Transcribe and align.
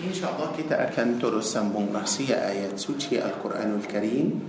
إن 0.00 0.14
شاء 0.16 0.32
الله 0.32 0.48
kita 0.56 0.80
akan 0.88 1.20
terus 1.20 1.52
sambung 1.52 1.92
rahsia 1.92 2.40
ayat 2.48 2.80
suci 2.80 3.20
Al-Quranul 3.20 3.84
Karim. 3.84 4.40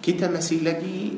Kita 0.00 0.32
masih 0.32 0.64
lagi 0.64 1.12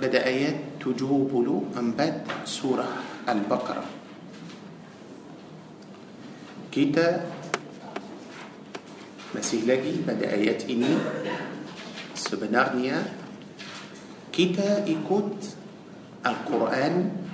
pada 0.00 0.24
ayat 0.26 0.82
74 0.82 2.42
surah 2.42 3.22
Al-Baqarah. 3.30 3.90
Kita 6.74 7.06
masih 9.30 9.68
lagi 9.68 10.02
pada 10.02 10.26
ayat 10.32 10.66
ini 10.66 10.96
sebenarnya 12.16 13.04
kita 14.32 14.84
ikut 14.88 15.28
Al-Quran 16.24 17.25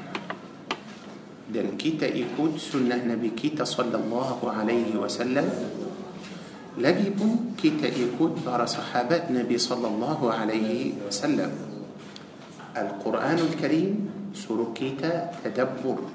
dan 1.52 1.76
kita 1.76 2.08
ikut 2.08 2.56
sunnah 2.56 2.96
Nabi 3.04 3.36
kita 3.36 3.68
sallallahu 3.68 4.48
alaihi 4.48 4.96
wasallam 4.96 5.44
lagi 6.80 7.12
pun 7.12 7.52
kita 7.52 7.92
ikut 7.92 8.40
para 8.40 8.64
sahabat 8.64 9.28
Nabi 9.28 9.60
sallallahu 9.60 10.32
alaihi 10.32 10.96
wasallam 11.04 11.52
Al-Quranul 12.72 13.52
Karim 13.60 14.08
suruh 14.32 14.72
kita 14.72 15.36
tadabbur 15.44 16.08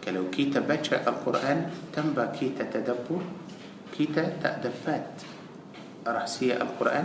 kalau 0.00 0.32
kita 0.32 0.64
baca 0.64 1.04
Al-Quran 1.04 1.68
tanpa 1.92 2.32
kita 2.32 2.64
tadabbur 2.72 3.20
kita 3.92 4.40
tak 4.40 4.64
dapat 4.64 5.04
rahsia 6.08 6.56
Al-Quran 6.56 7.04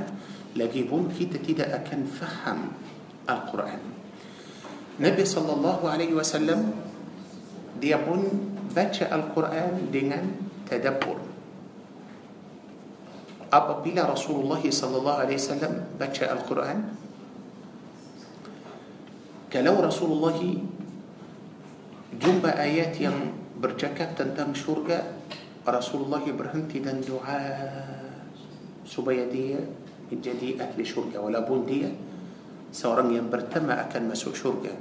lagi 0.55 0.87
pun 0.87 1.11
kita 1.11 1.43
tidak 1.43 1.83
akan 1.83 2.07
faham 2.07 2.59
Al-Quran 3.27 3.83
Nabi 4.95 5.23
sallallahu 5.27 5.83
alaihi 5.91 6.15
wasallam 6.15 6.84
dia 7.79 7.99
pun 7.99 8.23
baca 8.71 9.05
Al-Quran 9.11 9.91
dengan 9.91 10.23
tadabbur 10.67 11.19
apabila 13.51 14.09
Rasulullah 14.09 14.59
sallallahu 14.59 15.19
alaihi 15.21 15.39
wasallam 15.39 15.73
baca 15.95 16.23
Al-Quran 16.27 16.77
kalau 19.47 19.79
Rasulullah 19.79 20.35
jumpa 22.15 22.51
ayat 22.59 22.99
yang 22.99 23.31
bercakap 23.55 24.19
tentang 24.19 24.51
syurga 24.51 25.15
Rasulullah 25.63 26.21
berhenti 26.21 26.83
dan 26.83 26.99
doa 26.99 27.39
supaya 28.85 29.25
dia 29.31 29.57
menjadi 30.11 30.61
ahli 30.61 30.83
syurga 30.85 31.23
walaupun 31.23 31.65
dia 31.65 31.89
seorang 32.69 33.15
yang 33.15 33.27
pertama 33.31 33.79
akan 33.81 34.11
masuk 34.13 34.35
syurga 34.37 34.75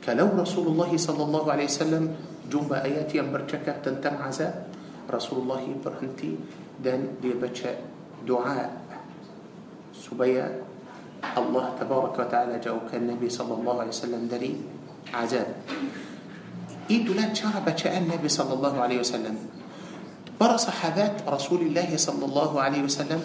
كلو 0.00 0.28
رسول 0.32 0.66
الله 0.72 0.90
صلى 0.96 1.22
الله 1.22 1.44
عليه 1.52 1.68
وسلم 1.68 2.04
جنب 2.48 2.72
آيات 2.72 3.14
يمبرتك 3.14 3.84
تنتم 3.84 4.16
عزاء 4.16 4.54
رسول 5.12 5.38
الله 5.44 5.62
برهنتي 5.84 6.32
دان 6.80 7.20
دي 7.22 7.36
دعاء 8.26 8.70
سبيا. 9.94 10.48
الله 11.20 11.66
تبارك 11.80 12.14
وتعالى 12.16 12.64
جاو 12.64 12.88
النبي 12.96 13.28
صلى 13.28 13.54
الله 13.60 13.74
عليه 13.80 13.92
وسلم 13.92 14.22
دري 14.32 14.54
عذاب 15.12 15.48
إيدو 16.90 17.12
لا 17.12 17.28
بشاء 17.66 17.94
النبي 17.98 18.28
صلى 18.28 18.52
الله 18.56 18.74
عليه 18.80 18.98
وسلم. 19.04 19.36
برا 20.40 20.56
صحابات 20.56 21.28
رسول 21.28 21.60
الله 21.68 21.92
صلى 22.00 22.24
الله 22.24 22.50
عليه 22.60 22.82
وسلم 22.88 23.20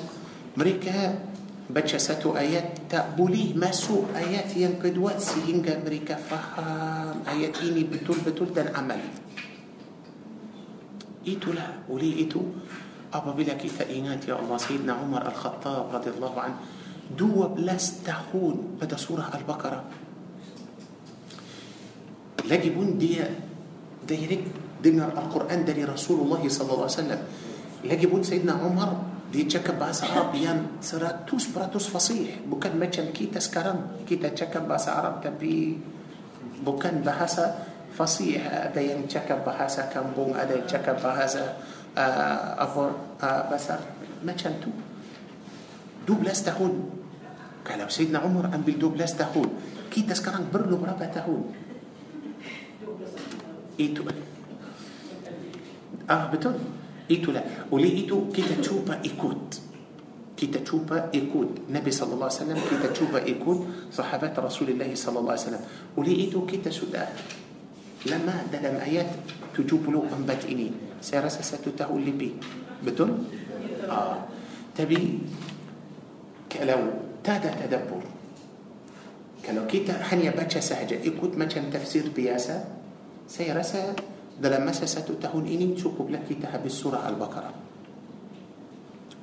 مريكا 0.60 1.16
baca 1.66 1.98
satu 1.98 2.38
ayat 2.38 2.86
tak 2.86 3.18
boleh 3.18 3.58
masuk 3.58 4.14
ayat 4.14 4.54
yang 4.54 4.78
kedua 4.78 5.18
sehingga 5.18 5.82
mereka 5.82 6.14
faham 6.14 7.26
ayat 7.26 7.58
ini 7.66 7.82
betul-betul 7.82 8.54
dan 8.54 8.70
amal 8.78 9.02
itulah 11.26 11.82
oleh 11.90 12.22
itu 12.22 12.38
apabila 13.10 13.58
kita 13.58 13.82
ingat 13.90 14.30
ya 14.30 14.38
Allah 14.38 14.62
Sayyidina 14.62 14.94
Umar 15.02 15.26
Al-Khattab 15.26 15.90
radhiyallahu 15.90 16.38
an 16.38 16.54
12 17.18 17.58
tahun 18.06 18.56
pada 18.78 18.94
surah 18.94 19.34
Al-Baqarah 19.34 19.84
lagi 22.46 22.70
pun 22.70 22.94
dia 23.02 23.26
direct 24.06 24.54
dengar 24.86 25.18
Al-Quran 25.18 25.66
dari 25.66 25.82
Rasulullah 25.82 26.38
sallallahu 26.46 26.86
alaihi 26.86 26.98
wasallam 27.02 27.22
lagi 27.90 28.06
pun 28.06 28.22
Sayyidina 28.22 28.54
Umar 28.62 29.15
dia 29.36 29.60
cakap 29.60 29.76
bahasa 29.76 30.08
Arab 30.08 30.32
yang 30.40 30.80
100% 30.80 31.28
fasih. 31.92 32.40
Bukan 32.48 32.80
macam 32.80 33.12
kita 33.12 33.44
sekarang. 33.44 34.08
Kita 34.08 34.32
cakap 34.32 34.64
bahasa 34.64 34.96
Arab 34.96 35.20
tapi 35.20 35.76
bukan 36.64 37.04
bahasa 37.04 37.68
fasih. 37.92 38.40
Ada 38.40 38.80
yang 38.80 39.04
cakap 39.12 39.44
bahasa 39.44 39.92
kampung 39.92 40.32
ada 40.32 40.56
yang 40.56 40.64
cakap 40.64 41.04
bahasa 41.04 41.60
uh, 42.00 42.56
apa 42.56 42.84
uh, 43.20 43.44
bahasa 43.52 43.76
macam 44.24 44.56
tu. 44.64 44.72
12 46.08 46.48
tahun. 46.48 46.72
Kalau 47.68 47.92
Sayyidina 47.92 48.24
Umar 48.24 48.56
ambil 48.56 48.96
12 48.96 49.20
tahun 49.20 49.50
kita 49.92 50.16
sekarang 50.16 50.48
perlu 50.48 50.80
berapa 50.80 51.08
tahun? 51.12 51.42
Itu 53.76 54.08
ah 56.06 56.30
betul 56.30 56.56
itulah. 57.12 57.44
Oleh 57.72 57.92
itu 58.02 58.32
kita 58.34 58.42
cuba 58.42 59.02
ikut. 59.06 59.62
kita 60.38 60.48
cuba 60.48 61.10
ikut. 61.14 61.70
Nabi 61.70 61.92
صلى 61.92 62.14
الله 62.14 62.28
عليه 62.30 62.42
وسلم 62.42 62.60
kita 62.70 62.76
cuba 62.88 63.26
ikut. 63.26 63.92
sahabat 63.94 64.40
رسول 64.40 64.70
الله 64.70 64.96
صلى 64.96 65.18
الله 65.20 65.32
عليه 65.32 65.42
وسلم. 65.42 65.64
Oleh 65.98 66.14
itu 66.16 66.46
kita 66.46 66.58
sudah 66.58 67.08
lama 68.06 68.36
dalam 68.54 68.76
ayat 68.82 69.10
tujuh 69.58 69.90
puluh 69.90 70.06
empat 70.10 70.46
ini. 70.46 70.72
saya 71.02 71.42
rasa 71.42 71.98
setahun 71.98 72.12
lebih. 72.12 72.30
بتون؟ 72.86 73.30
آه. 73.90 74.18
تبي 74.78 75.20
كلو 76.52 76.82
تادا 77.24 77.52
تدبر. 77.62 78.04
كلو 79.46 79.62
كي 79.70 79.80
تحني 79.86 80.30
باتشا 80.30 80.60
سهجة. 80.60 81.04
إيكوت 81.06 81.38
ما 81.38 81.46
تفسير 81.46 82.10
بياسا. 82.16 82.66
سيرسا 83.28 83.96
dalam 84.36 84.68
masa 84.68 84.84
satu 84.84 85.16
tahun 85.16 85.48
ini 85.48 85.76
cukuplah 85.80 86.24
kita 86.28 86.52
habis 86.52 86.76
surah 86.76 87.08
Al-Baqarah. 87.08 87.56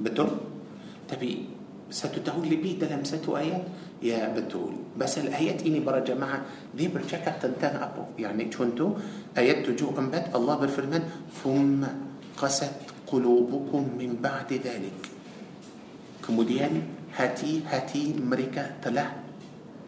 Betul? 0.00 0.28
Tapi 1.04 1.28
satu 1.92 2.24
tahun 2.24 2.48
lebih 2.48 2.80
dalam 2.80 3.04
satu 3.04 3.36
ayat 3.36 3.62
ya 4.00 4.32
betul. 4.32 4.96
Pasal 4.96 5.28
ayat 5.28 5.60
ini 5.68 5.84
para 5.84 6.00
jemaah 6.00 6.72
dia 6.72 6.88
bercakap 6.88 7.36
tentang 7.36 7.76
apa? 7.76 8.16
Yani 8.16 8.48
contoh 8.48 8.96
ayat 9.36 9.60
74 9.68 10.32
Allah 10.32 10.54
berfirman 10.56 11.02
ثم 11.44 11.84
قست 12.32 13.04
قلوبكم 13.04 14.00
من 14.00 14.16
بعد 14.24 14.50
ذلك. 14.56 14.98
Kemudian 16.24 16.72
hati-hati 17.12 18.16
mereka 18.16 18.80
telah 18.80 19.12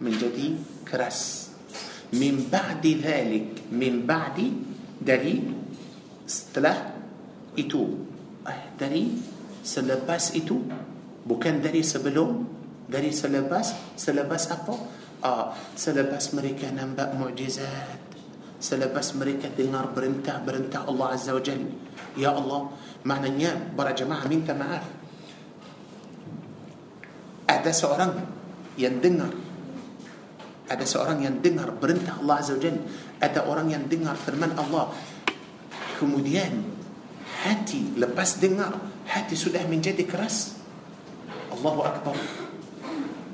menjadi 0.05 0.61
keras. 0.85 1.49
Min 2.15 2.47
ba'di 2.47 3.01
dhalik 3.01 3.73
Min 3.73 4.05
ba'di 4.05 4.74
dari 5.05 5.45
setelah 6.25 6.97
itu 7.55 8.09
eh, 8.49 8.61
dari 8.75 9.13
selepas 9.61 10.33
itu 10.33 10.57
bukan 11.29 11.61
dari 11.61 11.85
sebelum 11.85 12.49
dari 12.89 13.13
selepas 13.13 13.97
selepas 13.97 14.43
apa? 14.51 14.75
Ah, 15.25 15.57
selepas 15.77 16.37
mereka 16.37 16.69
nampak 16.69 17.17
mukjizat 17.17 18.05
selepas 18.65 19.13
mereka 19.21 19.53
dengar 19.53 19.93
perintah-perintah 19.93 20.89
Allah 20.89 21.13
Azza 21.13 21.37
wa 21.37 21.43
Jal. 21.45 21.61
Ya 22.17 22.33
Allah 22.33 22.73
maknanya 23.05 23.77
para 23.77 23.93
jemaah 23.93 24.25
minta 24.25 24.57
maaf. 24.57 24.89
Ada 27.45 27.69
seorang 27.77 28.13
yang 28.81 29.05
dengar 29.05 29.29
ada 30.65 30.81
seorang 30.89 31.21
yang 31.21 31.45
dengar 31.45 31.77
perintah 31.77 32.17
Allah 32.25 32.41
Azza 32.41 32.57
wa 32.57 32.63
Jal 32.65 32.81
ada 33.21 33.47
orang 33.47 33.71
yang 33.71 33.85
dengar 33.87 34.17
firman 34.19 34.55
Allah. 34.57 34.91
Kemudian 35.99 36.65
hati 37.45 37.95
lepas 37.95 38.41
dengar 38.41 38.75
hati 39.07 39.35
sudah 39.37 39.63
menjadi 39.69 40.03
keras. 40.07 40.59
Allahu 41.55 41.81
Akbar. 41.85 42.17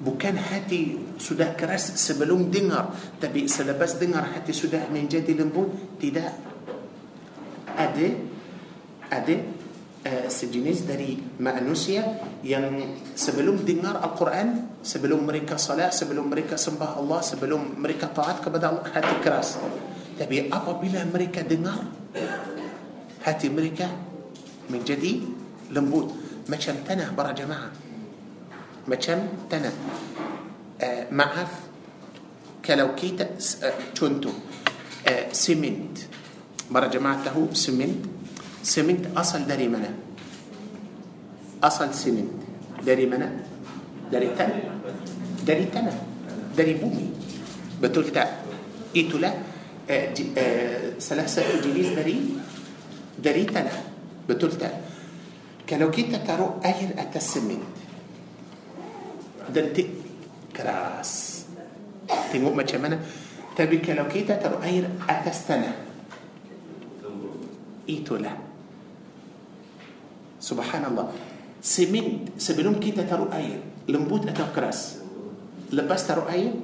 Bukan 0.01 0.33
hati 0.41 0.97
sudah 1.21 1.53
keras 1.53 1.93
sebelum 2.01 2.49
dengar 2.49 2.97
tapi 3.21 3.45
selepas 3.45 4.01
dengar 4.01 4.33
hati 4.33 4.57
sudah 4.57 4.89
menjadi 4.89 5.37
lembut 5.37 6.01
tidak. 6.01 6.33
Ada 7.77 8.09
ada 9.11 9.60
sejenis 10.05 10.89
dari 10.89 11.13
manusia 11.45 12.01
yang 12.41 12.97
sebelum 13.13 13.69
dengar 13.69 14.01
Al-Quran 14.01 14.81
sebelum 14.81 15.29
mereka 15.29 15.61
salat 15.61 15.93
sebelum 15.93 16.25
mereka 16.33 16.57
sembah 16.57 16.97
Allah 16.97 17.21
sebelum 17.21 17.77
mereka 17.77 18.09
taat 18.09 18.41
kepada 18.41 18.73
Allah 18.73 18.89
hati 18.89 19.21
keras 19.21 19.61
tapi 20.17 20.49
apabila 20.49 21.05
mereka 21.05 21.45
dengar 21.45 21.85
hati 23.29 23.53
mereka 23.53 23.93
menjadi 24.73 25.21
lembut 25.69 26.09
macam 26.49 26.81
tanah 26.81 27.13
para 27.13 27.37
jemaah 27.37 27.71
macam 28.89 29.19
tanah 29.47 29.75
uh, 30.81 31.05
maaf 31.13 31.51
kalau 32.65 32.97
kita 32.97 33.37
uh, 33.37 33.77
contoh 33.93 34.35
uh, 35.05 35.25
sement 35.31 36.09
para 36.73 36.89
jemaah 36.89 37.21
tahu 37.21 37.53
sement 37.53 38.20
سمنت 38.63 39.17
أصل 39.17 39.49
داري 39.49 39.69
منا. 39.69 39.91
أصل 41.65 41.95
سمنت. 41.95 42.33
داري 42.85 43.07
منا. 43.07 43.29
داري 44.13 44.29
تنا 44.37 44.57
داري 45.47 45.65
تنا 45.73 45.93
داري 46.57 46.75
بومي. 46.75 47.07
بتلتا 47.83 48.25
إيتولا 48.97 49.31
آه، 49.91 50.15
آه، 50.39 50.99
سلاسة 50.99 51.61
جليس 51.65 51.97
داري. 51.97 52.17
داري 53.19 53.45
تنا 53.45 53.73
بتلتا 54.29 54.71
كلو 55.69 55.91
كيتا 55.91 56.19
تارو 56.27 56.61
أهل 56.65 56.99
أتا 56.99 57.19
سمنت. 57.19 57.65
دنتي. 59.55 59.85
كراس. 60.57 61.45
تيمو 62.33 62.53
ما 62.53 62.63
تشمنا. 62.63 62.99
تبي 63.57 63.79
كلو 63.79 64.05
كيتا 64.09 64.37
تارو 64.37 64.61
أهل 64.61 64.85
أتا 65.09 65.33
ستنا. 65.33 65.73
إيتولا 67.89 68.29
إيتولا 68.29 68.50
سبحان 70.41 70.85
الله 70.89 71.07
سمنت 71.61 72.41
سبلوم 72.41 72.81
كيتا 72.81 73.05
ترو 73.05 73.29
اي 73.29 73.61
لمبوت 73.93 74.33
اتو 74.33 74.57
كراس 74.57 75.05
لبست 75.77 76.09
ترو 76.09 76.25
اي 76.33 76.57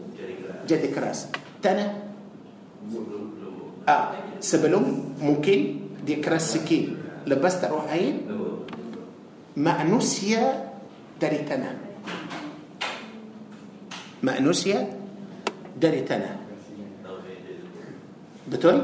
جدي 0.64 0.88
كراس 0.96 1.28
تانا 1.62 1.86
آه 3.88 4.06
سبلوم 4.40 5.14
ممكن 5.20 5.60
دي 6.08 6.24
كراس 6.24 6.56
سكين 6.56 6.96
لبست 7.28 7.68
ترو 7.68 7.84
اي 7.92 8.24
مانوسيا 9.56 10.44
داري 11.20 11.44
تانا 11.48 11.70
مانوسيا 14.24 14.80
داري 15.80 16.00
تانا 16.08 16.32
بتقول 18.48 18.78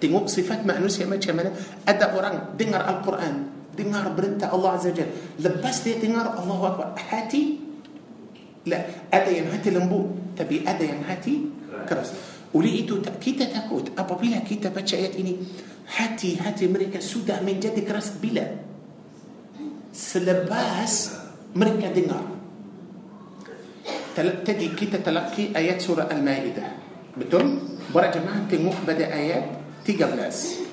تنقول 0.00 0.28
صفات 0.28 0.66
مانوسيا 0.66 1.06
ما 1.06 1.16
تشمل 1.16 1.52
أدا 1.88 2.06
قرآن 2.12 2.56
دينر 2.58 2.80
القران 2.80 3.51
dengar 3.72 4.12
perintah 4.12 4.52
Allah 4.52 4.76
Azza 4.76 4.92
Jal. 4.92 5.08
Lepas 5.40 5.84
dia 5.84 5.96
dengar 5.96 6.36
Allah 6.36 6.58
Akbar, 6.60 6.88
hati 6.96 7.62
لا 8.66 8.78
ada 9.10 9.30
yang 9.30 9.50
hati 9.50 9.74
lembut 9.74 10.38
tapi 10.38 10.62
ada 10.62 10.82
yang 10.82 11.02
hati 11.02 11.50
keras 11.86 12.14
oleh 12.54 12.86
itu 12.86 13.02
kita 13.02 13.50
takut 13.50 13.90
apabila 13.98 14.38
kita 14.44 14.70
baca 14.70 14.94
ayat 14.94 15.18
ini 15.18 15.34
hati-hati 15.98 16.70
mereka 16.70 17.02
sudah 17.02 17.42
menjadi 17.42 17.82
keras 17.82 18.14
bila 18.22 18.44
selepas 19.90 20.90
mereka 21.58 21.90
dengar 21.90 22.22
tadi 24.14 24.66
kita 24.78 25.02
telaki 25.02 25.50
ayat 25.52 25.80
surah 25.82 26.06
Al-Ma'idah 26.06 26.70
betul? 27.18 27.72
Para 27.92 28.08
jemaah 28.08 28.46
tengok 28.48 28.88
pada 28.88 29.04
ayat 29.10 29.44
13 29.84 30.71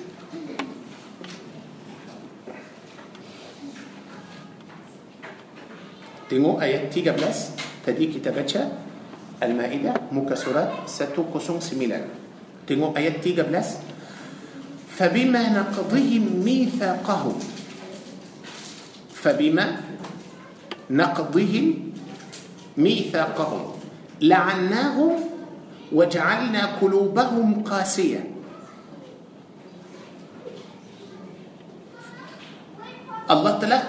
Tengok 6.30 6.62
ayat 6.62 6.94
13 6.94 7.18
Tadi 7.82 8.04
kita 8.06 8.30
baca 8.30 8.62
Al-Ma'idah 9.42 10.14
Muka 10.14 10.38
surat 10.38 10.86
109 10.86 11.26
Tengok 12.70 12.94
ayat 12.94 13.18
13 13.18 13.90
فبما 15.00 15.42
نقضهم 15.56 16.44
ميثاقهم 16.44 17.36
فبما 19.16 19.66
نقضهم 20.92 21.66
ميثاقهم 22.76 23.62
لعناهم 24.20 25.12
وجعلنا 25.92 26.62
قلوبهم 26.76 27.48
قاسية 27.64 28.22
Allah 33.30 33.62
telah 33.62 33.82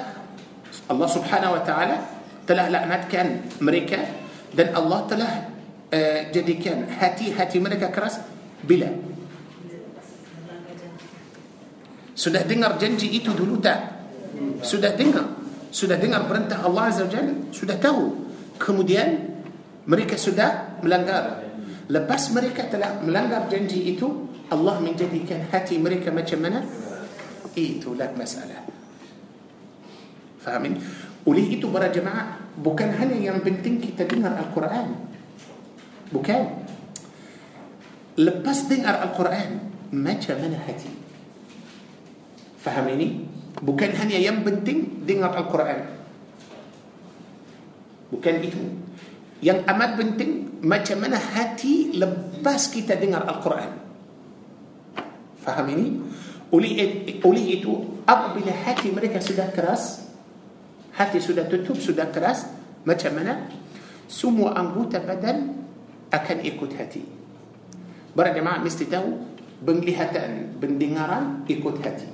Allah 0.85 1.09
subhanahu 1.09 1.57
wa 1.57 1.63
ta'ala 1.65 2.20
telah 2.51 2.67
laknatkan 2.67 3.47
mereka 3.63 4.03
dan 4.51 4.75
Allah 4.75 5.07
telah 5.07 5.31
uh, 5.87 6.19
jadikan 6.35 6.83
hati-hati 6.91 7.63
mereka 7.63 7.87
keras 7.87 8.19
bila? 8.59 8.91
Sudah 12.11 12.43
dengar 12.43 12.75
janji 12.75 13.07
itu 13.07 13.31
dulu 13.31 13.55
tak? 13.63 14.03
Sudah 14.67 14.91
dengar? 14.99 15.31
Sudah 15.71 15.95
dengar 15.95 16.27
perintah 16.27 16.59
Allah 16.67 16.91
Azza 16.91 17.07
Jalla 17.07 17.31
sudah 17.55 17.79
tahu? 17.79 18.19
Kemudian 18.59 19.31
mereka 19.87 20.19
sudah 20.19 20.75
melanggar. 20.83 21.47
Lepas 21.87 22.35
mereka 22.35 22.67
telah 22.67 22.99
melanggar 22.99 23.47
janji 23.47 23.95
itu 23.95 24.27
Allah 24.51 24.83
menjadikan 24.83 25.47
hati 25.47 25.79
mereka 25.79 26.11
macam 26.11 26.43
mana? 26.43 26.59
Itulah 27.55 28.11
masalah. 28.11 28.67
Fahamin? 30.43 30.75
Oleh 31.23 31.47
itu 31.55 31.71
para 31.71 31.87
jemaah 31.87 32.40
bukan 32.59 32.89
hanya 32.99 33.17
yang 33.31 33.39
penting 33.39 33.79
kita 33.79 34.03
dengar 34.03 34.35
Al-Quran. 34.35 34.97
Bukan. 36.11 36.41
Lepas 38.19 38.67
dengar 38.67 38.99
Al-Quran, 38.99 39.71
macam 39.95 40.35
mana 40.35 40.59
hati? 40.67 40.91
Faham 42.59 42.91
ini? 42.91 43.23
Bukan 43.63 43.95
hanya 43.95 44.19
yang 44.19 44.43
penting 44.43 45.07
dengar 45.07 45.31
Al-Quran. 45.31 45.87
Bukan 48.11 48.35
itu. 48.43 48.61
Yang 49.41 49.59
amat 49.65 49.91
penting 49.97 50.31
macam 50.61 50.97
mana 51.01 51.17
hati 51.17 51.95
lepas 51.95 52.69
kita 52.69 52.99
dengar 52.99 53.25
Al-Quran. 53.25 53.71
Faham 55.41 55.65
ini? 55.73 55.97
Oleh, 56.51 56.99
itu, 57.47 58.03
apabila 58.03 58.51
hati 58.51 58.91
mereka 58.91 59.23
sudah 59.23 59.49
keras, 59.55 60.10
hati 61.01 61.17
sudah 61.17 61.49
tutup, 61.49 61.81
sudah 61.81 62.13
keras, 62.13 62.45
macam 62.85 63.17
mana? 63.17 63.49
Semua 64.05 64.53
anggota 64.53 65.01
badan 65.01 65.57
akan 66.13 66.37
ikut 66.45 66.71
hati. 66.77 67.01
Para 68.13 68.29
jemaah 68.35 68.61
mesti 68.61 68.85
tahu, 68.85 69.09
penglihatan, 69.65 70.61
pendengaran 70.61 71.47
ikut 71.49 71.75
hati. 71.81 72.09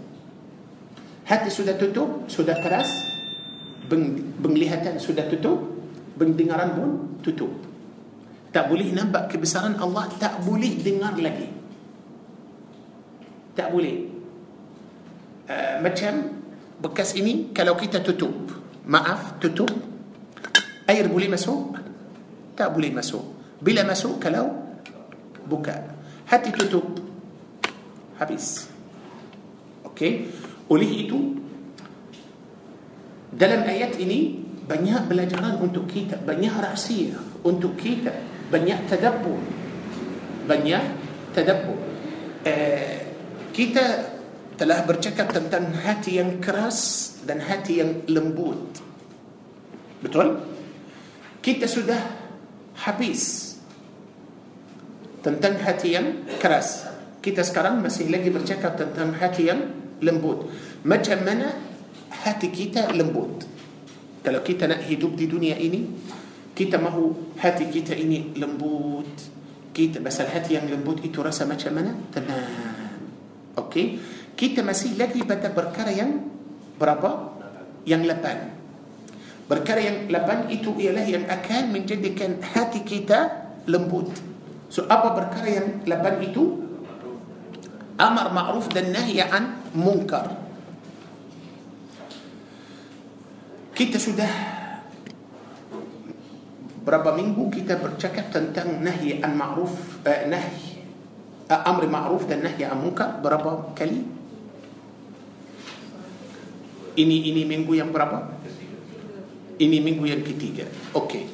Hati 1.28 1.50
sudah 1.51 1.75
tutup, 1.75 2.31
sudah 2.31 2.56
keras, 2.63 2.88
penglihatan 4.39 4.95
sudah 5.01 5.28
tutup, 5.28 5.60
pendengaran 6.16 6.72
pun 6.72 6.89
tutup. 7.19 7.51
Tak 8.56 8.72
boleh 8.72 8.95
nampak 8.95 9.28
kebesaran 9.28 9.75
Allah, 9.75 10.07
tak 10.16 10.39
boleh 10.48 10.80
dengar 10.80 11.19
lagi. 11.19 11.51
Tak 13.57 13.74
boleh. 13.74 14.07
Uh, 15.48 15.80
macam 15.84 16.44
bekas 16.80 17.16
ini 17.18 17.51
kalau 17.56 17.74
kita 17.79 18.03
tutup 18.03 18.56
maaf 18.88 19.43
tutup 19.43 19.69
air 20.89 21.07
boleh 21.07 21.27
masuk. 21.27 21.75
tak 22.57 22.67
boleh 22.67 22.89
masuk. 22.89 23.19
bila 23.62 23.84
masuk 23.84 24.19
kalau 24.19 24.48
buka 25.51 25.96
hati 26.31 26.51
tutup 26.51 26.84
habis. 28.19 28.67
okey. 29.86 30.12
Oleh 30.69 31.07
itu. 31.07 31.19
dalam 33.34 33.62
ayat 33.67 34.00
ini 34.00 34.39
بنيا 34.70 35.06
بلا 35.12 35.24
جهان 35.24 35.60
أنتو 35.63 35.86
كيتا. 35.88 36.24
بنيا 36.27 36.51
رأسية. 36.60 37.44
أنتو 37.46 37.75
كيتا. 37.75 38.13
بنيا 38.51 38.88
تدبر. 38.88 39.39
بنيا 40.50 40.79
تدبر. 41.36 41.77
آه 42.48 43.01
كيتا 43.53 44.16
telah 44.57 44.81
bercakap 44.83 45.29
tentang 45.29 45.69
hati 45.85 46.17
yang 46.17 46.41
keras 46.41 47.13
dan 47.23 47.45
hati 47.45 47.79
yang 47.79 48.01
lembut. 48.09 48.81
Betul? 50.01 50.41
Kita 51.39 51.69
sudah 51.69 52.01
habis 52.81 53.53
tentang 55.21 55.61
hati 55.61 55.93
yang 55.93 56.25
keras. 56.41 56.89
Kita 57.21 57.45
sekarang 57.45 57.85
masih 57.85 58.09
lagi 58.09 58.33
bercakap 58.33 58.75
tentang 58.75 59.13
hati 59.17 59.49
yang 59.49 59.61
lembut. 60.01 60.49
Macam 60.85 61.21
mana 61.21 61.53
hati 62.25 62.49
kita 62.49 62.89
lembut? 62.93 63.45
Kalau 64.25 64.41
kita 64.41 64.67
nak 64.67 64.83
hidup 64.89 65.13
di 65.13 65.25
dunia 65.29 65.55
ini, 65.55 65.87
kita 66.57 66.81
mahu 66.81 67.37
hati 67.37 67.69
kita 67.69 67.93
ini 67.93 68.33
lembut. 68.33 69.07
Kita 69.71 70.01
pasal 70.01 70.33
hati 70.33 70.57
yang 70.57 70.65
lembut 70.65 71.05
itu 71.05 71.21
rasa 71.21 71.45
macam 71.45 71.77
mana? 71.77 71.93
Tenang. 72.09 72.97
Okey? 73.61 73.85
Kita 74.38 74.62
masih 74.62 74.94
lagi 75.01 75.25
pada 75.25 75.50
perkara 75.50 75.89
yang 75.89 76.29
berapa? 76.77 77.34
Yang 77.89 78.13
lapan. 78.13 78.38
Perkara 79.50 79.82
yang 79.82 79.98
lapan 80.13 80.46
itu 80.53 80.77
ialah 80.77 81.08
yang 81.10 81.25
akan 81.25 81.74
menjadikan 81.74 82.38
hati 82.46 82.86
kita 82.86 83.50
lembut. 83.65 84.13
So 84.70 84.86
apa 84.86 85.17
perkara 85.17 85.50
yang 85.50 85.67
lapan 85.89 86.22
itu? 86.22 86.67
Amar 87.98 88.29
ma'ruf 88.29 88.70
dan 88.70 88.94
nahi 88.94 89.17
munkar. 89.74 90.38
Kita 93.74 93.98
sudah 93.98 94.29
berapa 96.86 97.10
minggu 97.17 97.50
kita 97.58 97.82
bercakap 97.82 98.29
tentang 98.29 98.86
nahi 98.86 99.17
ma'ruf, 99.17 100.06
uh, 100.06 100.22
nahi 100.29 100.77
uh, 101.50 101.70
amri 101.74 101.89
ma'ruf 101.89 102.29
dan 102.29 102.46
nahi 102.46 102.67
an 102.67 102.77
munkar 102.84 103.17
berapa 103.24 103.74
kali? 103.74 104.16
Ini 106.98 107.30
ini 107.30 107.46
minggu 107.46 107.77
yang 107.77 107.94
berapa? 107.94 108.25
Ini 109.62 109.77
minggu 109.86 110.06
yang 110.10 110.25
ketiga. 110.25 110.66
Okey. 110.98 111.30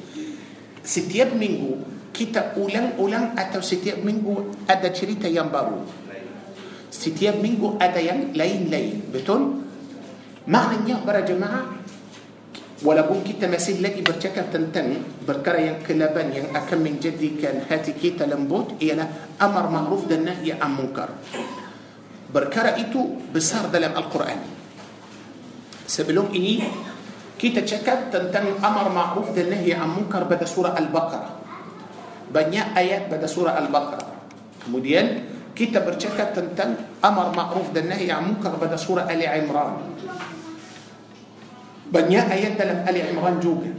Setiap 0.84 1.32
minggu 1.32 1.80
kita 2.12 2.54
ulang-ulang 2.60 3.32
atau 3.32 3.64
setiap 3.64 4.04
minggu 4.04 4.68
ada 4.68 4.92
cerita 4.92 5.24
yang 5.24 5.48
baru. 5.48 5.80
Setiap 6.92 7.40
minggu 7.40 7.80
ada 7.80 7.96
yang 7.96 8.36
lain-lain. 8.36 9.08
Betul? 9.08 9.64
Maknanya 10.44 11.00
para 11.00 11.24
jemaah 11.24 11.80
walaupun 12.84 13.24
kita 13.24 13.48
masih 13.48 13.80
lagi 13.80 14.04
bercakap 14.04 14.52
tentang 14.52 15.00
perkara 15.24 15.72
yang 15.72 15.78
kelaban 15.80 16.28
yang 16.36 16.52
akan 16.52 16.78
menjadikan 16.84 17.64
hati 17.64 17.96
kita 17.96 18.28
lembut 18.28 18.76
ialah 18.84 19.08
amar 19.40 19.72
ma'ruf 19.72 20.04
dan 20.04 20.28
nahi 20.28 20.52
an 20.52 20.70
munkar. 20.76 21.16
Perkara 22.28 22.76
itu 22.76 23.24
besar 23.32 23.72
dalam 23.72 23.96
Al-Quran. 23.96 24.63
سبلوم 25.86 26.32
إني 26.34 26.64
كي 27.38 27.50
تشكب 27.50 28.10
تنتن 28.12 28.62
أمر 28.64 28.86
معروف 28.88 29.36
تنهي 29.36 29.74
عن 29.74 29.90
منكر 30.00 30.24
بدا 30.24 30.46
سورة 30.46 30.72
البقرة. 30.78 31.30
بنيا 32.34 32.72
آيات 32.78 33.12
بدا 33.12 33.26
سورة 33.26 33.52
البقرة. 33.52 34.06
كمودين 34.64 35.06
كي 35.54 35.66
تبرشكب 35.70 36.28
تنتم 36.34 36.70
أمر 37.04 37.26
معروف 37.36 37.70
تنهي 37.74 38.10
عن 38.10 38.22
منكر 38.32 38.56
بدا 38.58 38.76
سورة 38.80 39.06
آل 39.06 39.22
عمران. 39.22 39.74
بنيا 41.92 42.22
آيات 42.32 42.58
لم 42.58 42.78
آل 42.88 42.96
عمران 43.12 43.36
جوجا 43.44 43.72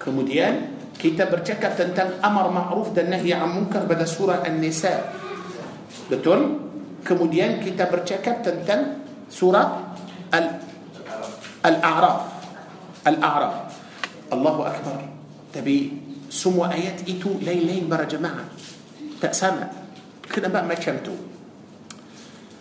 كمودين 0.00 0.54
كي 0.98 1.10
تبرشكب 1.14 1.72
تنتم 1.76 2.08
أمر 2.24 2.50
معروف 2.50 2.96
تنهي 2.96 3.32
عن 3.36 3.50
منكر 3.56 3.84
بدا 3.84 4.08
سورة 4.08 4.42
النساء. 4.46 4.98
بتون؟ 6.10 6.40
كمودين 7.04 7.60
كي 7.62 7.70
تبرشكب 7.76 8.36
تنتم 8.42 8.80
سورة 9.30 9.62
الأعراف. 11.66 12.22
الأعراف. 13.06 13.56
الله 14.32 14.56
أكبر. 14.66 14.98
تبي 15.52 15.78
سمو 16.30 16.64
آيات 16.64 17.08
إتو 17.08 17.42
لين 17.42 17.60
لين 17.66 17.84
برا 17.88 18.04
جماعة. 18.04 18.44
تأسامة 19.20 19.66
كنا 20.34 20.48
ما 20.48 20.62
ما 20.62 20.74
كمتو. 20.74 21.12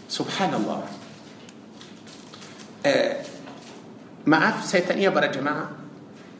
سبحان 0.09 0.53
الله. 0.53 0.79
آه 2.85 3.15
معاف 4.27 4.65
سيتانية 4.65 5.09
برا 5.09 5.31
جماعة. 5.31 5.69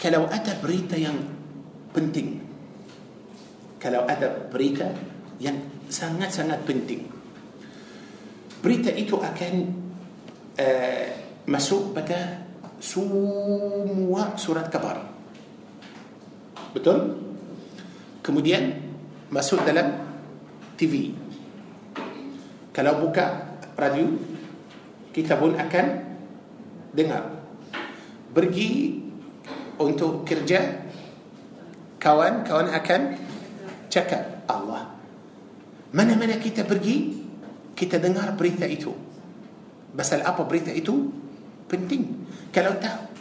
كلو 0.02 0.26
أتى 0.26 0.54
بريتا 0.64 0.98
ين 0.98 1.18
بنتين. 1.96 2.28
كلو 3.84 4.02
أتى 4.04 4.52
بريتا 4.52 4.88
ين 5.40 5.58
سنة 5.90 6.30
سنة 6.30 6.60
بنتين. 6.68 7.04
بريتا 8.64 8.92
إتو 9.00 9.24
أكان 9.24 9.74
آه 10.60 11.08
مسوق 11.48 11.96
بتا 11.96 12.49
semua 12.80 14.36
surat 14.40 14.68
kabar 14.72 15.04
Betul? 16.70 17.18
Kemudian 18.24 18.78
masuk 19.34 19.62
dalam 19.68 20.00
TV 20.78 21.14
Kalau 22.72 23.04
buka 23.04 23.58
radio 23.76 24.06
Kita 25.10 25.36
pun 25.36 25.58
akan 25.58 25.86
dengar. 26.94 27.42
Pergi 28.30 29.02
untuk 29.82 30.24
kerja 30.24 30.86
kawan 32.00 32.46
kawan 32.46 32.70
akan 32.72 33.02
cakap 33.90 34.46
Allah 34.48 35.00
mana-mana 35.90 36.38
kita 36.38 36.66
pergi 36.66 37.26
kita 37.74 37.98
dengar 37.98 38.36
berita 38.36 38.68
itu. 38.68 38.92
Pasal 39.96 40.22
apa 40.22 40.46
berita 40.46 40.70
itu 40.70 41.10
penting 41.70 42.26
kalau 42.50 42.74
tak 42.82 43.14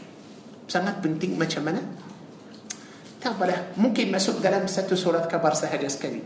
sangat 0.67 0.99
penting 1.05 1.37
macam 1.37 1.69
mana 1.69 1.85
tak 3.21 3.37
apalah 3.37 3.77
mungkin 3.77 4.09
masuk 4.09 4.41
dalam 4.41 4.65
satu 4.65 4.97
surat 4.97 5.29
kabar 5.29 5.53
sahaja 5.53 5.87
sekali 5.87 6.25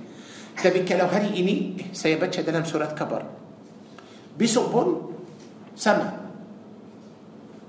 tapi 0.54 0.86
kalau 0.86 1.10
hari 1.10 1.34
ini 1.34 1.90
saya 1.90 2.16
baca 2.16 2.38
dalam 2.40 2.62
surat 2.62 2.94
kabar 2.94 3.26
besok 4.38 4.66
pun 4.70 4.88
sama 5.74 6.22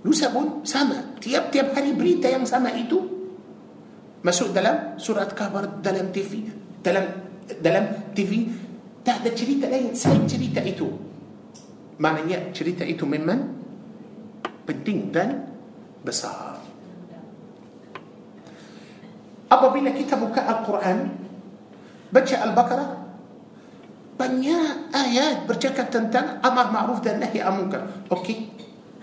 Lusa 0.03 0.29
pun 0.35 0.61
sama. 0.67 1.15
Tiap-tiap 1.23 1.71
hari 1.71 1.95
berita 1.95 2.27
yang 2.27 2.43
sama 2.43 2.75
itu 2.75 2.99
masuk 4.23 4.51
dalam 4.51 4.99
surat 4.99 5.31
kabar 5.31 5.79
dalam 5.79 6.11
TV, 6.11 6.43
dalam 6.83 7.07
dalam 7.63 8.11
TV 8.11 8.51
tak 9.03 9.23
ada 9.23 9.31
cerita 9.31 9.71
lain 9.71 9.95
selain 9.95 10.27
cerita 10.27 10.59
itu. 10.59 10.87
Maknanya 12.03 12.51
cerita 12.51 12.83
itu 12.83 13.07
memang 13.07 13.62
penting 14.63 15.11
dan 15.11 15.47
besar. 16.03 16.59
Apabila 19.51 19.93
kita 19.93 20.17
buka 20.17 20.41
Al-Quran, 20.41 20.97
baca 22.09 22.35
Al-Baqarah, 22.49 22.89
banyak 24.17 24.93
ayat 24.93 25.45
bercakap 25.45 25.93
tentang 25.93 26.41
amar 26.41 26.73
ma'ruf 26.73 27.05
dan 27.05 27.21
nahi 27.21 27.37
munkar. 27.53 27.85
Okey, 28.09 28.53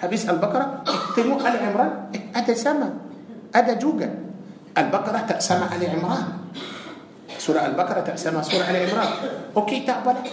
habis 0.01 0.25
Al-Baqarah 0.25 0.83
tengok 1.13 1.45
Ali 1.45 1.61
Imran 1.61 2.09
eh, 2.17 2.33
ada 2.33 2.53
sama 2.57 2.89
ada 3.53 3.77
juga 3.77 4.09
Al-Baqarah 4.73 5.29
tak 5.29 5.41
sama 5.45 5.69
Ali 5.69 5.87
Imran 5.93 6.49
surah 7.37 7.69
Al-Baqarah 7.69 8.05
tak 8.09 8.17
sama 8.17 8.41
surah 8.41 8.73
Ali 8.73 8.89
Imran 8.89 9.09
okey 9.53 9.85
tak 9.85 10.01
apa 10.03 10.25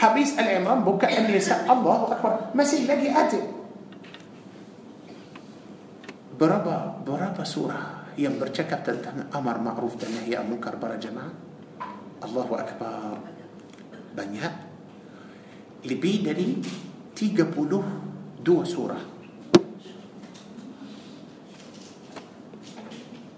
habis 0.00 0.32
Ali 0.40 0.56
Imran 0.56 0.80
buka 0.80 1.12
An-Nisa 1.12 1.68
Allahu 1.68 2.08
Akbar 2.08 2.56
masih 2.56 2.88
lagi 2.88 3.12
ada 3.12 3.59
berapa 6.40 7.04
berapa 7.04 7.44
surah 7.44 8.16
yang 8.16 8.40
bercakap 8.40 8.80
tentang 8.80 9.28
amar 9.28 9.60
ma'ruf 9.60 10.00
dan 10.00 10.08
nahi 10.16 10.32
munkar 10.40 10.80
para 10.80 10.96
jemaah? 10.96 11.28
Allahu 12.24 12.56
Akbar. 12.56 13.20
Banyak. 14.16 14.54
Lebih 15.84 16.16
dari 16.24 16.56
30 17.12 18.40
dua 18.40 18.64
surah. 18.64 19.04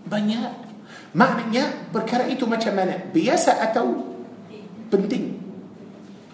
Banyak. 0.06 0.50
Maknanya 1.12 1.90
perkara 1.90 2.30
itu 2.30 2.47
macam 2.47 2.75
mana? 2.78 3.02
Biasa 3.11 3.66
atau 3.66 4.14
penting? 4.90 5.42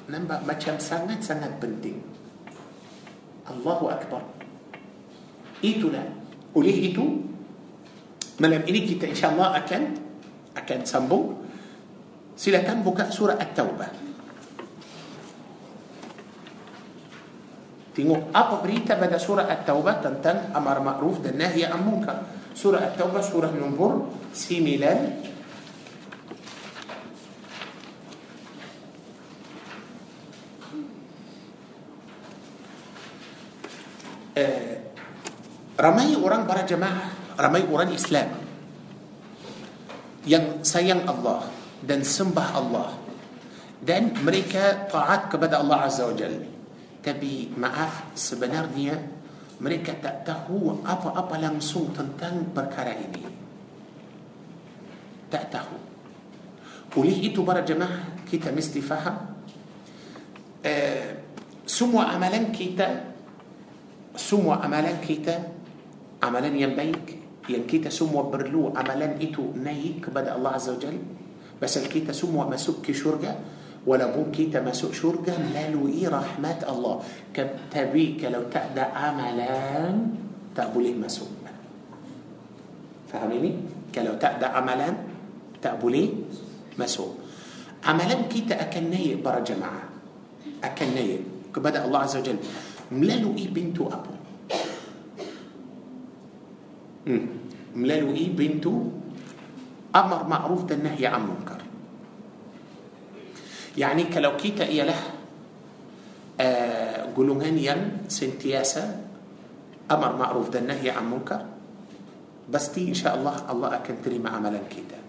Nampak 0.08 0.44
macam 0.44 0.76
sangat-sangat 0.76 1.56
penting. 1.60 2.00
Allahu 3.48 3.88
Akbar. 3.92 4.24
Itulah 5.60 6.17
oleh 6.58 6.90
itu 6.90 7.04
malam 8.42 8.66
ini 8.66 8.82
kita 8.82 9.06
insyaAllah 9.06 9.54
akan 9.62 9.82
akan 10.58 10.80
sambung 10.82 11.38
silakan 12.34 12.82
buka 12.82 13.10
surah 13.10 13.38
At-Taubah 13.38 14.10
Tengok 17.98 18.30
apa 18.30 18.62
berita 18.62 18.94
pada 18.94 19.18
surah 19.18 19.50
At-Taubah 19.50 19.98
tentang 19.98 20.54
amar 20.54 20.78
ma'ruf 20.78 21.18
dan 21.18 21.34
nahi 21.34 21.66
an. 21.66 21.82
Surah 22.54 22.94
At-Taubah 22.94 23.18
surah 23.18 23.50
nombor 23.50 24.06
9 24.30 25.34
eh, 34.38 34.77
ramai 35.78 36.18
orang 36.18 36.42
para 36.42 36.66
jemaah, 36.66 37.38
ramai 37.38 37.62
orang 37.70 37.94
Islam 37.94 38.28
yang 40.26 40.60
sayang 40.66 41.06
Allah 41.06 41.46
dan 41.80 42.02
sembah 42.02 42.48
Allah 42.58 42.90
dan 43.78 44.10
mereka 44.26 44.90
taat 44.90 45.30
kepada 45.30 45.62
Allah 45.62 45.86
Azza 45.86 46.10
wa 46.10 46.14
Jalla. 46.18 46.42
Tapi 46.98 47.54
maaf 47.54 48.12
sebenarnya 48.18 48.98
mereka 49.62 49.94
tak 50.02 50.26
tahu 50.26 50.82
apa-apa 50.82 51.38
langsung 51.38 51.94
tentang 51.94 52.50
perkara 52.50 52.92
ini. 52.98 53.22
Tak 55.30 55.44
tahu. 55.54 55.76
Oleh 56.98 57.30
itu 57.30 57.46
para 57.46 57.62
jemaah 57.62 58.26
kita 58.26 58.50
mesti 58.50 58.82
faham 58.82 59.16
uh, 60.66 61.08
semua 61.62 62.10
amalan 62.10 62.50
kita 62.50 63.14
semua 64.18 64.58
amalan 64.58 64.98
kita 64.98 65.57
amalan 66.22 66.54
yang 66.54 66.74
baik 66.74 67.18
yang 67.48 67.64
kita 67.64 67.88
semua 67.88 68.28
perlu 68.28 68.74
amalan 68.76 69.16
itu 69.18 69.56
naik 69.56 70.08
kepada 70.10 70.36
Allah 70.36 70.58
Azza 70.58 70.76
wa 70.76 70.80
Jal 70.80 70.96
Pasal 71.58 71.90
kita 71.90 72.14
semua 72.14 72.46
masuk 72.46 72.86
ke 72.86 72.94
syurga 72.94 73.34
walaupun 73.82 74.30
kita 74.30 74.62
masuk 74.62 74.94
syurga 74.94 75.34
melalui 75.38 76.06
rahmat 76.06 76.62
Allah 76.66 77.02
tapi 77.72 78.14
kalau 78.20 78.46
tak 78.52 78.74
ada 78.76 78.92
amalan 78.94 80.12
tak 80.52 80.74
boleh 80.74 80.92
masuk 80.98 81.30
faham 83.08 83.32
ini? 83.32 83.56
kalau 83.88 84.14
tak 84.20 84.38
ada 84.38 84.52
amalan 84.60 84.92
tak 85.62 85.80
boleh 85.80 86.10
masuk 86.76 87.16
amalan 87.86 88.28
kita 88.28 88.60
akan 88.60 88.84
naik 88.92 89.24
para 89.24 89.40
jemaah 89.40 89.88
akan 90.60 90.88
naik 90.92 91.20
kepada 91.54 91.86
Allah 91.88 92.04
Azza 92.04 92.20
wa 92.20 92.26
Jal 92.28 92.38
melalui 92.92 93.48
pintu 93.48 93.88
apa? 93.88 94.17
ملالو 97.74 98.10
إيه 98.14 98.28
بنته. 98.36 98.92
أمر 99.96 100.20
معروف 100.28 100.64
ده 100.64 100.74
النهي 100.74 101.06
عن 101.06 101.22
منكر. 101.22 101.60
يعني 103.78 104.04
كلو 104.12 104.36
كيتا 104.36 104.64
إيه 104.68 104.82
له 104.82 105.00
آه، 106.40 107.08
جلوهانيا 107.16 108.06
سنتياسا 108.08 108.84
أمر 109.90 110.16
معروف 110.16 110.48
ده 110.48 110.58
النهي 110.58 110.90
عن 110.90 111.10
منكر. 111.10 111.40
Pasti 112.52 112.88
إن 112.88 112.94
شاء 112.94 113.14
الله 113.16 113.34
الله 113.50 113.68
akan 113.76 114.18
terima 114.18 114.30
amalan 114.36 114.60
kita. 114.70 115.00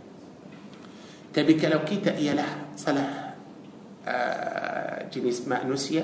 Tapi 1.34 1.54
kalau 1.54 1.80
kita 1.86 2.16
ialah 2.16 2.34
salah 2.34 2.50
ah, 2.78 3.34
jenis 4.08 5.10
manusia. 5.12 5.48
Yang 5.48 6.04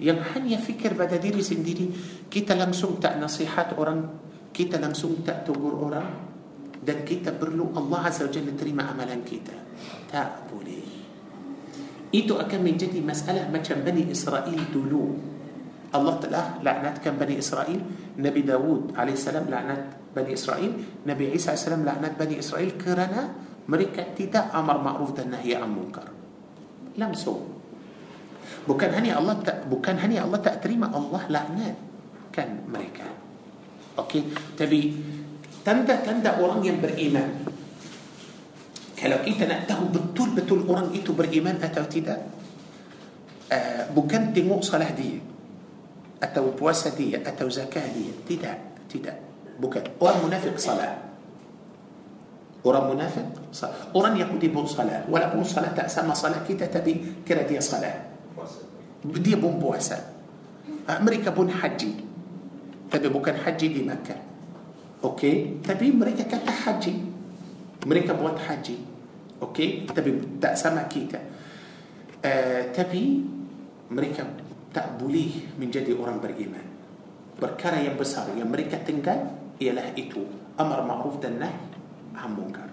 hanya 0.00 0.58
fikir 0.58 0.92
pada 0.92 1.16
diri 1.16 1.42
sendiri 1.42 1.90
kita 2.30 2.52
langsung 2.52 3.00
tak 3.00 3.16
nasihat 3.16 3.72
orang 3.80 4.25
kita 4.56 4.80
langsung 4.80 5.20
tak 5.20 5.44
tegur 5.44 5.76
orang, 5.76 6.08
dan 6.80 7.04
kita 7.04 7.36
perlu 7.36 7.76
الله 7.76 8.08
عز 8.08 8.24
وجل 8.24 8.56
terima 8.56 8.88
amalan 8.88 9.20
kita. 9.20 9.52
Tak 10.08 10.48
boleh. 10.48 11.04
Itu 12.08 12.40
akan 12.40 12.60
menjadi 12.64 12.96
masalah 13.04 13.52
macam 13.52 13.84
Bani 13.84 14.08
Israel 14.08 14.60
dulu. 14.72 15.12
Allah 15.92 16.16
telah 16.22 16.44
laknatkan 16.64 17.20
Bani 17.20 17.36
Israel. 17.36 17.80
Nabi 18.16 18.40
Dawud 18.46 18.96
AS 18.96 19.28
laknat 19.28 20.14
Bani 20.16 20.30
Israel. 20.32 20.72
Nabi 21.04 21.36
Isa 21.36 21.52
AS 21.52 21.68
laknat 21.68 22.16
Bani 22.16 22.40
Israel 22.40 22.72
kerana 22.80 23.34
mereka 23.66 24.06
tidak 24.14 24.54
amar 24.54 24.80
ma'ruf 24.80 25.12
dan 25.12 25.34
nahi 25.36 25.52
an 25.52 25.68
munkar. 25.68 26.08
Langsung. 26.96 27.44
Bukan 28.64 28.90
hanya 28.94 29.18
Allah 29.18 29.36
tak, 29.42 29.66
bukan 29.66 29.98
hanya 30.00 30.22
Allah 30.22 30.38
tak 30.38 30.62
terima 30.62 30.88
Allah 30.94 31.26
laknat 31.26 31.76
kan 32.30 32.62
mereka. 32.70 33.25
Okey, 33.96 34.28
tapi 34.52 34.92
tanda-tanda 35.64 36.36
orang 36.36 36.60
yang 36.60 36.78
beriman. 36.84 37.48
Kalau 38.96 39.20
kita 39.24 39.44
nak 39.44 39.68
tahu 39.68 39.92
betul-betul 39.92 40.64
orang 40.68 40.88
itu 40.92 41.12
beriman 41.12 41.56
atau 41.60 41.84
tidak, 41.84 42.16
uh, 43.52 43.82
bukan 43.92 44.32
tengok 44.32 44.64
salah 44.64 44.88
dia, 44.92 45.20
atau 46.20 46.52
puasa 46.56 46.92
dia, 46.96 47.20
atau 47.20 47.48
zakat 47.48 47.92
dia. 47.92 48.12
Tidak, 48.24 48.56
tidak. 48.88 49.16
Bukan. 49.60 50.00
Orang 50.00 50.24
munafik 50.24 50.56
salah. 50.56 50.96
Orang 52.64 52.96
munafik 52.96 53.24
salah. 53.52 53.92
Orang 53.92 54.16
Yahudi 54.16 54.48
pun 54.48 54.64
salah. 54.64 55.04
Walaupun 55.08 55.44
salah 55.44 55.76
tak 55.76 55.92
sama 55.92 56.16
salah 56.16 56.40
kita, 56.44 56.68
tapi 56.68 57.20
kira 57.24 57.44
dia 57.44 57.60
salah. 57.60 58.12
Dia 59.04 59.36
pun 59.36 59.60
puasa. 59.60 60.00
Uh, 60.88 60.98
mereka 61.04 61.36
pun 61.36 61.52
haji. 61.52 62.05
Tapi 62.86 63.06
bukan 63.10 63.34
haji 63.34 63.66
di 63.72 63.82
Makkah. 63.82 64.20
Okey, 65.02 65.62
tapi 65.62 65.92
mereka 65.92 66.24
kata 66.24 66.50
haji. 66.50 66.94
Mereka 67.86 68.16
buat 68.16 68.38
haji. 68.40 68.76
Okey, 69.42 69.84
tapi 69.90 70.40
tak 70.40 70.56
sama 70.56 70.88
kita. 70.88 71.20
Uh, 72.24 72.72
tapi 72.72 73.22
mereka 73.92 74.26
tak 74.72 74.98
boleh 74.98 75.54
menjadi 75.60 75.94
orang 75.94 76.18
beriman. 76.18 76.64
Perkara 77.36 77.78
yang 77.84 78.00
besar 78.00 78.32
yang 78.32 78.48
mereka 78.48 78.80
tinggal 78.80 79.36
ialah 79.60 79.92
itu 79.94 80.24
amar 80.56 80.80
ma'ruf 80.84 81.20
dan 81.20 81.36
nahi 81.36 81.60
an 82.16 82.32
munkar. 82.32 82.68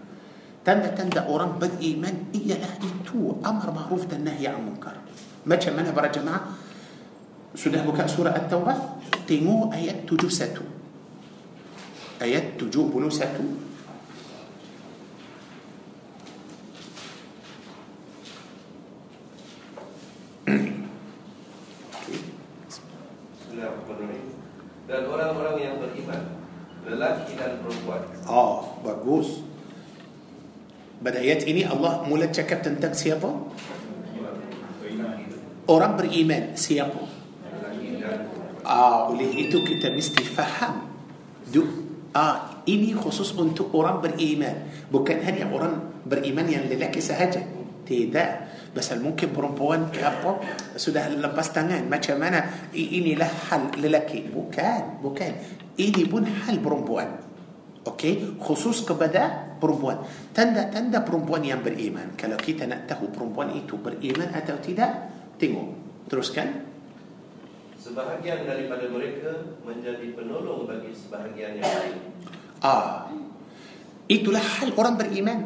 Tanda-tanda 0.64 1.28
orang 1.28 1.60
beriman 1.60 2.32
ialah 2.32 2.80
itu 2.80 3.36
amar 3.44 3.76
ma'ruf 3.76 4.08
dan 4.08 4.24
nahi 4.24 4.48
an 4.48 4.64
munkar. 4.64 4.96
Macam 5.44 5.76
mana 5.76 5.92
para 5.92 6.08
jemaah? 6.08 6.44
Sudah 7.54 7.86
buka 7.86 8.10
surah 8.10 8.34
At-Taubah? 8.34 9.00
Tengok 9.30 9.72
ayat 9.72 10.04
71. 10.10 10.74
ayat 12.24 12.56
71 12.56 13.64
dan 24.84 25.10
orang-orang 25.10 25.56
yang 25.58 25.76
beriman 25.82 26.22
lelaki 26.86 27.34
dan 27.34 27.58
perempuan. 27.64 28.04
Oh 28.30 28.78
bagus. 28.86 29.42
Pada 31.04 31.20
ayat 31.20 31.44
ini 31.50 31.66
Allah 31.66 32.06
mula 32.08 32.30
cakap 32.30 32.62
tentang 32.62 32.94
siapa? 32.94 33.28
Orang 35.64 35.96
beriman 35.96 36.54
siapa 36.60 37.13
ah 38.64 39.12
oleh 39.12 39.30
itu 39.48 39.60
kita 39.64 39.92
mesti 39.92 40.24
faham 40.24 40.94
Ah, 42.14 42.62
ini 42.70 42.94
khusus 42.94 43.34
untuk 43.34 43.74
orang 43.74 43.98
beriman. 43.98 44.70
Bukan 44.94 45.26
hanya 45.26 45.50
orang 45.50 46.06
beriman 46.06 46.46
yang 46.46 46.70
lelaki 46.70 47.02
sahaja. 47.02 47.42
Tidak. 47.84 48.30
Pasal 48.70 49.02
mungkin 49.02 49.34
perempuan 49.34 49.90
ke 49.90 50.06
apa 50.06 50.38
sudah 50.78 51.10
lepas 51.10 51.50
tangan. 51.50 51.90
Macam 51.90 52.22
mana 52.22 52.70
inilah 52.70 53.50
hal 53.50 53.74
lelaki. 53.82 54.30
Bukan. 54.30 55.02
Bukan. 55.02 55.32
Ini 55.74 56.06
pun 56.06 56.22
hal 56.30 56.62
perempuan. 56.62 57.10
Okey, 57.84 58.38
khusus 58.40 58.86
kepada 58.86 59.58
perempuan. 59.58 60.06
Tanda-tanda 60.32 61.02
perempuan 61.02 61.42
yang 61.42 61.66
beriman. 61.66 62.14
Kalau 62.14 62.38
kita 62.38 62.70
nak 62.70 62.86
tahu 62.86 63.10
perempuan 63.10 63.58
itu 63.58 63.76
beriman 63.76 64.32
atau 64.38 64.56
tidak, 64.62 65.10
tengok. 65.42 65.68
Teruskan. 66.08 66.73
Sebahagian 67.84 68.48
daripada 68.48 68.88
mereka 68.88 69.44
menjadi 69.68 70.16
penolong 70.16 70.64
bagi 70.64 70.96
sebahagian 70.96 71.60
yang 71.60 71.68
lain. 71.68 71.96
Ah, 72.64 73.12
itulah 74.08 74.40
hal 74.40 74.72
orang 74.80 74.96
beriman. 74.96 75.40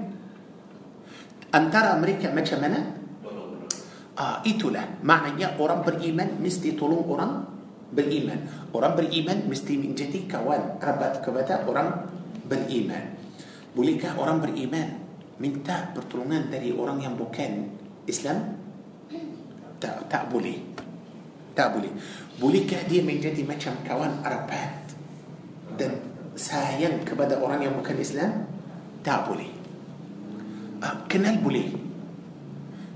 Antara 1.50 1.98
mereka 1.98 2.30
macam 2.30 2.62
mana? 2.62 2.80
Ah, 4.18 4.42
itulah 4.46 5.02
maknanya 5.02 5.58
orang 5.58 5.82
beriman 5.82 6.38
mesti 6.38 6.78
tolong 6.78 7.06
orang 7.10 7.42
beriman. 7.90 8.70
Orang 8.70 8.94
beriman 8.94 9.50
mesti 9.50 9.74
menjadi 9.78 10.30
kawan 10.30 10.78
rabat 10.78 11.26
kepada 11.26 11.66
orang 11.66 12.06
beriman. 12.46 13.18
Bolehkah 13.74 14.14
orang 14.18 14.42
beriman 14.42 15.06
minta 15.38 15.90
pertolongan 15.94 16.50
dari 16.50 16.74
orang 16.74 17.02
yang 17.02 17.14
bukan 17.14 17.70
Islam? 18.10 18.58
Tak, 19.78 20.10
tak 20.10 20.34
boleh. 20.34 20.78
Tak 21.58 21.74
boleh. 21.74 21.90
Bolehkah 22.38 22.86
dia 22.86 23.02
menjadi 23.02 23.42
macam 23.42 23.74
kawan 23.82 24.22
Arapat 24.22 24.94
dan 25.74 25.98
sayang 26.38 27.02
kepada 27.02 27.42
orang 27.42 27.66
yang 27.66 27.74
bukan 27.74 27.98
Islam? 27.98 28.46
Tak 29.02 29.26
boleh. 29.26 29.50
Uh, 30.78 30.96
kenal 31.10 31.42
boleh. 31.42 31.74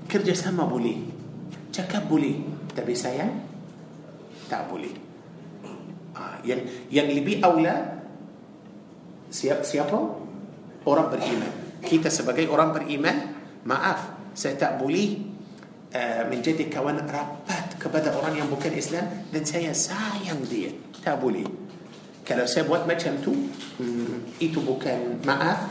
Kerjasama 0.05 0.69
boleh. 0.69 1.01
Cakap 1.73 2.05
boleh. 2.05 2.37
Tapi 2.77 2.93
sayang? 2.93 3.33
Tak 4.45 4.69
boleh. 4.69 4.93
Uh, 6.13 6.37
yang 6.45 6.61
yang 6.93 7.09
lebih 7.09 7.41
aula 7.41 7.97
siapa 9.33 9.65
siapa? 9.65 9.97
Orang 10.85 11.09
beriman. 11.09 11.81
Kita 11.81 12.13
sebagai 12.13 12.45
orang 12.45 12.77
beriman, 12.77 13.33
maaf, 13.65 14.13
saya 14.37 14.53
tak 14.53 14.77
boleh 14.77 15.17
uh, 15.97 16.29
menjadi 16.29 16.69
kawan 16.69 17.09
rapat 17.09 17.60
sayang 19.73 20.45
dia. 20.45 20.69
Tak 21.01 21.17
boleh. 21.17 21.43
Kalau 22.21 22.45
saya 22.45 22.69
buat 22.69 22.85
macam 22.85 23.17
tu, 23.25 23.33
hmm, 23.81 24.37
itu 24.37 24.61
bukan 24.61 25.25
maaf, 25.25 25.65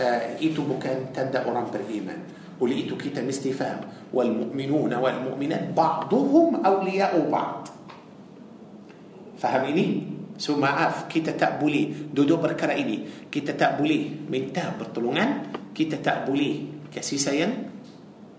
uh, 0.00 0.40
itu 0.40 0.64
bukan 0.64 1.12
tanda 1.12 1.44
orang 1.44 1.68
beriman. 1.68 2.16
Oleh 2.56 2.88
itu 2.88 2.96
kita 2.96 3.20
mesti 3.20 3.52
faham. 3.52 3.84
Wal-mu'minuna 4.16 4.96
wal-mu'minat 4.96 5.76
ba'duhum 5.76 6.64
awliya'u 6.64 7.28
ba'd. 7.28 7.68
Faham 9.36 9.68
ini? 9.68 10.08
So 10.40 10.56
maaf, 10.56 11.12
kita 11.12 11.36
tak 11.36 11.60
boleh 11.60 12.08
duduk 12.08 12.40
perkara 12.40 12.72
ini. 12.72 13.28
Kita 13.28 13.52
tak 13.52 13.76
boleh 13.76 14.24
minta 14.24 14.72
pertolongan. 14.72 15.52
Kita 15.76 16.00
tak 16.00 16.24
boleh 16.24 16.88
kasih 16.88 17.20
sayang 17.20 17.52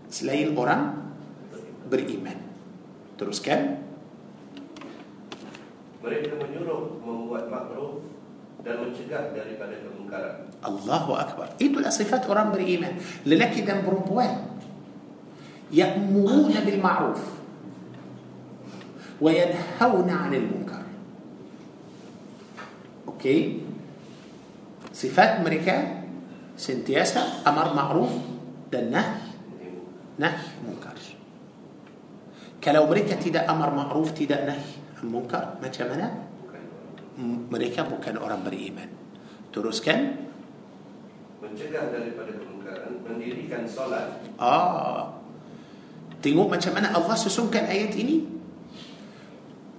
selain 0.10 0.58
orang 0.58 0.82
beriman. 1.86 2.43
Teruskan. 3.18 3.80
Mereka 6.04 6.36
menyuruh 6.36 7.00
membuat 7.00 7.48
makruf 7.48 8.04
dan 8.64 8.84
mencegah 8.84 9.32
daripada 9.32 9.76
kemungkaran. 9.80 10.52
Allahu 10.64 11.12
Akbar. 11.16 11.56
Itulah 11.60 11.92
sifat 11.92 12.28
orang 12.28 12.52
beriman. 12.56 12.96
Lelaki 13.28 13.64
dan 13.68 13.84
perempuan. 13.84 14.56
Ya'muruna 15.72 16.60
bil 16.64 16.80
ma'ruf. 16.80 17.22
Yanhawna 19.24 20.28
'anil 20.28 20.48
munkar. 20.52 20.84
Okey. 23.08 23.64
Sifat 24.92 25.40
mereka 25.40 26.04
sentiasa 26.60 27.42
amar 27.48 27.72
ma'ruf 27.72 28.12
dan 28.68 28.92
nah 28.92 29.08
nah 30.20 30.36
munkar. 30.62 30.93
Kalau 32.64 32.88
mereka 32.88 33.20
tidak 33.20 33.44
amar 33.44 33.76
ma'ruf, 33.76 34.16
tidak 34.16 34.48
nahi 34.48 34.80
munkar, 35.04 35.60
macam 35.60 35.86
mana? 35.92 36.08
Mereka 37.52 37.86
bukan 37.92 38.16
orang 38.18 38.40
beriman. 38.42 38.88
Teruskan. 39.52 40.32
Mencegah 41.44 41.92
daripada 41.92 42.32
kemungkaran, 42.40 43.04
mendirikan 43.04 43.68
solat, 43.68 44.24
Ah. 44.40 45.20
Tengok 46.24 46.48
macam 46.56 46.72
mana 46.72 46.96
Allah 46.96 47.20
susunkan 47.20 47.68
ayat 47.68 47.92
ini. 48.00 48.24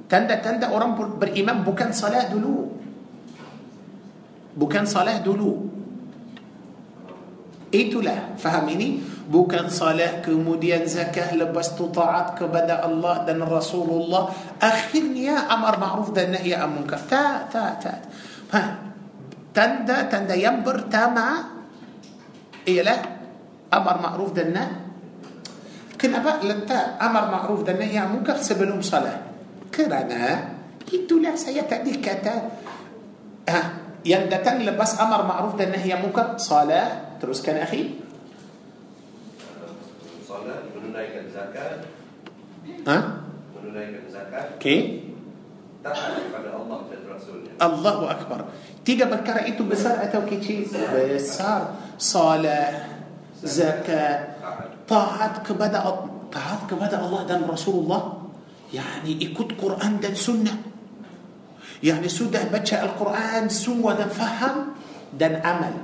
Tanda-tanda 0.05 0.69
orang 0.69 0.93
ber- 0.93 1.17
beriman 1.17 1.65
bukan 1.65 1.89
salat 1.89 2.29
dulu. 2.29 2.69
Bukan 4.53 4.85
salat 4.85 5.25
dulu. 5.25 5.74
Itulah 7.75 8.39
faham 8.39 8.71
ini 8.71 9.03
bukan 9.27 9.67
salat 9.67 10.23
kemudian 10.23 10.87
zakah 10.87 11.35
lepas 11.35 11.75
tu 11.75 11.91
taat 11.91 12.39
kepada 12.39 12.87
Allah 12.87 13.27
dan 13.27 13.43
Rasulullah 13.43 14.31
akhirnya 14.63 15.51
amar 15.51 15.81
ma'ruf 15.81 16.15
dan 16.15 16.37
nahi 16.37 16.53
anil 16.53 16.79
munkar 16.79 17.03
tak 17.09 17.49
tak 17.49 17.73
tak 17.81 17.99
ha 18.53 18.63
tanda 19.57 20.07
tanda 20.13 20.37
yang 20.37 20.61
pertama 20.61 21.51
ialah 22.69 23.01
amar 23.73 23.97
ma'ruf 23.99 24.31
dan 24.37 24.55
nahi 24.55 24.83
Kenapa 25.95 26.37
letak 26.45 27.01
amar 27.01 27.33
ma'ruf 27.33 27.65
dan 27.65 27.81
nahi 27.81 27.97
anil 27.97 28.21
munkar 28.21 28.37
sebelum 28.37 28.85
salat? 28.85 29.25
Kerana 29.73 30.53
itulah 30.93 31.33
saya 31.33 31.65
tadi 31.65 31.97
kata 31.97 32.35
ah, 33.49 33.84
yang 34.05 34.29
datang 34.29 34.61
lepas 34.61 35.01
amar 35.01 35.25
ma'ruf 35.25 35.57
dan 35.57 35.73
nahi 35.73 35.89
anil 35.89 36.13
munkar 36.13 36.37
salat 36.37 37.17
teruskan 37.19 37.65
akhi 37.65 38.05
solat, 40.21 40.69
menunaikan 40.77 41.25
zakat, 41.33 41.89
ha 42.85 42.99
menunaikan 43.57 44.05
zakat, 44.13 44.61
okey 44.61 45.09
taat 45.81 46.17
kepada 46.21 46.49
Allah 46.53 46.79
dan 46.89 47.01
Rasulnya. 47.09 47.53
Allahu 47.61 48.05
akbar 48.09 48.41
tiga 48.85 49.09
perkara 49.09 49.49
itu 49.49 49.65
besar 49.65 50.05
atau 50.05 50.21
kecil 50.29 50.69
besar 50.69 51.73
salat 51.97 52.93
zakat 53.41 54.37
taat 54.85 55.41
kepada 55.41 55.81
taat 56.29 56.61
kepada 56.69 57.01
Allah 57.01 57.25
dan 57.25 57.49
Rasulullah 57.49 58.21
yani 58.69 59.17
ikut 59.17 59.57
Quran 59.57 59.97
dan 59.97 60.13
sunnah 60.13 60.74
يعني 61.85 62.09
سوده 62.09 62.49
بچا 62.49 62.81
القرآن 62.89 63.53
سوى 63.53 63.93
دن 63.95 64.09
فهم 64.09 64.73
دن 65.21 65.35
عمل. 65.45 65.77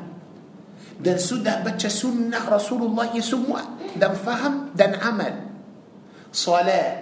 دن 1.05 1.19
سوده 1.21 1.61
بچا 1.61 1.93
سنة 1.93 2.41
رسول 2.49 2.89
الله 2.89 3.21
سوى 3.21 3.61
دن 4.01 4.15
فهم 4.25 4.73
دن 4.73 4.97
عمل. 4.97 5.35
صلاة. 6.33 6.97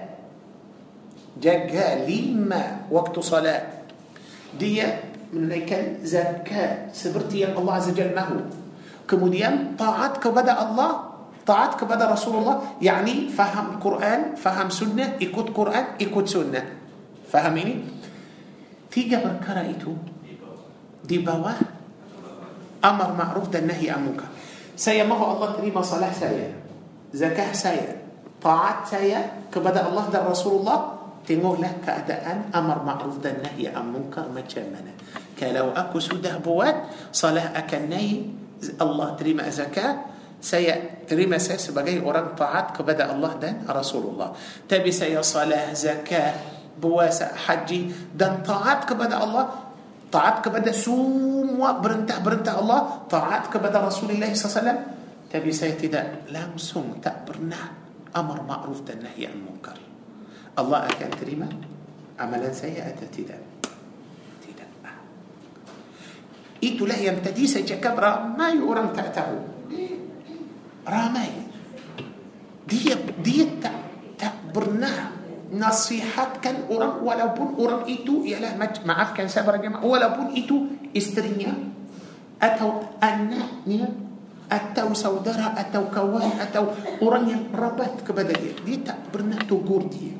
جاكا 1.38 2.11
لما 2.11 2.90
وقت 2.90 3.14
صلاة. 3.22 3.62
دي 4.58 4.82
من 5.32 5.48
ذلك 5.48 6.02
زكاة 6.02 6.90
سبرتي 6.90 7.54
الله 7.54 7.72
عز 7.74 7.88
وجل 7.94 8.11
مهو 8.16 8.37
كموديان 9.08 9.78
طاعت 9.78 10.18
كبدا 10.24 10.54
الله 10.66 10.90
طاعت 11.46 11.80
كبدا 11.80 12.11
رسول 12.11 12.34
الله 12.42 12.56
يعني 12.82 13.28
فهم 13.28 13.66
القرآن 13.76 14.34
فهم 14.34 14.68
سنة 14.70 15.20
يكوت 15.20 15.54
قرآن 15.54 15.84
يكوت 16.00 16.28
سنة. 16.28 16.62
فهميني؟ 17.32 17.97
Tiga 18.88 19.20
perkara 19.20 19.64
itu 19.64 19.92
di 21.05 21.20
bawah 21.20 21.57
amar 22.85 23.11
ma'ruf 23.16 23.48
dan 23.48 23.66
nahi 23.68 23.88
an 23.90 24.09
munkar 24.09 24.29
saya 24.79 25.03
mahu 25.03 25.38
Allah 25.38 25.59
terima 25.59 25.83
salah 25.83 26.12
saya 26.12 26.55
zakah 27.11 27.51
saya 27.55 27.98
taat 28.38 28.87
saya 28.87 29.48
kepada 29.51 29.90
Allah 29.90 30.07
dan 30.12 30.29
Rasulullah 30.29 30.98
tengoklah 31.27 31.83
keadaan 31.83 32.53
amar 32.55 32.87
ma'ruf 32.87 33.18
dan 33.18 33.42
nahi 33.42 33.66
an 33.68 33.90
munkar 33.90 34.31
macam 34.31 34.64
mana 34.70 34.94
kalau 35.35 35.74
aku 35.74 35.98
sudah 35.98 36.38
buat 36.38 36.74
salah 37.11 37.51
akan 37.55 37.83
nahi 37.90 38.27
Allah 38.79 39.14
terima 39.18 39.46
zakat 39.51 40.18
saya 40.38 41.03
terima 41.03 41.35
saya 41.42 41.59
sebagai 41.59 41.98
orang 41.98 42.38
taat 42.38 42.70
kepada 42.70 43.11
Allah 43.11 43.35
dan 43.42 43.66
Rasulullah 43.66 44.31
tapi 44.70 44.94
saya 44.94 45.18
salah 45.27 45.74
zakat 45.74 46.58
puasa 46.79 47.35
haji 47.35 48.11
dan 48.14 48.43
taat 48.47 48.87
kepada 48.87 49.21
Allah 49.21 49.69
taat 50.09 50.41
kepada 50.41 50.73
semua 50.73 51.77
perintah-perintah 51.79 52.55
Allah 52.57 53.05
taat 53.11 53.53
kepada 53.53 53.85
Rasulullah 53.85 54.31
SAW 54.33 54.97
tapi 55.29 55.51
saya 55.53 55.77
tidak 55.77 56.31
langsung 56.33 56.97
tak 57.05 57.29
pernah 57.29 57.77
amar 58.17 58.41
ma'ruf 58.41 58.81
dan 58.88 59.05
nahi 59.05 59.29
an 59.29 59.37
munkar 59.45 59.77
Allah 60.57 60.88
akan 60.88 61.11
terima 61.21 61.49
amalan 62.17 62.51
saya 62.57 62.88
atau 62.88 63.05
tidak 63.12 63.38
tidak 64.41 64.69
itulah 66.64 66.97
yang 66.97 67.21
tadi 67.21 67.45
saya 67.45 67.69
cakap 67.69 67.95
ramai 68.01 68.57
orang 68.59 68.97
tak 68.97 69.12
tahu 69.12 69.38
ramai 70.88 71.31
dia 72.64 72.97
dia 73.21 73.45
tak 73.61 73.77
tak 74.17 74.35
pernah 74.51 75.28
nasihatkan 75.48 76.68
orang 76.68 77.00
walaupun 77.00 77.56
orang 77.56 77.88
itu 77.88 78.24
ialah 78.28 78.56
maafkan 78.84 79.26
saya 79.32 79.48
para 79.48 79.56
jemaah 79.56 79.80
walaupun 79.80 80.37
itu 80.37 80.68
isterinya 80.92 81.56
atau 82.38 82.84
anaknya 83.00 83.88
atau 84.48 84.96
saudara 84.96 85.52
atau 85.56 85.92
kawan 85.92 86.40
atau 86.40 86.72
orang 87.04 87.24
yang 87.28 87.42
rabat 87.52 88.00
kepada 88.00 88.32
dia 88.32 88.52
dia 88.64 88.78
tak 88.80 89.12
pernah 89.12 89.37
tegur 89.44 89.84
dia 89.88 90.16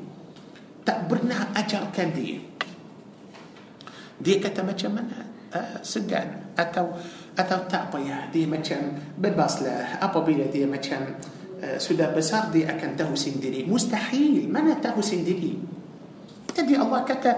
tak 0.85 1.09
pernah 1.09 1.49
ajarkan 1.57 2.09
dia 2.13 2.37
dia 4.19 4.35
kata 4.37 4.61
macam 4.65 5.01
mana 5.01 5.17
uh, 5.53 5.77
segan 5.81 6.53
atau 6.53 6.93
atau 7.33 7.59
tak 7.71 7.89
payah 7.89 8.29
dia 8.29 8.45
macam 8.45 8.97
bebaslah 9.17 9.97
apabila 9.97 10.45
dia 10.51 10.67
macam 10.69 11.15
uh, 11.15 11.38
sudah 11.59 12.11
besar 12.15 12.51
dia 12.55 12.71
akan 12.71 12.95
tahu 12.95 13.13
sendiri 13.15 13.67
mustahil 13.67 14.47
mana 14.47 14.79
tahu 14.79 15.03
sendiri 15.03 15.59
jadi 16.55 16.79
Allah 16.79 17.03
kata 17.03 17.31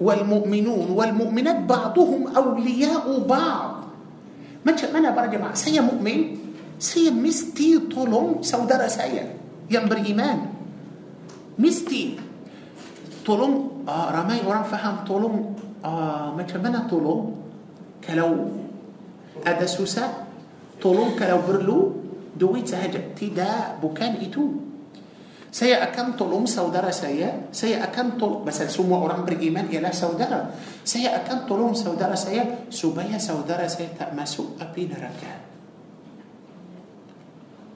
wal 0.00 0.24
mu'minun 0.24 0.92
wal 0.92 1.12
mu'minat 1.12 1.68
ba'duhum 1.68 2.32
awliya'u 2.32 3.22
ba'd 3.28 3.86
macam 4.62 4.88
mana 4.94 5.12
para 5.12 5.28
jemaah 5.28 5.54
saya 5.54 5.84
mukmin 5.84 6.38
saya 6.80 7.14
mesti 7.14 7.86
tolong 7.86 8.42
saudara 8.42 8.90
saya 8.90 9.30
yang 9.70 9.86
beriman 9.86 10.50
mesti 11.60 12.18
tolong 13.22 13.86
uh, 13.86 14.08
ramai 14.10 14.42
orang 14.42 14.66
faham 14.66 15.06
tolong 15.06 15.54
uh, 15.84 16.34
macam 16.34 16.58
mana 16.58 16.88
tolong 16.90 17.38
kalau 18.02 18.50
ada 19.46 19.66
susah 19.66 20.26
tolong 20.82 21.14
kalau 21.14 21.38
perlu 21.46 22.01
duit 22.36 22.64
sahaja 22.64 23.00
tidak 23.12 23.78
bukan 23.80 24.18
itu 24.20 24.72
saya 25.52 25.84
akan 25.84 26.16
tolong 26.16 26.48
saudara 26.48 26.88
saya 26.88 27.52
saya 27.52 27.84
akan 27.84 28.16
tolong 28.16 28.40
pasal 28.40 28.72
semua 28.72 29.04
orang 29.04 29.28
beriman 29.28 29.68
ialah 29.68 29.92
saudara 29.92 30.48
saya 30.80 31.20
akan 31.20 31.44
tolong 31.44 31.76
saudara 31.76 32.16
saya 32.16 32.64
supaya 32.72 33.20
saudara 33.20 33.68
saya 33.68 33.92
tak 33.92 34.16
masuk 34.16 34.56
api 34.56 34.88
neraka 34.88 35.52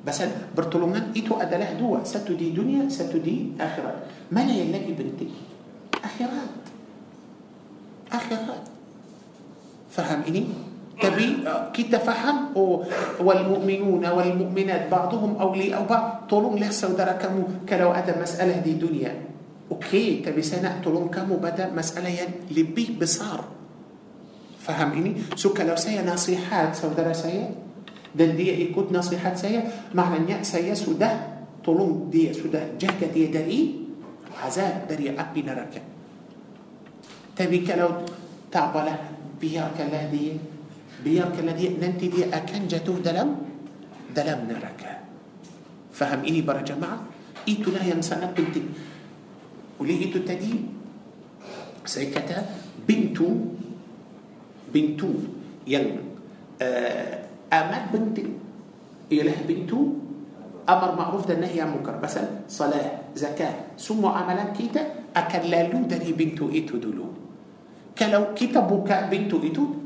pasal 0.01 0.33
pertolongan 0.57 1.13
itu 1.13 1.37
adalah 1.37 1.77
dua 1.77 2.01
satu 2.01 2.33
di 2.33 2.57
dunia 2.57 2.89
satu 2.89 3.21
di 3.21 3.53
akhirat 3.61 4.31
mana 4.33 4.57
yang 4.57 4.73
lagi 4.73 4.97
penting 4.97 5.35
akhirat 6.01 6.53
akhirat 8.09 8.63
faham 9.93 10.25
ini 10.31 10.49
تبي؟ 10.97 11.45
كي 11.77 11.83
تفهم؟ 11.93 12.57
والمؤمنون 13.21 14.05
والمؤمنات 14.07 14.89
بعضهم 14.89 15.37
أولي 15.37 15.77
أو 15.77 15.85
بعض. 15.85 16.25
طولهم 16.31 16.57
لا 16.59 16.71
سودرة 16.71 17.21
كمو 17.21 17.69
كلو 17.69 17.93
أدى 17.93 18.13
مسألة 18.17 18.65
دي 18.65 18.81
دنيا. 18.81 19.13
أوكي 19.71 20.25
تبي 20.25 20.43
سنة؟ 20.43 20.81
طولهم 20.85 21.13
كمو 21.13 21.37
بدا 21.37 21.69
مسألة 21.77 22.09
يعني 22.09 22.35
لبي 22.51 22.97
بصار. 23.01 23.45
فهمني 24.65 25.37
سوك 25.37 25.61
لو 25.61 25.77
سيا 25.77 26.03
نصيحات. 26.03 26.75
سودرة 26.75 27.13
سيا 27.13 27.53
دن 28.17 28.37
دي 28.37 28.71
يكود 28.71 28.89
نصيحات 28.93 29.37
سيا 29.37 29.93
معنى 29.95 30.25
نيا 30.25 30.43
سيا 30.43 30.75
سودة؟ 30.75 31.11
طولهم 31.65 32.09
دي 32.09 32.33
سودة. 32.33 32.81
جهك 32.81 33.13
دي 33.13 33.27
دري؟ 33.29 33.61
عذاب 34.37 34.89
دري 34.89 35.13
أبي 35.13 35.43
نركة 35.43 35.81
تبي 37.37 37.59
كلو 37.69 37.89
تعبلة؟ 38.53 38.97
بيها 39.41 39.71
كلا 39.77 40.09
دي؟ 40.09 40.56
بيار 41.07 41.31
كالذي 41.39 41.79
ننتي 41.79 42.11
بي 42.11 42.27
أكن 42.27 42.67
جاتوه 42.67 42.99
دلم؟ 42.99 43.31
دلم 44.11 44.41
نركة 44.51 44.93
فهم 45.95 46.27
إيه 46.27 46.43
برا 46.43 46.67
جماعة. 46.67 46.99
إيتو 47.47 47.71
لا 47.71 47.87
ينسان 47.87 48.27
بنتي. 48.35 48.63
وليه 49.79 50.11
إيتو 50.11 50.27
تدي. 50.27 50.67
سيكتا 51.87 52.43
بنتو 52.83 53.29
بنتو 54.75 55.11
ين 55.71 55.87
آه، 56.59 57.15
أمات 57.55 57.95
بنتي. 57.95 58.27
إيه 59.15 59.23
إله 59.23 59.47
بنتو؟ 59.47 59.79
أمر 60.67 60.91
معروف 60.99 61.31
ده 61.31 61.39
نهي 61.39 61.63
عن 61.63 61.71
منكر. 61.79 62.03
صلاة 62.51 63.15
زكاة. 63.15 63.79
سمع 63.79 64.11
عملا 64.11 64.51
كيتا 64.59 65.15
أكلالو 65.15 65.87
دري 65.87 66.11
بنتو 66.19 66.51
إيتو 66.51 66.83
دلو. 66.83 67.07
كلو 67.95 68.35
كتبك 68.35 68.91
بنتو 69.07 69.39
إيتو. 69.47 69.86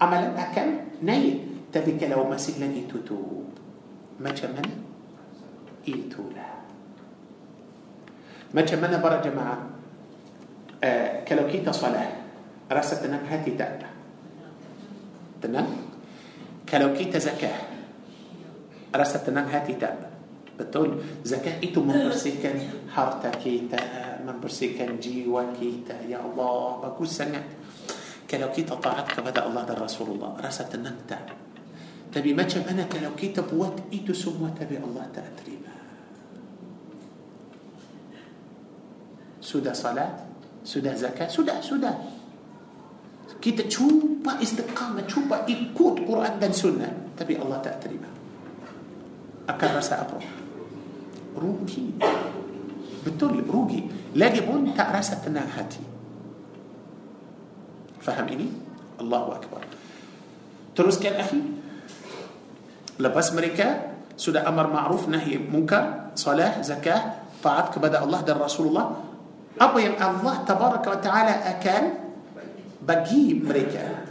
Amalan 0.00 0.36
akan 0.36 1.00
naik 1.00 1.68
tapi 1.72 1.96
kalau 2.00 2.28
masih 2.28 2.56
lagi 2.60 2.84
tutup 2.88 3.48
macam 4.16 4.50
mana 4.56 4.74
itulah 5.84 6.64
macam 8.52 8.78
mana 8.80 8.96
para 9.02 9.20
jemaah 9.20 9.60
uh, 10.80 11.08
kalau 11.28 11.44
kita 11.48 11.72
salah 11.72 12.06
rasa 12.66 12.98
tenang 12.98 13.24
hati 13.28 13.52
tak 13.54 13.84
tenang 15.40 15.68
kalau 16.66 16.96
kita 16.96 17.20
zakah 17.20 17.54
rasa 18.90 19.20
tenang 19.20 19.46
hati 19.46 19.76
tak 19.76 19.94
betul 20.56 21.04
zakah 21.20 21.60
itu 21.60 21.84
membersihkan 21.84 22.88
harta 22.88 23.28
kita 23.36 23.78
membersihkan 24.24 24.96
jiwa 24.96 25.52
kita 25.52 26.08
ya 26.08 26.24
Allah 26.24 26.80
bagus 26.80 27.20
sangat 27.20 27.44
kalau 28.26 28.50
kita 28.50 28.74
taat 28.82 29.06
kepada 29.06 29.46
Allah 29.46 29.62
dan 29.62 29.78
Rasulullah 29.78 30.34
rasa 30.42 30.66
tenang 30.66 30.98
tak 31.06 31.22
tapi 32.10 32.34
macam 32.34 32.62
mana 32.66 32.86
kalau 32.90 33.14
kita 33.14 33.46
buat 33.46 33.90
itu 33.94 34.10
semua 34.10 34.50
tapi 34.50 34.78
Allah 34.78 35.06
tak 35.14 35.30
terima 35.38 35.72
sudah 39.38 39.72
salat 39.72 40.10
sudah 40.66 40.92
zakat 40.98 41.30
sudah 41.30 41.62
sudah 41.62 41.94
kita 43.38 43.70
cuba 43.70 44.42
istiqamah 44.42 45.06
cuba 45.06 45.46
ikut 45.46 45.94
Quran 46.02 46.34
dan 46.42 46.50
sunnah 46.50 47.14
tapi 47.14 47.38
Allah 47.38 47.62
tak 47.62 47.78
terima 47.78 48.10
akan 49.46 49.70
rasa 49.78 50.02
apa 50.02 50.18
rugi 51.38 51.94
betul 53.06 53.38
rugi 53.46 53.86
lagi 54.18 54.42
pun 54.42 54.74
tak 54.74 54.90
rasa 54.90 55.22
tenang 55.22 55.46
hati 55.46 55.95
faham 58.06 58.30
ini 58.30 58.46
Allahu 59.02 59.34
Akbar 59.34 59.66
teruskan 60.78 61.18
akhi 61.18 61.42
lepas 63.02 63.34
mereka 63.34 63.98
sudah 64.14 64.46
amar 64.46 64.70
ma'ruf 64.70 65.10
nahi 65.10 65.36
munkar 65.42 66.14
salah 66.14 66.62
zakah 66.62 67.26
taat 67.42 67.74
kepada 67.74 68.06
Allah 68.06 68.22
dan 68.22 68.38
Rasulullah 68.38 69.02
apa 69.56 69.78
yang 69.82 69.98
Allah 69.98 70.46
tabaraka 70.46 70.88
wa 70.94 71.00
taala 71.02 71.34
akan 71.58 71.82
bagi 72.86 73.42
mereka 73.42 74.06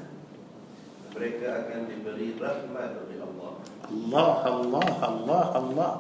mereka 1.16 1.48
akan 1.66 1.80
diberi 1.88 2.36
rahmat 2.36 2.92
oleh 3.08 3.18
Allah 3.24 3.52
Allah 3.88 4.32
Allah 4.44 4.88
Allah 5.02 5.44
Allah 5.56 5.92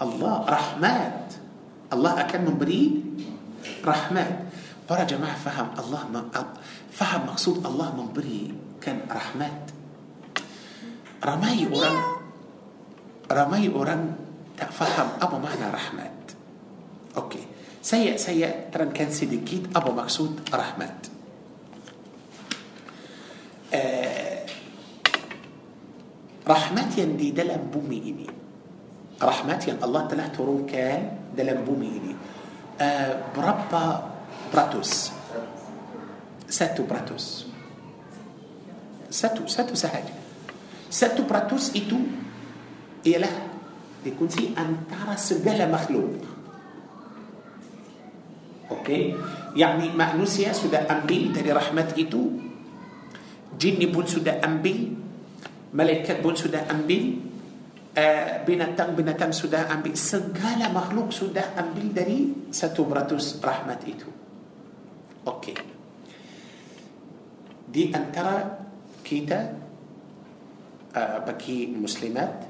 Allah 0.00 0.34
rahmat 0.46 1.16
Allah 1.90 2.12
akan 2.26 2.40
memberi 2.52 3.02
rahmat 3.82 4.30
عبارة 4.90 5.06
جماعة 5.06 5.38
فهم 5.38 5.68
الله 5.78 6.02
من 6.10 6.22
فهم 6.90 7.22
مقصود 7.30 7.62
الله 7.62 7.88
من 7.94 8.10
بري 8.10 8.50
كان 8.82 9.06
رحمات. 9.06 9.70
رماي 11.22 11.70
أوران 11.70 12.02
رماي 13.30 13.70
أوران 13.70 14.02
تفهم 14.58 15.08
أبو 15.22 15.38
معنى 15.38 15.70
رحمات. 15.70 16.18
أوكي. 17.16 17.42
سيء 17.82 18.18
سيء. 18.18 18.74
ترى 18.74 18.90
كان 18.90 19.14
سيدكيت 19.14 19.70
أبو 19.78 19.94
مقصود 19.94 20.50
رحمات. 20.50 21.06
آه، 23.70 24.46
رحمات 26.50 26.98
يندي 26.98 27.30
دلم 27.30 27.70
بومي 27.70 27.98
إني. 28.10 28.26
رحمات 29.22 29.68
يعني 29.70 29.84
الله 29.86 30.02
تلاه 30.10 30.28
ترون 30.34 30.66
كان 30.66 31.14
دلم 31.38 31.62
بومي 31.62 31.86
إني. 31.86 32.14
آه 32.82 33.22
بربا 33.38 34.09
peratus. 34.48 35.12
Satu 36.48 36.88
peratus. 36.88 37.44
Satu 39.10 39.44
satu 39.44 39.76
sahaja 39.76 40.20
satu 40.90 41.22
peratus 41.22 41.70
itu 41.78 41.96
ialah 43.06 43.30
dikunci 44.02 44.58
antara 44.58 45.14
segala 45.14 45.70
makhluk. 45.70 46.18
Okey, 48.74 49.14
yakni 49.54 49.94
manusia 49.94 50.50
sudah 50.50 50.90
ambil 50.90 51.30
dari 51.30 51.50
rahmat 51.54 51.94
itu, 51.94 52.42
jin 53.54 53.78
pun 53.94 54.06
sudah 54.06 54.42
ambil, 54.42 54.98
malaikat 55.70 56.22
pun 56.22 56.34
sudah 56.34 56.66
ambil, 56.66 57.22
uh, 57.94 58.42
binatang-binatang 58.42 59.30
sudah 59.30 59.70
ambil, 59.70 59.94
segala 59.94 60.70
makhluk 60.74 61.14
sudah 61.14 61.54
ambil 61.54 61.86
dari 61.94 62.50
satu 62.50 62.82
beratus 62.82 63.38
rahmat 63.38 63.78
itu. 63.86 64.19
أوكي. 65.26 65.54
دي 67.72 67.96
انترا 67.96 68.58
كيتا 69.04 69.40
آه، 70.96 71.18
بكي 71.18 71.66
مسلمات 71.66 72.44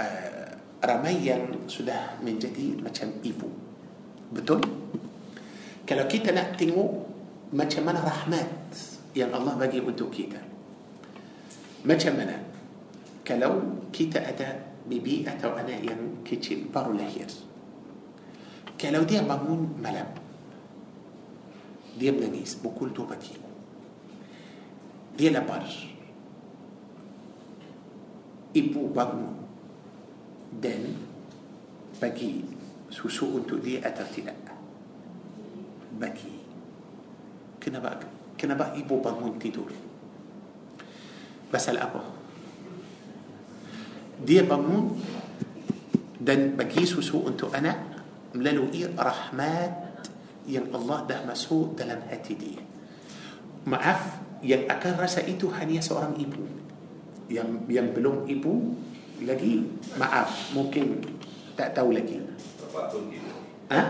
آه، 0.00 0.56
رميا 0.84 1.36
سده 1.68 2.20
من 2.20 2.38
جديد 2.38 2.84
مثلا 2.84 3.10
إيفو. 3.24 3.48
بتقول 4.32 4.60
كلو 5.88 6.04
كيتا 6.08 6.32
نعتمو 6.32 6.84
مثلا 7.52 7.84
من 7.84 7.96
رحمات. 7.96 8.60
يعني 9.16 9.32
الله 9.36 9.54
بقي 9.56 9.80
قلتو 9.80 10.10
كيتا. 10.10 10.40
مثلا 11.84 12.12
منا 12.12 12.38
كلو 13.28 13.52
كيتا 13.92 14.20
اتى 14.28 14.48
ببيئه 14.90 15.40
وأنا 15.44 15.80
يان 15.80 16.24
كيتشي 16.24 16.68
بارو 16.74 16.92
لهير. 16.92 17.30
كلو 18.80 19.02
دي 19.02 19.20
بامون 19.20 19.80
ملب. 19.80 20.21
دي 21.98 22.10
بنانيس 22.10 22.54
بكل 22.64 22.94
توبتي 22.94 23.34
دي 25.18 25.30
لبر 25.30 25.64
إبو 28.56 28.82
بغنو 28.92 29.28
دن 30.62 30.84
بكي 32.02 32.44
سوسو 32.90 33.38
انتو 33.38 33.56
دي 33.56 33.80
أترتنا 33.80 34.34
بكي 36.00 36.34
كنا 37.62 37.78
بقى 37.78 38.00
كنا 38.40 38.54
بقى 38.54 38.80
إبو 38.80 39.00
بغنو 39.00 39.32
انتي 39.34 39.48
دول 39.50 39.72
بس 41.54 41.68
الأبو 41.68 42.00
دي 44.26 44.42
بغنو 44.42 44.96
دان 46.20 46.56
بكي 46.56 46.86
سوسو 46.86 47.28
انتو 47.28 47.48
أنا 47.54 47.82
ملالو 48.34 48.72
إيه 48.72 48.94
رحمات 48.98 49.91
yang 50.46 50.66
Allah 50.74 51.06
dah 51.06 51.20
masuk 51.22 51.78
dalam 51.78 52.02
hati 52.10 52.34
dia 52.34 52.62
maaf 53.66 54.18
yang 54.42 54.66
akan 54.66 54.92
rasa 54.98 55.22
itu 55.22 55.46
hanya 55.54 55.78
seorang 55.78 56.18
ibu 56.18 56.42
yang 57.30 57.62
yang 57.70 57.94
belum 57.94 58.26
ibu 58.26 58.74
lagi 59.22 59.62
maaf 59.94 60.50
mungkin 60.50 60.98
tak 61.54 61.78
tahu 61.78 61.94
lagi 61.94 62.18
Bapak 62.58 62.90
pun 62.90 63.06
gitu 63.12 63.30
ha? 63.70 63.80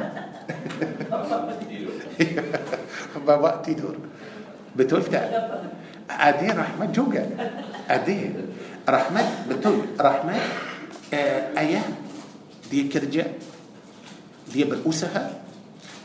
bawa 3.26 3.64
tidur 3.64 3.96
betul 4.76 5.00
tak 5.08 5.32
ada 6.08 6.48
rahmat 6.52 6.90
juga 6.92 7.24
ada 7.88 8.18
rahmat 8.84 9.26
betul 9.48 9.88
rahmat 9.96 10.42
eh, 11.14 11.48
ayah 11.56 11.86
dia 12.68 12.84
kerja 12.88 13.24
dia 14.52 14.64
berusaha 14.68 15.41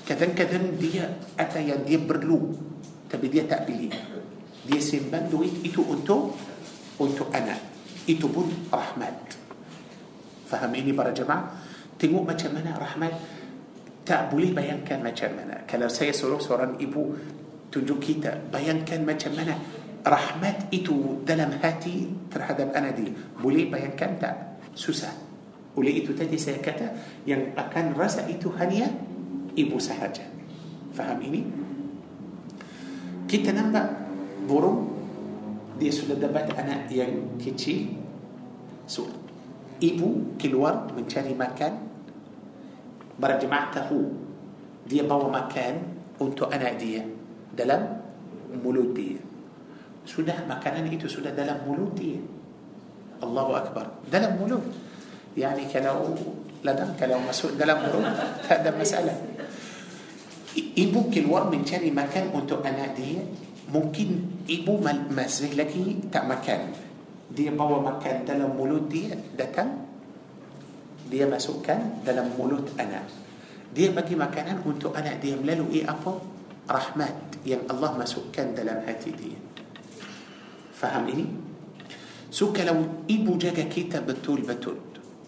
kadang-kadang 0.07 0.79
dia 0.79 1.11
ada 1.35 1.59
yang 1.59 1.83
dia 1.83 1.99
perlu 1.99 2.55
tapi 3.11 3.27
dia 3.27 3.43
tak 3.43 3.67
pilih 3.67 3.91
dia 4.63 4.79
simpan 4.79 5.27
duit 5.27 5.51
itu 5.67 5.83
untuk 5.83 6.31
untuk 6.95 7.27
anak 7.35 7.59
itu 8.07 8.23
pun 8.31 8.47
rahmat 8.71 9.35
faham 10.47 10.71
ini 10.71 10.95
para 10.95 11.11
jemaah 11.11 11.51
tengok 11.99 12.23
macam 12.23 12.55
mana 12.55 12.71
rahmat 12.79 13.13
tak 14.07 14.31
boleh 14.31 14.55
bayangkan 14.55 15.03
macam 15.03 15.35
mana 15.35 15.67
kalau 15.67 15.91
saya 15.91 16.15
suruh 16.15 16.39
seorang 16.39 16.79
ibu 16.79 17.11
tunjuk 17.67 17.99
kita 17.99 18.47
bayangkan 18.47 19.03
macam 19.03 19.35
mana 19.35 19.59
rahmat 20.07 20.71
itu 20.71 21.19
dalam 21.27 21.51
hati 21.59 22.07
terhadap 22.31 22.71
anak 22.71 22.95
dia 22.95 23.11
boleh 23.43 23.67
bayangkan 23.67 24.15
tak 24.15 24.35
susah 24.71 25.11
oleh 25.75 25.99
itu 25.99 26.15
tadi 26.15 26.39
saya 26.39 26.63
kata 26.63 26.95
yang 27.27 27.51
akan 27.59 27.91
rasa 27.91 28.23
itu 28.31 28.47
hanya 28.55 28.87
ibu 29.57 29.81
sahaja 29.81 30.23
faham 30.93 31.17
ini 31.25 31.41
kita 33.25 33.51
nampak 33.51 33.89
burung 34.45 34.95
dia 35.77 35.91
sudah 35.91 36.15
dapat 36.17 36.53
anak 36.53 36.89
yang 36.93 37.37
kecil 37.41 37.91
so 38.87 39.09
ibu 39.81 40.37
keluar 40.37 40.89
mencari 40.93 41.33
makan 41.33 41.73
para 43.17 43.35
jemaah 43.41 43.73
tahu 43.73 44.13
dia 44.87 45.03
bawa 45.03 45.27
makan 45.27 45.83
untuk 46.21 46.49
anak 46.49 46.79
dia 46.79 47.03
dalam 47.53 47.99
mulut 48.63 48.95
dia 48.95 49.19
sudah 50.07 50.47
makanan 50.47 50.87
itu 50.87 51.05
sudah 51.11 51.35
dalam 51.35 51.67
mulut 51.67 51.91
dia 51.93 52.21
Allahu 53.19 53.53
Akbar 53.59 53.85
dalam 54.07 54.39
mulut 54.39 54.63
yani 55.35 55.67
kalau 55.67 56.15
ladang 56.63 56.95
kalau 56.95 57.19
masuk 57.27 57.59
dalam 57.59 57.83
mulut 57.83 58.07
tak 58.47 58.63
ada 58.63 58.71
masalah 58.71 59.17
ibu 60.57 61.13
keluar 61.13 61.49
mencari 61.53 61.93
makan 61.93 62.33
untuk 62.33 62.65
anak 62.65 62.97
dia 62.97 63.21
mungkin 63.69 64.41
ibu 64.49 64.79
masih 65.11 65.53
lagi 65.53 66.01
tak 66.09 66.25
makan 66.25 66.73
dia 67.29 67.51
bawa 67.51 67.83
makan 67.83 68.23
dalam 68.23 68.55
mulut 68.55 68.87
dia 68.87 69.13
datang 69.35 69.85
dia 71.07 71.27
masukkan 71.27 72.03
dalam 72.03 72.31
mulut 72.39 72.63
anak 72.79 73.05
dia 73.71 73.91
bagi 73.91 74.15
makanan 74.15 74.63
untuk 74.63 74.95
anak 74.95 75.19
dia 75.19 75.35
melalui 75.35 75.83
apa 75.83 76.15
rahmat 76.67 77.43
yang 77.43 77.63
Allah 77.67 77.95
masukkan 77.99 78.55
dalam 78.55 78.79
hati 78.87 79.11
dia 79.11 79.39
faham 80.71 81.05
ini 81.11 81.27
so 82.31 82.55
kalau 82.55 83.03
ibu 83.11 83.35
jaga 83.35 83.67
kita 83.67 83.99
betul-betul 83.99 84.86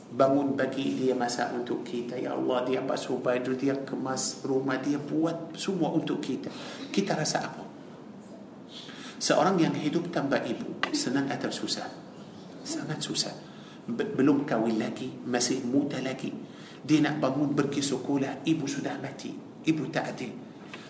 bangun 0.10 0.58
bagi 0.58 0.98
dia 0.98 1.14
masak 1.14 1.54
untuk 1.54 1.86
kita. 1.86 2.18
Ya 2.18 2.34
Allah 2.34 2.66
dia 2.66 2.82
basuh 2.82 3.22
baju 3.22 3.52
dia 3.54 3.78
kemas 3.86 4.42
rumah 4.42 4.82
dia 4.82 4.98
buat 4.98 5.54
semua 5.54 5.94
untuk 5.94 6.18
kita. 6.18 6.50
Kita 6.90 7.14
rasa 7.14 7.46
apa? 7.46 7.64
Seorang 9.20 9.60
yang 9.60 9.76
hidup 9.76 10.10
tanpa 10.10 10.42
ibu 10.42 10.80
senang 10.96 11.30
atau 11.30 11.52
susah? 11.54 11.86
Sangat 12.66 13.04
susah. 13.04 13.36
Belum 13.90 14.46
kahwin 14.46 14.82
lagi 14.82 15.14
masih 15.26 15.62
muda 15.66 16.02
lagi. 16.02 16.34
Dia 16.80 17.04
nak 17.04 17.20
bangun 17.20 17.54
pergi 17.54 17.84
sekolah 17.84 18.48
ibu 18.48 18.66
sudah 18.66 18.96
mati. 18.98 19.36
Ibu 19.66 19.84
tak 19.92 20.06
ada. 20.16 20.30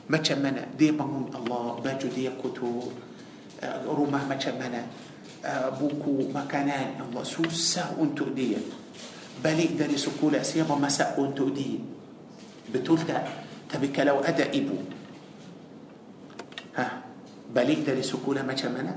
Macam 0.10 0.38
mana? 0.42 0.64
Dia 0.78 0.94
bangun 0.94 1.28
Allah 1.34 1.82
baju 1.82 2.08
dia 2.14 2.32
kotor. 2.38 2.94
Rumah 3.84 4.24
macam 4.30 4.54
mana? 4.56 4.86
Buku 5.76 6.30
makanan. 6.30 7.02
Allah 7.02 7.26
susah 7.26 7.98
untuk 7.98 8.32
dia 8.38 8.62
بل 9.44 9.60
يقدر 9.60 9.90
يسكول 9.90 10.36
أسيبه 10.36 10.76
مساء 10.76 11.16
أنتو 11.16 11.50
دي 11.50 11.80
بتقول 12.74 13.00
ده 13.08 13.24
تبك 13.70 14.00
لو 14.00 14.20
أدا 14.20 14.52
إبو 14.52 14.78
ها. 16.76 16.88
بل 17.56 17.70
داري 17.86 18.00
يسكول 18.00 18.42
ما 18.46 18.54
كمنا 18.54 18.96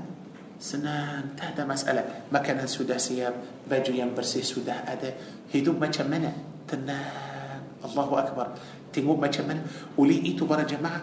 سنان 0.59 1.35
تهدا 1.37 1.65
مسألة. 1.65 2.03
ما 2.31 2.39
كان 2.39 2.67
سودا 2.67 2.97
سياب. 2.97 3.33
باجو 3.69 3.93
ينبرسي 3.93 4.41
سودا 4.43 4.75
أدا 4.93 5.13
هدوب 5.55 5.81
ما 5.81 5.87
كمنا 5.87 6.31
تنان 6.67 7.61
الله 7.85 8.07
أكبر. 8.19 8.47
تنقوم 8.93 9.19
ما 9.19 9.27
كمنا 9.27 9.63
وليئتو 9.97 10.45
برا 10.45 10.63
جماعة. 10.63 11.01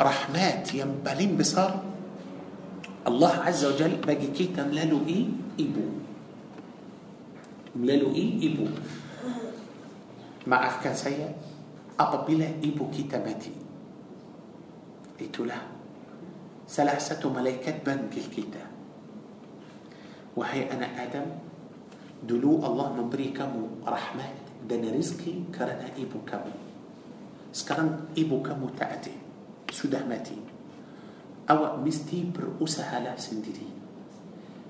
رحمات 0.00 0.74
ينبلين 0.74 1.36
بصار. 1.36 1.72
الله 3.06 3.34
عز 3.46 3.62
وجل 3.64 4.02
باقي 4.02 4.26
كي 4.34 4.56
تملالو 4.56 4.98
إيه 5.06 5.24
إبوه 5.60 5.92
melalui 7.74 8.38
ibu. 8.38 8.66
Maafkan 10.46 10.94
saya 10.94 11.30
apabila 11.98 12.46
ibu 12.62 12.86
kita 12.90 13.18
mati. 13.22 13.50
Itulah 15.18 15.62
salah 16.66 16.98
satu 16.98 17.30
malaikat 17.30 17.82
panggil 17.82 18.26
kita. 18.30 18.62
Wahai 20.34 20.66
anak 20.66 20.92
Adam, 20.98 21.26
dulu 22.18 22.58
Allah 22.66 22.90
memberi 22.98 23.30
kamu 23.30 23.86
rahmat 23.86 24.66
dan 24.66 24.82
rezeki 24.82 25.54
kerana 25.54 25.86
ibu 25.94 26.18
kamu. 26.26 26.50
Sekarang 27.54 28.10
ibu 28.18 28.42
kamu 28.42 28.74
tak 28.74 28.90
ada. 28.98 29.14
Sudah 29.70 30.02
mati. 30.02 30.34
Awak 31.46 31.78
mesti 31.86 32.26
berusahalah 32.34 33.14
sendiri. 33.14 33.70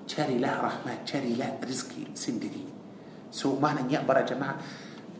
Carilah 0.04 0.60
rahmat, 0.60 1.08
carilah 1.08 1.56
rezeki 1.64 2.12
sendiri. 2.12 2.73
So 3.34 3.58
maknanya 3.58 4.06
para 4.06 4.22
jemaah 4.22 4.54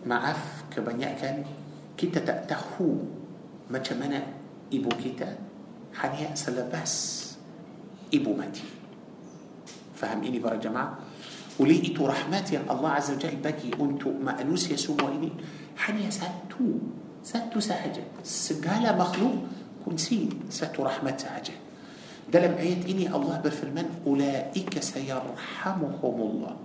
Maaf 0.06 0.70
kebanyakan 0.70 1.42
Kita 1.98 2.22
tak 2.22 2.46
tahu 2.46 3.02
Macam 3.74 3.98
mana 3.98 4.22
ibu 4.70 4.86
kita 4.94 5.26
Hanya 5.98 6.30
selepas 6.38 6.90
Ibu 8.14 8.30
mati 8.38 8.62
Faham 9.98 10.22
ini 10.22 10.38
para 10.38 10.54
jemaah 10.62 10.94
Oleh 11.58 11.82
itu 11.82 12.06
rahmat 12.06 12.54
yang 12.54 12.70
Allah 12.70 13.02
Azza 13.02 13.18
wa 13.18 13.26
Jalla 13.26 13.42
bagi 13.42 13.74
Untuk 13.74 14.14
manusia 14.22 14.78
semua 14.78 15.10
ini 15.10 15.34
Hanya 15.82 16.06
satu 16.06 16.78
Satu 17.18 17.58
sahaja 17.58 18.06
Segala 18.22 18.94
makhluk 18.94 19.42
Kunci 19.82 20.30
satu 20.48 20.86
rahmat 20.86 21.18
sahaja 21.18 21.52
dalam 22.24 22.56
ayat 22.56 22.88
ini 22.88 23.04
Allah 23.04 23.36
berfirman 23.36 24.08
Ulaika 24.08 24.80
sayarhamuhumullah 24.80 26.56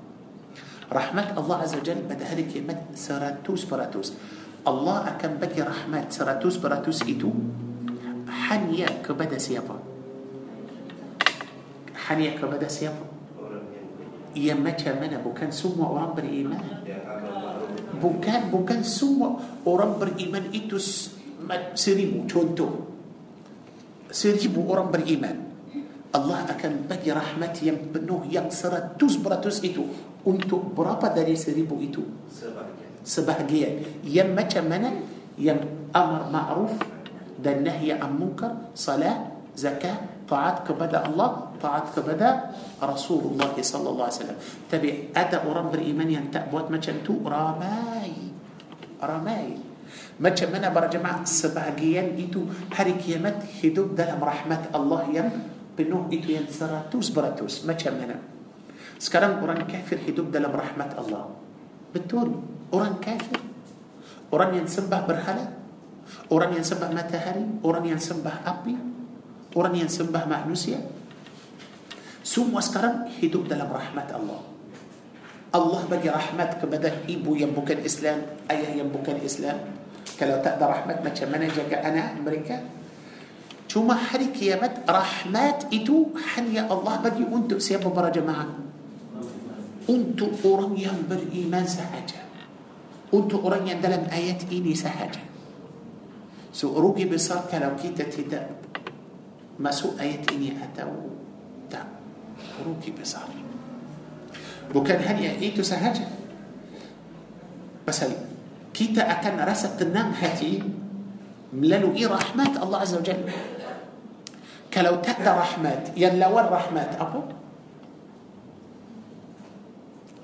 rahmat 0.90 1.38
Allah 1.38 1.58
Azza 1.62 1.80
Jal 1.86 2.02
pada 2.10 2.26
hari 2.26 2.50
kiamat 2.50 2.98
seratus 2.98 3.62
peratus. 3.64 4.18
Allah 4.66 5.16
akan 5.16 5.40
bagi 5.40 5.62
rahmat 5.62 6.12
seratus 6.12 6.60
peratus 6.60 7.06
itu 7.06 7.32
hanya 8.50 8.90
kepada 9.06 9.38
siapa? 9.38 9.78
Hanya 12.10 12.36
kepada 12.36 12.66
siapa? 12.66 13.06
Yang 14.34 14.60
macam 14.62 14.94
mana? 14.98 15.18
Bukan 15.22 15.50
semua 15.54 15.88
orang 15.94 16.12
beriman. 16.18 16.64
Bukan 18.02 18.50
bukan 18.50 18.80
semua 18.82 19.38
orang 19.66 19.98
beriman 19.98 20.50
itu 20.50 20.82
seribu 21.78 22.26
contoh. 22.26 22.90
Seribu 24.10 24.66
orang 24.74 24.90
beriman. 24.90 25.38
Allah 26.10 26.42
akan 26.50 26.90
bagi 26.90 27.14
rahmat 27.14 27.62
yang 27.62 27.94
penuh 27.94 28.26
yang 28.26 28.50
seratus 28.50 29.22
peratus 29.22 29.62
itu 29.62 29.86
untuk 30.28 30.76
berapa 30.76 31.12
dari 31.12 31.36
seribu 31.38 31.80
itu 31.80 32.04
Sebahagian 32.28 32.90
sebahagian 33.04 33.74
yang 34.04 34.36
macam 34.36 34.68
mana 34.68 34.90
yang 35.40 35.60
amar 35.96 36.28
ma'ruf 36.28 36.76
dan 37.40 37.64
nahi 37.64 37.96
an 37.96 38.20
munkar 38.20 38.76
salat 38.76 39.32
zakat 39.56 40.28
taat 40.28 40.68
kepada 40.68 41.08
Allah 41.08 41.50
taat 41.58 41.96
kepada 41.96 42.54
Rasulullah 42.78 43.50
sallallahu 43.56 44.08
alaihi 44.08 44.20
wasallam 44.22 44.40
tapi 44.68 44.90
ada 45.16 45.42
orang 45.48 45.72
beriman 45.72 46.08
yang 46.08 46.28
tak 46.30 46.52
buat 46.52 46.68
macam 46.68 47.00
tu 47.02 47.24
ramai 47.24 48.12
ramai 49.00 49.58
macam 50.20 50.48
mana 50.52 50.70
para 50.70 50.92
jemaah 50.92 51.24
sebahagian 51.24 52.14
itu 52.20 52.46
hari 52.76 53.00
kiamat 53.00 53.42
hidup 53.64 53.96
dalam 53.96 54.20
rahmat 54.20 54.70
Allah 54.76 55.08
yang 55.10 55.28
penuh 55.74 56.12
itu 56.12 56.36
yang 56.36 56.46
seratus 56.46 57.10
beratus 57.10 57.64
macam 57.64 57.96
mana 57.96 58.39
sekarang 59.00 59.40
orang 59.40 59.64
kafir 59.64 59.98
hidup 60.04 60.28
dalam 60.30 60.52
rahmat 60.52 60.92
Allah 61.00 61.32
betul 61.96 62.44
orang 62.70 63.00
kafir 63.00 63.40
orang 64.30 64.60
yang 64.60 64.68
sembah 64.68 65.02
berhala 65.08 65.46
orang 66.30 66.60
yang 66.60 66.66
sembah 66.68 66.90
matahari 66.92 67.46
orang 67.64 67.86
yang 67.88 68.02
sembah 68.02 68.36
api 68.44 68.76
orang 69.56 69.74
yang 69.80 69.90
sembah 69.90 70.24
manusia 70.28 70.84
semua 72.22 72.60
sekarang 72.60 73.08
hidup 73.24 73.48
dalam 73.48 73.72
rahmat 73.72 74.12
Allah 74.12 74.44
Allah 75.50 75.82
bagi 75.90 76.12
rahmat 76.12 76.62
kepada 76.62 77.08
ibu 77.10 77.34
yang 77.34 77.56
bukan 77.56 77.82
Islam 77.82 78.22
ayah 78.52 78.84
yang 78.84 78.92
bukan 78.92 79.18
Islam 79.24 79.58
kalau 80.20 80.44
tak 80.44 80.60
ada 80.60 80.76
rahmat 80.76 81.02
macam 81.02 81.28
mana 81.32 81.48
jaga 81.48 81.80
anak 81.88 82.20
mereka 82.20 82.60
Cuma 83.70 83.94
hari 83.94 84.34
kiamat 84.34 84.82
rahmat 84.90 85.70
itu 85.70 86.10
hanya 86.34 86.66
Allah 86.74 87.06
bagi 87.06 87.22
untuk 87.22 87.62
siapa 87.62 87.86
para 87.94 88.10
jemaah? 88.10 88.69
Untuk 89.90 90.38
orang 90.46 90.78
yang 90.78 91.10
beriman 91.10 91.66
sahaja. 91.66 92.22
Untuk 93.10 93.42
orang 93.42 93.66
yang 93.66 93.82
dalam 93.82 94.06
ayat 94.14 94.46
ini 94.54 94.78
sahaja. 94.78 95.18
So 96.54 96.78
rugi 96.78 97.10
besar 97.10 97.50
kalau 97.50 97.74
kita 97.74 98.06
tidak 98.06 98.54
masuk 99.58 99.98
ayat 99.98 100.30
ini 100.30 100.54
atau 100.54 100.94
tak. 101.74 101.90
Rugi 102.62 102.94
besar. 102.94 103.26
Bukan 104.70 105.00
hanya 105.02 105.34
itu 105.42 105.66
sahaja. 105.66 106.06
Pasal 107.82 108.14
kita 108.70 109.02
akan 109.10 109.42
rasa 109.42 109.74
tenang 109.74 110.14
hati 110.14 110.62
melalui 111.50 112.06
rahmat 112.06 112.62
Allah 112.62 112.86
Azza 112.86 113.02
wa 113.02 113.06
Jalla. 113.06 113.34
kalau 114.70 115.02
tak 115.02 115.26
ada 115.26 115.34
rahmat 115.42 115.98
yang 115.98 116.22
lawan 116.22 116.46
rahmat 116.46 116.94
apa 117.02 117.26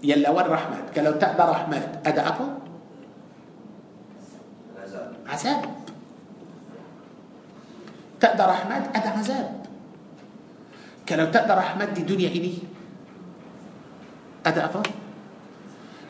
يلا 0.05 0.29
وين 0.29 0.45
رحمات 0.45 0.85
قال 0.93 1.03
لو 1.09 1.17
تعبى 1.17 1.43
رحمات 1.43 2.05
أدى 2.05 2.21
عذاب. 2.21 2.53
عذاب. 5.25 5.61
تقدر 8.21 8.49
أحمد 8.49 8.83
أدى 8.95 9.09
عذاب. 9.09 9.65
كلو 11.09 11.25
تقدر 11.33 11.57
أحمد 11.57 11.93
دي 11.93 12.01
دنيا 12.05 12.29
إني 12.29 12.53
أدى 14.45 14.61
أفضل 14.65 14.89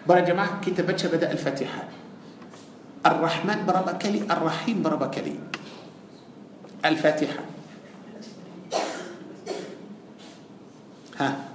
برا 0.07 0.19
جماعة 0.19 0.61
كتابتش 0.61 1.05
بدأ 1.05 1.31
الفاتحة. 1.31 1.83
الرحمن 3.05 3.59
berapa 3.65 3.89
kali 4.01 4.21
الرحيم 4.27 4.77
berapa 4.83 5.03
kali 5.11 5.35
الفاتحة. 6.85 7.43
Ha. 11.19 11.54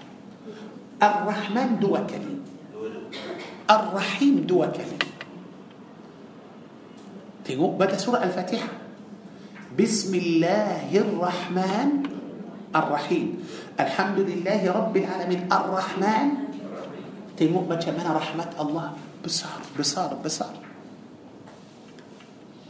الرحمن 1.01 1.81
dua 1.81 1.97
kali. 1.97 2.45
الرحيم 3.71 4.45
dua 4.45 4.61
kali. 4.69 5.09
Setuju? 7.45 7.81
Pada 7.81 7.97
سورة 7.97 8.21
الفاتحة. 8.21 8.69
بسم 9.81 10.13
الله 10.13 10.93
الرحمن 10.93 11.89
الرحيم. 12.77 13.27
الحمد 13.81 14.19
لله 14.29 14.61
رب 14.69 14.95
العالمين. 14.97 15.49
الرحمن. 15.49 16.27
تيمو 17.41 17.65
ما 17.65 17.81
كمان 17.81 18.05
رحمة 18.05 18.51
الله. 18.61 18.89
بصار 19.25 19.61
بصار 19.81 20.11
بصار 20.21 20.55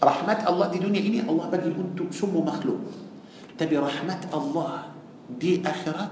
رحمة 0.02 0.40
الله 0.46 0.66
دي 0.70 0.78
دنيا 0.78 1.02
إني 1.02 1.20
الله 1.26 1.46
بدي 1.50 1.70
أنتم 1.74 2.08
سمو 2.14 2.46
مخلوق. 2.46 2.82
تبي 3.58 3.76
رحمة 3.76 4.22
الله 4.30 4.74
دي 5.36 5.60
آخرة 5.66 6.04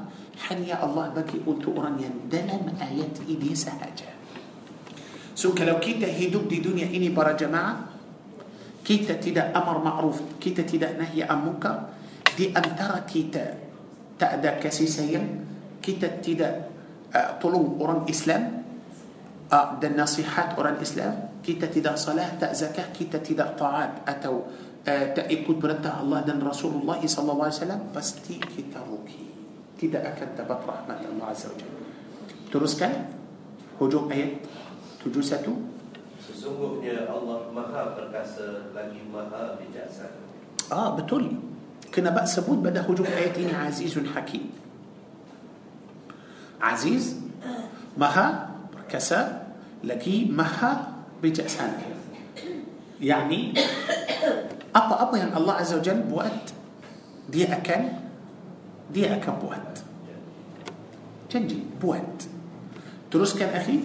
hanya 0.46 0.78
Allah 0.78 1.10
bagi 1.10 1.42
untuk 1.42 1.74
orang 1.82 1.98
yang 1.98 2.14
dalam 2.30 2.70
ayat 2.78 3.18
ini 3.26 3.50
sahaja 3.58 4.06
so 5.34 5.50
kalau 5.50 5.82
kita 5.82 6.06
hidup 6.06 6.46
di 6.46 6.62
dunia 6.62 6.86
ini 6.86 7.10
para 7.10 7.34
jemaah 7.34 7.98
kita 8.88 9.20
tidak 9.20 9.52
amar 9.52 9.84
ma'ruf, 9.84 10.40
kita 10.40 10.64
tidak 10.64 10.96
nahi 10.96 11.20
an 11.20 11.44
munkar, 11.44 11.92
di 12.32 12.48
antara 12.56 13.04
kita 13.04 13.60
tak 14.16 14.40
ada 14.40 14.56
kasih 14.56 14.88
sayang, 14.88 15.28
kita 15.84 16.24
tidak 16.24 16.72
uh, 17.12 17.36
tolong 17.36 17.76
orang 17.84 18.08
Islam 18.08 18.64
uh, 19.52 19.76
dan 19.76 19.92
nasihat 19.92 20.56
orang 20.56 20.80
Islam, 20.80 21.36
kita 21.44 21.68
tidak 21.68 22.00
salah, 22.00 22.32
tak 22.40 22.56
zakah, 22.56 22.88
kita 22.88 23.20
tidak 23.20 23.60
taat 23.60 24.08
atau 24.08 24.48
uh, 24.88 25.04
tak 25.12 25.28
ikut 25.36 25.60
perintah 25.60 26.00
Allah 26.00 26.24
dan 26.24 26.40
Rasulullah 26.40 26.96
SAW, 27.04 27.92
pasti 27.92 28.40
kita 28.40 28.80
rugi. 28.88 29.27
Tidak 29.78 30.02
akan 30.02 30.28
dapat 30.34 30.58
rahmat 30.66 30.98
Allah 31.06 31.26
Azza 31.30 31.46
wa 31.48 31.56
Jalla. 31.56 31.80
Teruskan 32.50 32.92
hujung 33.78 34.10
ayat 34.10 34.42
71 35.06 35.78
Sesungguhnya 36.18 37.06
Allah 37.06 37.48
maha 37.54 37.94
perkasa 37.94 38.74
lagi 38.74 39.00
maha 39.06 39.56
bijaksana. 39.56 40.18
Ah 40.68 40.92
betul. 40.92 41.30
Kenapa 41.88 42.26
sebut 42.28 42.60
pada 42.60 42.84
hujung 42.84 43.06
ayat 43.06 43.38
ini 43.40 43.54
Azizun 43.54 44.04
Hakim? 44.12 44.52
Aziz 46.58 47.16
maha 47.94 48.58
perkasa 48.74 49.46
lagi 49.86 50.26
maha 50.28 51.00
bijaksana. 51.22 51.80
Yani 52.98 53.54
apa-apa 54.74 55.14
yang 55.16 55.30
Allah 55.32 55.62
Azza 55.62 55.78
wa 55.78 55.84
Jalla 55.86 56.02
buat 56.02 56.34
dia 57.30 57.54
akan 57.54 58.07
dia 58.92 59.16
akan 59.20 59.34
buat. 59.40 59.64
Janji 61.28 61.60
buat. 61.76 62.08
Teruskan 63.08 63.52
akhi. 63.52 63.84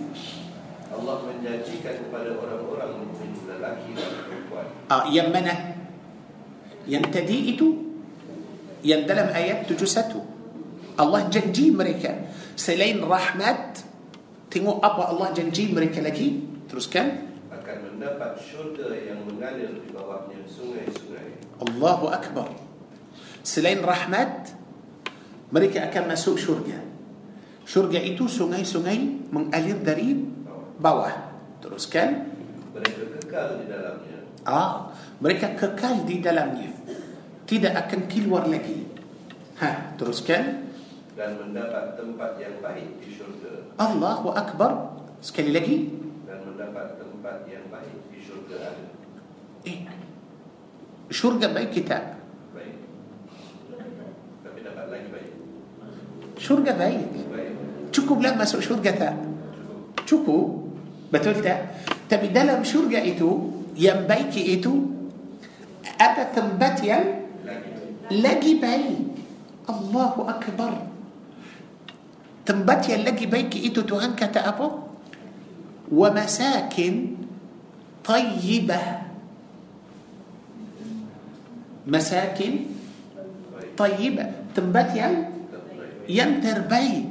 Allah 0.94 1.16
menjanjikan 1.26 2.08
kepada 2.08 2.38
orang-orang 2.38 3.04
mukmin 3.04 3.34
lelaki 3.50 3.92
dan 3.98 4.12
perempuan. 4.30 4.66
Ah, 4.88 5.04
yang 5.10 5.34
mana? 5.34 5.76
Yang 6.86 7.06
tadi 7.12 7.38
itu 7.56 7.68
yang 8.84 9.08
dalam 9.08 9.32
ayat 9.32 9.66
71 9.66 11.00
Allah 11.00 11.26
janji 11.32 11.72
mereka 11.72 12.30
selain 12.54 13.00
rahmat 13.02 13.82
tengok 14.52 14.84
apa 14.84 15.10
Allah 15.10 15.32
janji 15.34 15.72
mereka 15.72 16.04
lagi 16.04 16.44
teruskan 16.68 17.32
akan 17.50 17.78
mendapat 17.96 18.38
syurga 18.44 18.92
yang 18.92 19.24
mengalir 19.24 19.72
di 19.72 19.90
bawahnya 19.90 20.44
sungai-sungai. 20.46 21.58
Allahu 21.64 22.12
Akbar 22.12 22.52
selain 23.42 23.80
rahmat 23.82 24.52
mereka 25.54 25.86
akan 25.86 26.04
masuk 26.10 26.36
syurga. 26.42 26.82
Syurga 27.64 28.02
itu 28.02 28.26
sungai-sungai 28.26 29.30
mengalir 29.30 29.78
dari 29.86 30.18
bawah. 30.82 31.14
Teruskan. 31.62 32.34
Mereka 32.74 33.22
kekal 33.22 33.62
di 33.62 33.66
dalamnya. 33.70 34.18
Ah 34.44 34.90
mereka 35.22 35.54
kekal 35.54 36.10
di 36.10 36.20
dalamnya. 36.20 36.74
Tidak 37.46 37.70
akan 37.70 38.10
keluar 38.10 38.50
lagi. 38.50 38.82
Ha 39.62 39.94
teruskan. 39.96 40.74
Dan 41.14 41.38
mendapat 41.38 42.02
tempat 42.02 42.42
yang 42.42 42.58
baik 42.58 42.98
di 42.98 43.14
syurga. 43.14 43.70
Allahu 43.78 44.34
Akbar. 44.34 44.98
Sekali 45.22 45.54
lagi. 45.54 45.94
Dan 46.26 46.50
mendapat 46.50 46.98
tempat 46.98 47.46
yang 47.46 47.70
baik 47.70 47.96
di 48.10 48.20
syurga. 48.26 48.74
Eh 49.70 49.86
syurga 51.14 51.54
baik 51.54 51.78
kita 51.78 52.13
شو 56.44 56.60
رقى 56.60 56.76
بايك 56.76 57.14
تشكو 57.96 58.20
بلا 58.20 58.36
مسوء 58.36 58.60
شو 58.60 58.76
رقى 58.76 59.16
تشكو 60.04 60.36
بتولتا 61.14 61.56
تبي 62.12 62.28
دلم 62.36 62.68
شو 62.68 62.84
رقى 62.84 63.00
إتو 63.16 63.30
يم 63.80 64.00
بايك 64.12 64.36
إتو 64.36 64.74
أبا 66.04 66.24
تنبت 66.36 66.78
يم 66.84 67.06
لقي 68.12 68.54
بايك 68.60 69.16
الله 69.70 70.14
أكبر. 70.30 70.74
تنبت 72.46 72.84
يم 72.90 73.02
لقي 73.08 73.26
بايك 73.32 73.54
إتو 73.72 73.82
تهنكة 73.88 74.26
تأبو 74.36 74.68
ومساكن 75.92 76.96
طيبة. 78.04 78.82
مساكن 81.88 82.54
طيبة. 83.78 84.26
تنبت 84.56 84.90
يم 85.00 85.16
ينتر 86.10 86.60
بيك. 86.62 87.08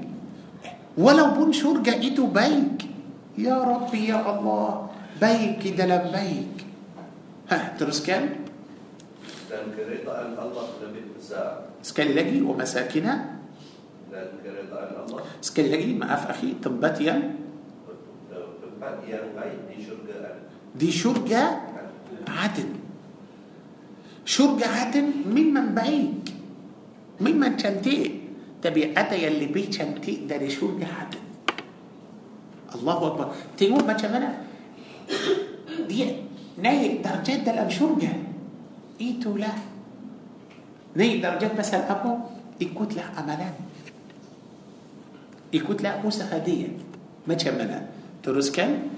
ولو 0.98 1.26
بنشور 1.36 1.82
جايته 1.82 2.26
بيك. 2.26 2.78
يا 3.38 3.56
ربي 3.64 4.12
يا 4.12 4.20
الله 4.20 4.90
بيك 5.20 5.58
كده 5.64 5.84
لبيك 5.88 6.56
ها 7.48 7.76
ترس 7.80 8.04
كان 8.04 8.28
كان 9.50 9.64
كريطة 9.76 10.12
الله 10.20 10.64
سكالي 11.82 12.12
لجي 12.12 12.42
ومساكنة 12.44 13.14
سكان 15.40 15.66
لجي 15.66 15.94
ما 15.96 16.14
أف 16.14 16.26
أخي 16.36 16.54
تنبتيا 16.62 17.34
دي 20.76 20.88
شرجة 20.92 21.44
عدن. 22.28 22.70
شرجة 24.24 24.66
عدن 24.68 25.06
من 25.26 25.46
من 25.54 25.74
بعيد 25.74 26.30
من 27.20 27.34
من 27.40 27.56
تنتيك 27.56 28.21
طبيعتي 28.62 29.28
اللي 29.28 29.46
بيتش 29.46 29.80
انتي 29.80 30.16
داري 30.30 30.50
شو 30.50 30.78
جاعد 30.78 31.14
الله 32.74 33.06
أكبر. 33.06 33.26
تيوم 33.58 33.86
ما 33.86 33.96
شغلنا 33.98 34.30
دي 35.88 36.16
ناي 36.62 36.98
درجات 37.02 37.40
دل 37.46 37.58
امشور 37.58 37.98
جاعد 37.98 38.22
اي 39.00 39.18
لا. 39.36 39.52
ناي 40.94 41.18
درجات 41.20 41.58
مثلا 41.58 41.90
أبو 41.90 42.18
يكوت 42.60 42.94
لا 42.94 43.04
امالان 43.20 43.54
يكوت 45.52 45.82
لا 45.82 46.00
موسى 46.02 46.24
خدية 46.24 46.68
ما 47.26 47.38
شغلنا 47.38 47.86
تروس 48.22 48.50
كان 48.50 48.88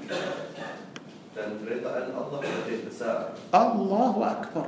الله 3.55 4.15
أكبر. 4.31 4.67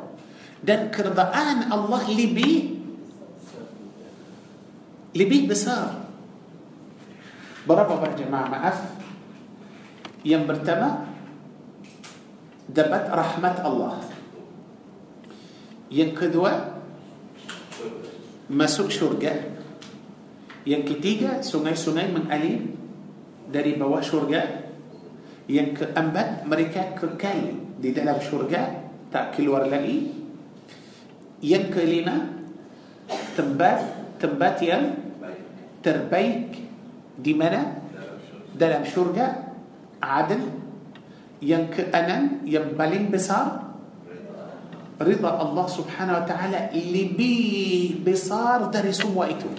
دان 0.64 0.90
كرضان 0.90 1.72
الله 1.72 2.02
لبيه 2.10 2.62
lebih 5.16 5.48
besar. 5.48 6.06
Berapa 7.64 7.98
para 7.98 8.14
jemaah? 8.14 8.46
Maaf. 8.46 8.78
Yang 10.22 10.44
pertama 10.54 11.08
dapat 12.68 13.02
rahmat 13.10 13.56
Allah. 13.64 13.98
Yang 15.88 16.12
kedua 16.14 16.82
masuk 18.46 18.92
syurga. 18.92 19.56
Yang 20.66 20.94
ketiga 20.94 21.42
sungai-sungai 21.42 22.10
mengalir 22.10 22.74
dari 23.48 23.74
bawah 23.74 24.02
syurga. 24.02 24.66
Yang 25.46 25.86
keempat 25.86 26.42
mereka 26.42 26.98
kekal 26.98 27.54
di 27.78 27.94
dalam 27.94 28.18
syurga 28.18 28.82
tak 29.14 29.38
keluar 29.38 29.66
lagi. 29.70 30.10
Yang 31.38 31.64
kelima 31.70 32.34
tempat 33.38 33.78
tempat 34.18 34.58
yang 34.64 35.05
تربيك 35.86 36.50
دي 37.22 37.32
دمنا 37.38 37.62
دلم 38.58 38.84
شرجة. 38.90 39.46
عدل 40.02 40.42
ينك 41.42 41.94
أنا 41.94 42.42
ينبلين 42.42 43.14
بصار 43.14 43.62
رضا 44.98 45.32
الله 45.42 45.66
سبحانه 45.66 46.12
وتعالى 46.18 46.60
اللي 46.74 47.04
بي 47.14 47.34
بصار 48.02 48.74
دري 48.74 48.92
سموائته 48.92 49.50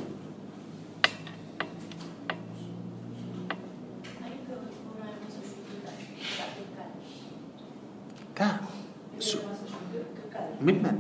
من 10.62 10.76
ممن 10.76 10.96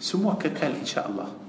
سموك 0.00 0.46
كل 0.46 0.72
إن 0.80 0.88
شاء 0.88 1.10
الله. 1.10 1.43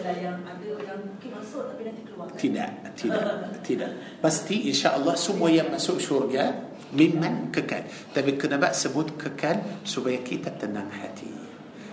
Lah 0.00 0.16
yang 0.16 0.38
ada 0.46 0.68
yang 0.80 1.00
mungkin 1.04 1.30
masuk 1.36 1.62
tapi 1.74 1.82
nanti 1.84 2.02
keluar. 2.08 2.26
kan? 2.30 2.38
Tidak, 2.40 2.70
tidak, 2.96 3.22
tidak. 3.66 3.90
Pasti 4.24 4.72
insya 4.72 4.96
Allah 4.96 5.18
semua 5.18 5.52
yang 5.52 5.68
masuk 5.68 6.00
syurga 6.00 6.72
memang 6.96 7.52
kekal. 7.52 7.84
Tapi 8.12 8.40
kenapa 8.40 8.72
sebut 8.72 9.16
kekal? 9.20 9.84
Supaya 9.84 10.20
kita 10.24 10.54
tenang 10.56 10.88
hati. 10.88 11.42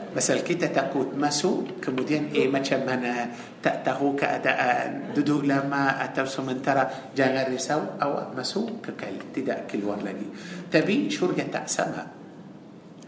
Pasal 0.10 0.42
kita 0.42 0.74
takut 0.74 1.14
masuk 1.14 1.78
kemudian 1.86 2.34
eh 2.34 2.50
macam 2.50 2.82
mana 2.82 3.30
tak 3.62 3.86
tahu 3.86 4.18
keadaan 4.18 5.14
duduk 5.14 5.46
lama 5.46 6.02
atau 6.02 6.26
sementara 6.26 7.14
jangan 7.14 7.46
risau 7.46 7.94
awak 8.02 8.34
masuk 8.34 8.82
kekal 8.82 9.14
tidak 9.30 9.70
keluar 9.70 10.02
lagi 10.02 10.26
tapi 10.66 11.14
syurga 11.14 11.46
tak 11.54 11.70
sama 11.70 12.10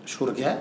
syurga 0.05 0.53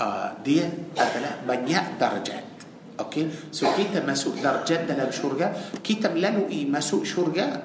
uh, 0.00 0.30
dia 0.40 0.64
adalah 0.96 1.36
banyak 1.44 1.84
darjat 2.00 2.57
Okey, 2.98 3.30
so 3.54 3.70
kita 3.78 4.02
masuk 4.02 4.42
darjat 4.42 4.90
dalam 4.90 5.06
syurga, 5.14 5.54
kita 5.78 6.10
melalui 6.10 6.66
masuk 6.66 7.06
syurga 7.06 7.62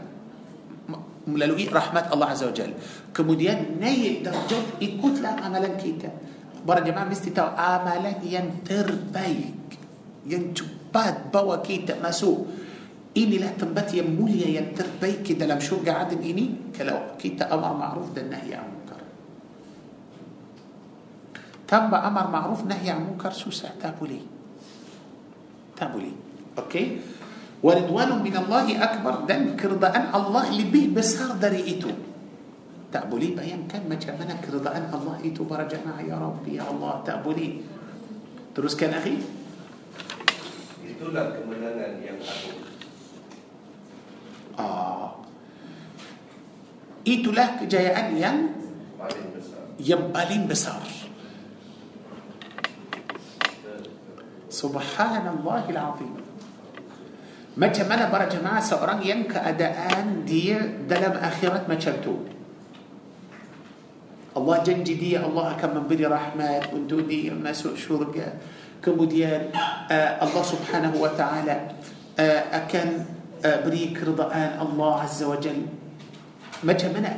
melalui 1.25 1.71
rahmat 1.71 2.11
Allah 2.11 2.35
Azza 2.35 2.51
wa 2.51 2.55
Jal. 2.55 2.75
Kemudian 3.15 3.79
naik 3.79 4.21
darjat 4.27 4.77
ikutlah 4.77 5.39
amalan 5.41 5.73
kita. 5.79 6.11
Para 6.63 6.79
jemaah 6.79 7.07
mesti 7.09 7.33
tahu 7.33 7.49
amalan 7.59 8.23
yang 8.23 8.63
terbaik 8.63 9.75
yang 10.23 10.55
cepat 10.55 11.27
bawa 11.33 11.59
kita 11.59 11.99
masuk 11.99 12.47
inilah 13.13 13.53
tempat 13.59 13.91
yang 13.93 14.09
mulia 14.09 14.47
yang 14.47 14.71
terbaik 14.71 15.27
dalam 15.35 15.59
syurga 15.59 16.07
adil 16.07 16.23
ini 16.23 16.73
kalau 16.73 17.13
kita 17.19 17.51
amar 17.51 17.75
ma'ruf 17.75 18.15
dan 18.15 18.31
nahi 18.31 18.55
an 18.55 18.63
munkar. 18.63 19.01
Tanpa 21.67 22.07
amar 22.07 22.31
ma'ruf 22.31 22.63
nahi 22.63 22.87
an 22.89 23.11
munkar 23.11 23.35
susah 23.35 23.75
tak 23.75 23.99
boleh. 23.99 24.32
Tak 25.83 25.91
boleh. 25.91 26.15
Okey? 26.63 26.85
Waridwanun 27.59 28.23
min 28.23 28.31
Allah 28.39 28.63
akbar 28.79 29.27
dan 29.27 29.59
keridaan 29.59 30.15
Allah 30.15 30.47
lebih 30.47 30.95
besar 30.95 31.35
dari 31.35 31.59
itu. 31.75 31.91
Tak 32.87 33.11
boleh 33.11 33.35
bayangkan 33.35 33.83
macam 33.83 34.15
mana 34.15 34.39
keridaan 34.39 34.87
Allah 34.95 35.19
itu 35.27 35.43
para 35.43 35.67
jemaah 35.67 35.99
ya 35.99 36.15
Rabbi 36.15 36.55
ya 36.55 36.71
Allah 36.71 37.03
tak 37.03 37.19
boleh. 37.19 37.59
Teruskan 38.55 38.95
akhi. 38.95 39.19
Itulah 40.87 41.35
kemenangan 41.35 41.99
yang 41.99 42.19
agung. 42.23 42.63
Ah. 44.55 45.19
Itulah 47.03 47.59
kejayaan 47.59 48.15
yang 48.15 48.37
Paling 48.95 49.27
besar. 49.35 49.63
yang 49.83 50.03
paling 50.15 50.43
besar. 50.47 50.79
Subhanallahil 54.63 55.75
azim. 55.75 56.15
Macam 57.59 57.85
mana 57.85 58.07
para 58.07 58.31
jemaah 58.31 58.63
seorang 58.63 59.03
yang 59.03 59.27
keadaan 59.27 60.23
dia 60.23 60.63
dalam 60.87 61.19
akhirat 61.19 61.67
macam 61.67 61.93
tu. 61.99 62.15
Allah 64.33 64.57
janji 64.65 64.97
dia 64.97 65.21
Allah 65.21 65.53
akan 65.53 65.83
memberi 65.83 66.07
rahmat 66.07 66.71
untuk 66.71 67.05
dia 67.05 67.35
masuk 67.35 67.75
syurga. 67.75 68.39
Kemudian 68.79 69.51
uh, 69.91 70.11
Allah 70.23 70.43
subhanahu 70.47 70.97
wa 70.97 71.11
ta'ala 71.11 71.77
uh, 72.17 72.41
akan 72.55 72.87
uh, 73.43 73.57
beri 73.67 73.93
keridaan 73.93 74.57
Allah 74.57 75.05
azza 75.05 75.27
wa 75.27 75.37
jal. 75.37 75.59
Macam 76.63 76.89
mana 76.95 77.11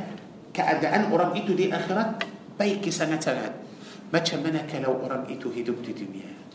keadaan 0.50 1.14
orang 1.14 1.32
itu 1.38 1.54
di 1.54 1.70
akhirat 1.70 2.26
baik 2.58 2.84
sangat-sangat. 2.90 3.54
Macam 4.12 4.44
mana 4.44 4.66
kalau 4.68 5.00
orang 5.00 5.24
itu 5.32 5.48
hidup 5.48 5.80
di 5.80 5.94
dunia? 5.96 6.45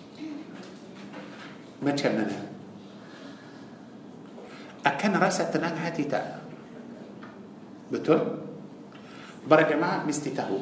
Macam 1.82 2.11
mana? 2.13 2.38
Akan 4.86 5.17
rasa 5.17 5.49
tenang 5.49 5.73
hati 5.82 6.05
tak? 6.05 6.45
Betul? 7.89 8.21
Para 9.49 9.65
jemaah 9.65 10.05
mesti 10.05 10.29
tahu 10.38 10.61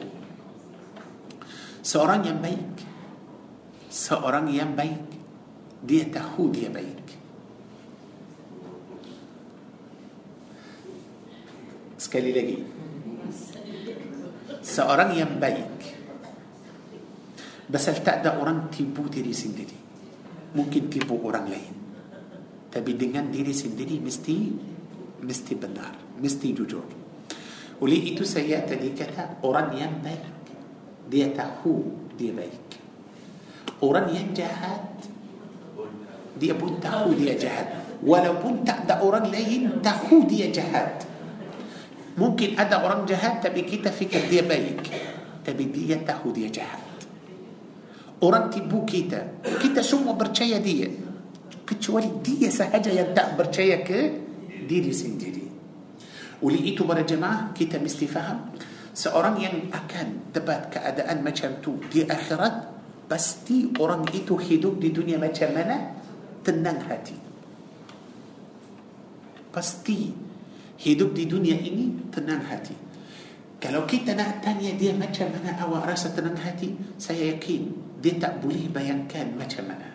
Seorang 1.84 2.24
yang 2.24 2.40
baik 2.40 2.88
Seorang 3.92 4.48
yang 4.48 4.72
baik 4.72 5.04
Dia 5.84 6.08
tahu 6.08 6.48
dia 6.48 6.72
baik 6.72 7.04
Sekali 12.00 12.32
lagi 12.32 12.58
Seorang 14.64 15.12
yang 15.12 15.36
baik 15.36 15.76
Basal 17.68 18.00
tak 18.00 18.24
ada 18.24 18.40
orang 18.40 18.72
tipu 18.72 19.06
diri 19.12 19.36
Mungkin 20.50 20.90
tipu 20.90 21.14
orang 21.22 21.46
lain 21.46 21.74
Tapi 22.74 22.98
dengan 22.98 23.30
diri 23.30 23.54
sendiri 23.54 24.02
mesti 24.02 24.38
Mesti 25.22 25.54
benar 25.54 25.94
Mesti 26.18 26.48
jujur 26.58 26.86
Oleh 27.80 28.00
itu 28.02 28.26
saya 28.26 28.66
tadi 28.66 28.90
kata 28.98 29.46
Orang 29.46 29.78
yang 29.78 30.02
baik 30.02 30.26
Dia 31.06 31.30
tahu 31.38 31.94
dia 32.18 32.34
baik 32.34 32.66
Orang 33.80 34.10
yang 34.10 34.34
jahat 34.34 35.06
Dia 36.42 36.58
pun 36.58 36.82
tahu 36.82 37.14
dia 37.14 37.38
jahat 37.38 37.86
Walaupun 38.02 38.66
tak 38.66 38.90
ada 38.90 39.06
orang 39.06 39.30
lain 39.30 39.78
Tahu 39.86 40.26
dia 40.26 40.50
jahat 40.50 41.06
Mungkin 42.18 42.58
ada 42.58 42.82
orang 42.82 43.06
jahat 43.06 43.38
Tapi 43.38 43.70
kita 43.70 43.94
fikir 43.94 44.26
dia 44.34 44.42
baik 44.42 44.82
Tapi 45.46 45.64
dia 45.70 46.02
tahu 46.02 46.34
dia 46.34 46.50
jahat 46.50 46.89
Orang 48.20 48.52
tipu 48.52 48.84
kita. 48.84 49.40
Kita 49.64 49.80
semua 49.80 50.12
percaya 50.20 50.60
dia. 50.60 50.92
Kecuali 51.64 52.10
dia 52.20 52.52
sahaja 52.52 52.92
yang 52.92 53.16
tak 53.16 53.40
percaya 53.40 53.80
ke 53.86 54.28
Diri 54.70 54.94
sendiri. 54.94 55.46
Oleh 56.46 56.62
itu 56.62 56.86
para 56.86 57.02
jemaah 57.02 57.56
Kita 57.56 57.80
mesti 57.80 58.06
faham. 58.06 58.54
Seorang 58.92 59.36
yang 59.40 59.56
akan 59.72 60.34
dapat 60.36 60.74
keadaan 60.74 61.24
macam 61.24 61.58
tu 61.64 61.80
Di 61.88 62.04
akhirat 62.04 62.78
Pasti 63.10 63.72
orang 63.80 64.06
itu 64.14 64.38
hidup 64.38 64.78
di 64.78 64.94
dunia 64.94 65.18
macam 65.18 65.50
mana? 65.56 65.98
Tenang 66.46 66.80
hati. 66.86 67.18
Pasti 69.50 70.12
Hidup 70.80 71.12
di 71.12 71.28
dunia 71.28 71.60
ini 71.60 72.08
tenang 72.08 72.40
hati. 72.48 72.72
Kalau 73.60 73.84
kita 73.84 74.16
nak 74.16 74.40
tanya 74.40 74.72
dia 74.80 74.96
macam 74.96 75.28
mana 75.36 75.60
awak 75.60 75.92
rasa 75.92 76.16
tenang 76.16 76.40
hati 76.40 76.72
Saya 76.96 77.36
yakin 77.36 77.89
dia 78.00 78.16
tak 78.16 78.40
boleh 78.40 78.72
bayangkan 78.72 79.36
macam 79.36 79.68
mana 79.68 79.90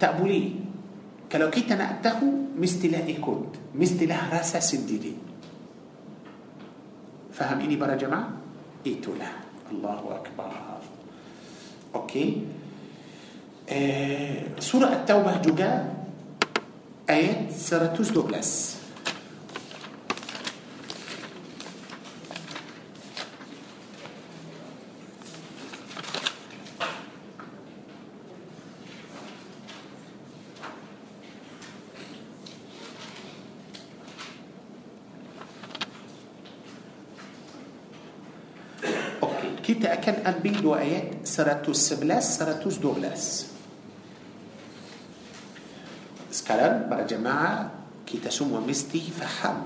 tak 0.00 0.16
boleh 0.16 0.56
kalau 1.28 1.52
kita 1.52 1.76
nak 1.76 2.00
tahu 2.00 2.56
mestilah 2.56 3.04
ikut 3.04 3.76
mestilah 3.76 4.32
rasa 4.32 4.58
sendiri 4.58 5.12
faham 7.30 7.60
ini 7.60 7.76
para 7.76 7.94
jemaah 7.94 8.32
itulah 8.82 9.44
Allahu 9.68 10.06
Akbar 10.16 10.80
okey 12.04 12.28
eh, 13.68 14.56
surah 14.56 15.02
At-Taubah 15.02 15.36
juga 15.44 15.96
ayat 17.06 17.50
112 17.54 18.86
Okey, 39.16 39.50
kita 39.64 39.96
akan 39.96 40.16
ambil 40.28 40.55
dua 40.66 40.74
ayat 40.74 41.22
seratus 41.22 41.78
sebelas 41.78 42.42
seratus 42.42 42.82
dua 42.82 43.06
belas 43.06 43.46
sekarang 46.34 46.90
para 46.90 47.06
jemaah 47.06 47.70
kita 48.02 48.18
semua 48.18 48.50
mesti 48.50 49.14
faham 49.14 49.56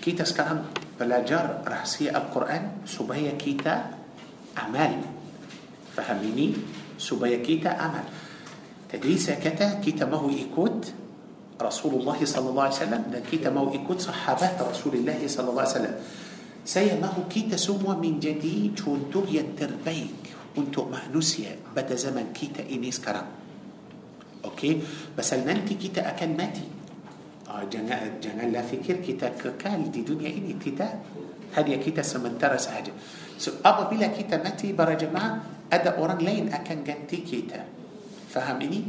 kita 0.00 0.16
sekarang 0.16 0.64
belajar 0.96 1.68
rahsia 1.68 2.08
القرآن 2.08 2.88
supaya 2.88 3.36
kita 3.36 3.76
amal 4.56 5.04
faham 6.00 6.34
ni 6.34 6.48
supaya 6.96 7.44
kita 7.44 7.68
amal 7.76 8.08
تدريس 8.88 9.36
kata 9.36 9.84
kita 9.84 10.08
mahu 10.08 10.16
ikut 10.16 10.80
رسول 11.60 11.92
الله 12.00 12.24
صلى 12.24 12.48
الله 12.48 12.62
عليه 12.62 12.80
وسلم 12.80 13.02
kita 13.28 13.52
mahu 13.52 13.60
ikut 13.60 14.00
sahabat 14.00 14.56
رسول 14.64 14.96
الله 14.96 15.28
صلى 15.28 15.48
الله 15.52 15.62
عليه 15.62 15.76
وسلم 15.76 15.94
Saya 16.62 16.94
mahu 16.94 17.26
kita 17.26 17.58
semua 17.58 17.98
menjadi 17.98 18.70
contoh 18.72 19.26
yang 19.26 19.54
terbaik 19.58 20.14
untuk 20.54 20.88
manusia 20.88 21.58
pada 21.74 21.98
zaman 21.98 22.30
kita 22.30 22.62
ini 22.62 22.88
sekarang. 22.88 23.26
Okey, 24.46 24.82
pasal 25.14 25.42
nanti 25.42 25.74
kita 25.74 26.06
akan 26.06 26.30
mati. 26.38 26.66
Ah, 27.50 27.66
jangan 27.66 28.22
janganlah 28.22 28.62
fikir 28.62 29.02
kita 29.02 29.34
kekal 29.34 29.90
di 29.90 30.06
dunia 30.06 30.30
ini 30.30 30.54
tidak. 30.58 31.02
Hanya 31.52 31.76
kita 31.76 32.00
sementara 32.00 32.56
sahaja. 32.56 32.96
So, 33.36 33.60
apabila 33.60 34.08
kita 34.08 34.40
mati 34.40 34.72
para 34.72 34.96
jemaah, 34.96 35.44
ada 35.68 36.00
orang 36.00 36.24
lain 36.24 36.44
akan 36.48 36.78
ganti 36.80 37.20
kita. 37.20 37.60
Faham 38.32 38.56
ini? 38.64 38.80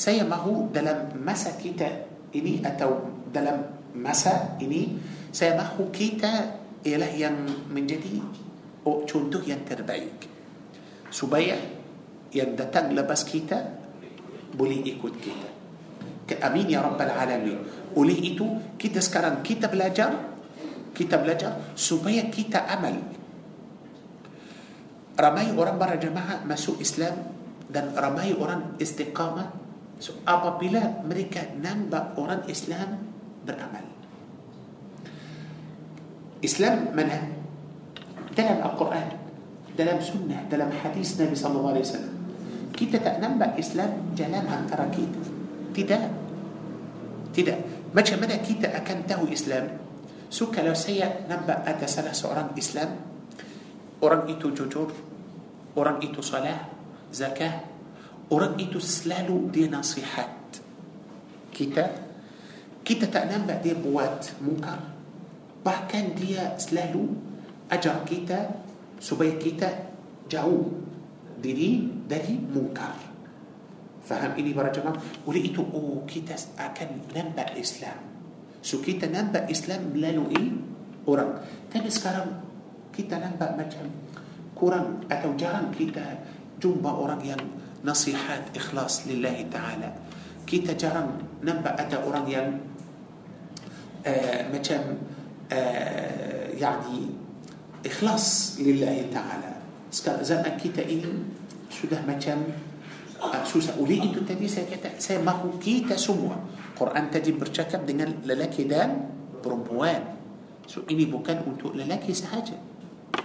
saya 0.00 0.24
mahu 0.24 0.72
dalam 0.72 1.12
masa 1.20 1.60
kita 1.60 2.08
ini 2.32 2.64
atau 2.64 3.04
dalam 3.28 3.68
masa 3.92 4.56
ini 4.56 4.96
saya 5.28 5.60
mahu 5.60 5.92
kita 5.92 6.59
ialah 6.84 7.12
yang 7.12 7.36
menjadi 7.68 8.20
oh, 8.88 9.04
contoh 9.04 9.42
yang 9.44 9.60
terbaik. 9.64 10.28
Supaya 11.10 11.58
yang 12.30 12.54
datang 12.54 12.94
lepas 12.94 13.26
kita 13.26 13.58
boleh 14.54 14.80
ikut 14.86 15.14
kita. 15.18 15.48
Amin 16.46 16.70
ya 16.70 16.78
rabbal 16.78 17.10
alamin. 17.10 17.58
Oleh 17.98 18.14
itu 18.14 18.46
kita 18.78 19.02
sekarang 19.02 19.42
kita 19.42 19.66
belajar 19.66 20.30
kita 20.94 21.18
belajar 21.18 21.74
supaya 21.74 22.30
kita 22.30 22.70
amal. 22.70 22.94
Ramai 25.18 25.50
orang 25.52 25.76
berjamaah 25.76 26.46
masuk 26.46 26.78
Islam 26.78 27.34
dan 27.66 27.90
ramai 27.98 28.30
orang 28.32 28.78
istiqamah. 28.78 29.58
So, 30.00 30.16
apabila 30.24 31.04
mereka 31.04 31.44
nampak 31.60 32.16
orang 32.16 32.46
Islam 32.48 33.04
beramal 33.44 33.89
إسلام 36.44 36.96
من 36.96 37.08
ده 38.36 38.42
لم 38.42 38.58
القرآن 38.64 39.08
ده 39.78 39.84
لم 39.84 40.00
سنة 40.00 40.38
ده 40.50 40.56
لم 40.56 40.70
حديث 40.84 41.20
النبي 41.20 41.36
صلى 41.36 41.52
الله 41.56 41.70
عليه 41.70 41.84
وسلم. 41.84 42.14
كده 42.80 42.98
تنم 42.98 43.42
إسلام 43.42 44.16
جلال 44.16 44.46
ان 44.48 44.62
ترى 44.70 44.86
تدا 45.76 45.98
تدا 47.36 47.56
ما 47.94 48.00
من 48.02 48.30
كده 48.48 48.68
أكنته 48.76 49.20
إسلام. 49.32 49.66
سك 50.30 50.58
لو 50.62 50.74
سي 50.74 51.02
نبأ 51.30 51.56
أتى 51.66 51.86
سنه 51.86 52.12
سوران 52.12 52.54
إسلام. 52.58 52.90
اوران 54.02 54.26
إيتو 54.30 54.54
جوجور. 54.54 54.90
اوران 55.76 55.96
إيتو 56.00 56.22
صلاة 56.22 56.60
زكاة. 57.12 57.54
اوران 58.32 58.54
إيتو 58.58 58.78
سلالو 58.78 59.50
دي 59.52 59.68
نصيحات. 59.68 60.56
كده 61.52 61.86
كده 62.84 63.06
تنم 63.10 63.50
دي 63.62 63.74
بوات 63.74 64.26
منكر. 64.40 64.80
Bahkan 65.60 66.16
dia 66.16 66.56
selalu 66.56 67.12
ajar 67.68 68.02
kita 68.08 68.60
supaya 69.00 69.36
kita 69.36 69.68
jauh 70.28 70.72
diri 71.40 71.88
dari 72.04 72.36
mungkar 72.36 72.96
faham 74.04 74.32
ini 74.36 74.52
para 74.56 74.72
jemaah 74.72 74.96
oleh 75.28 75.52
itu 75.52 75.60
oh 75.60 76.04
kita 76.08 76.36
akan 76.56 77.12
nampak 77.12 77.56
Islam 77.56 77.96
so 78.60 78.80
kita 78.80 79.08
nampak 79.08 79.48
Islam 79.48 79.92
melalui 79.92 80.56
orang 81.08 81.40
tapi 81.68 81.88
sekarang 81.88 82.40
kita 82.90 83.16
nampak 83.20 83.56
macam 83.56 83.84
kurang 84.56 85.04
atau 85.08 85.32
jarang 85.36 85.72
kita 85.72 86.20
jumpa 86.60 86.90
orang 86.92 87.20
yang 87.24 87.40
nasihat 87.80 88.52
ikhlas 88.52 89.08
لله 89.08 89.48
تعالى 89.48 89.88
kita 90.44 90.76
jarang 90.76 91.16
nampak 91.40 91.78
ada 91.80 92.04
orang 92.04 92.26
yang 92.28 92.48
uh, 94.04 94.40
macam 94.52 95.00
ah, 95.52 96.48
يعني 96.54 96.98
ikhlas 97.86 98.56
لله 98.60 99.10
تعالى. 99.14 99.52
zaman 100.22 100.46
kita 100.46 100.78
ini 100.86 101.02
sudah 101.66 102.06
macam 102.06 102.14
susah 102.14 102.40
oleh 103.42 103.74
itu 103.82 103.98
tadi 103.98 104.22
saya 104.22 104.46
kata 104.46 105.02
semua 105.02 105.58
kita 105.58 105.98
semua 105.98 106.46
Quran 106.78 107.10
tadi 107.10 107.34
bercakap 107.34 107.90
dengan 107.90 108.22
lelaki 108.22 108.54
dan 108.70 108.90
perempuan 109.42 110.02
so 110.70 110.86
ini 110.86 111.10
bukan 111.10 111.42
untuk 111.42 111.74
lelaki 111.74 112.06
sahaja 112.06 112.54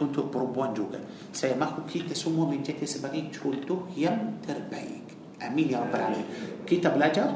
أنتو 0.01 0.33
برمبوان 0.33 0.73
جوجا 0.73 0.99
سماه 1.37 1.85
كيتا 1.85 2.17
سموا 2.17 2.49
من 2.49 2.65
جت 2.65 2.81
سبعين 2.81 3.29
شولتو 3.29 3.93
يم 3.93 4.41
تربايك. 4.41 5.07
أمين 5.45 5.67
يا 5.69 5.85
رب 5.85 5.93
العالمين. 5.93 6.27
كيتا 6.65 6.89
بلاجر 6.97 7.29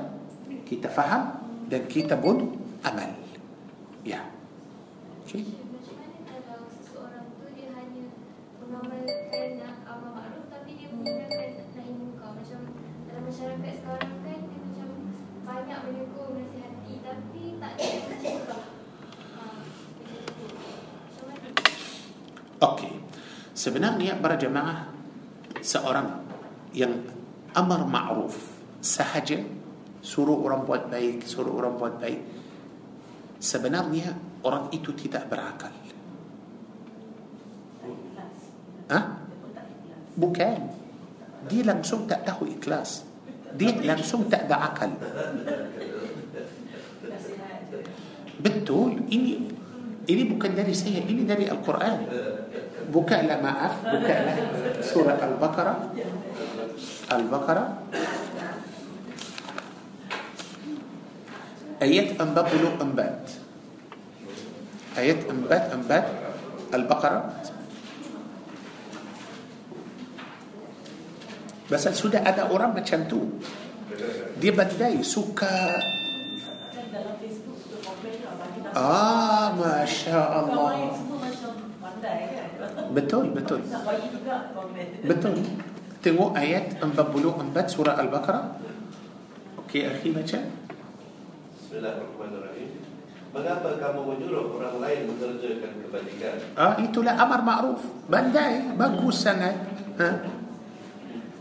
كيتا 0.66 0.90
فهم 0.90 1.24
دان 1.70 1.86
كيتا 1.86 2.18
بون 2.18 2.58
أمل. 2.82 3.12
يا. 4.10 4.18
yeah. 4.18 4.39
Okay. 5.30 5.46
Macam 5.46 5.94
mana 6.02 6.42
kalau 6.42 6.66
seseorang 6.74 7.26
tu 7.38 7.46
dia 7.54 7.70
hanya 7.78 8.06
mengamalkan 8.58 9.50
amar 9.86 10.10
makruf 10.18 10.46
tapi 10.50 10.70
dia 10.74 10.90
meninggalkan 10.90 11.70
nahi 11.78 11.92
munkar 11.94 12.34
macam 12.34 12.62
dalam 13.06 13.24
masyarakat 13.30 13.74
sekarang 13.78 14.14
kan 14.26 14.40
dia 14.42 14.60
macam 14.66 14.90
banyak 15.46 15.80
menegur 15.86 16.28
menasihati 16.34 16.94
tapi 17.06 17.42
tak 17.62 17.72
ada 17.78 17.84
yang 17.86 18.06
mencegah. 18.10 18.64
Ha, 19.38 19.44
macam 19.54 20.18
tu. 20.34 20.46
Macam 20.98 21.24
mana? 21.30 21.48
Okey. 22.74 22.94
Sebenarnya 23.54 24.12
para 24.18 24.34
jemaah 24.34 24.90
seorang 25.62 26.26
yang 26.74 27.06
amar 27.54 27.86
ma'ruf 27.86 28.34
sahaja 28.82 29.46
suruh 30.02 30.42
orang 30.42 30.66
buat 30.66 30.90
baik, 30.90 31.22
suruh 31.22 31.54
orang 31.54 31.78
buat 31.78 32.02
baik. 32.02 32.24
Sebenarnya 33.38 34.29
orang 34.44 34.72
itu 34.72 34.92
tidak 34.96 35.28
berakal. 35.28 35.74
Ha? 38.90 39.00
Bukan. 40.18 40.60
Dia 41.48 41.62
langsung 41.64 42.04
tak 42.10 42.28
tahu 42.28 42.50
ikhlas. 42.50 43.06
Dia 43.56 43.74
langsung 43.82 44.28
tak 44.30 44.46
ada 44.50 44.70
akal. 44.70 44.92
Betul. 48.40 49.04
Ini 49.10 49.32
ini 50.10 50.24
bukan 50.26 50.52
dari 50.58 50.74
saya, 50.74 51.06
ini 51.06 51.22
dari 51.24 51.46
Al-Quran. 51.46 52.10
Bukanlah 52.90 53.38
maaf, 53.38 53.86
bukanlah 53.86 54.38
surah 54.82 55.18
Al-Baqarah. 55.22 55.78
Al-Baqarah 57.14 57.70
ayat 61.80 62.18
44. 62.20 63.39
Ayat 65.00 65.24
44 65.32 66.76
Al-Baqarah. 66.76 67.24
Pasal 71.72 71.94
sudah 71.96 72.20
ada 72.28 72.52
orang 72.52 72.76
macam 72.76 73.08
tu. 73.08 73.40
Dia 74.44 74.52
bandai 74.52 75.00
suka. 75.00 75.80
Ah, 78.76 79.56
Masya 79.56 80.20
Allah. 80.20 80.92
Betul, 82.92 83.32
betul. 83.32 83.62
Betul 85.04 85.36
Tengok 86.00 86.32
ayat 86.32 86.80
44 86.80 87.68
surah 87.68 88.00
Al-Baqarah 88.00 88.56
Okey, 89.60 89.84
akhi 89.84 90.16
baca 90.16 90.40
Bismillahirrahmanirrahim. 91.60 92.79
Mengapa 93.30 93.78
kamu 93.78 94.00
menyuruh 94.10 94.58
orang 94.58 94.82
lain 94.82 95.00
mengerjakan 95.06 95.72
kebajikan? 95.86 96.36
Ah, 96.58 96.74
itulah 96.82 97.14
amar 97.14 97.46
ma'ruf 97.46 97.78
Bandai, 98.10 98.74
bagus 98.74 99.22
sangat 99.22 99.54
ha? 100.02 100.10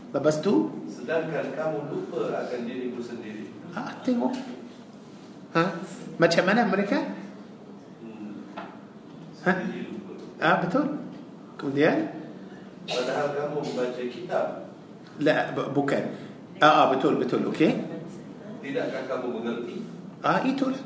Lepas 0.09 0.37
tu 0.37 0.69
Sedangkan 0.85 1.49
kamu 1.49 1.77
lupa 1.89 2.45
akan 2.45 2.59
dirimu 2.61 3.01
sendiri. 3.01 3.49
ah, 3.73 3.89
Tengok 4.05 4.33
ha? 5.57 5.65
Macam 6.15 6.43
mana 6.45 6.61
mereka? 6.69 6.99
Hmm. 8.05 8.53
Ha? 9.49 9.53
Ah, 10.37 10.55
betul 10.61 10.85
Kemudian 11.57 12.13
Padahal 12.85 13.27
kamu 13.33 13.57
membaca 13.61 14.01
kitab. 14.03 14.45
La, 15.19 15.49
bu- 15.51 15.73
bukan 15.73 16.03
ah, 16.57 16.85
ah, 16.85 16.93
betul, 16.93 17.17
betul, 17.17 17.49
okey 17.49 17.81
Tidakkah 18.61 19.09
kamu 19.09 19.41
mengerti? 19.41 19.75
Ah, 20.21 20.45
itulah 20.45 20.77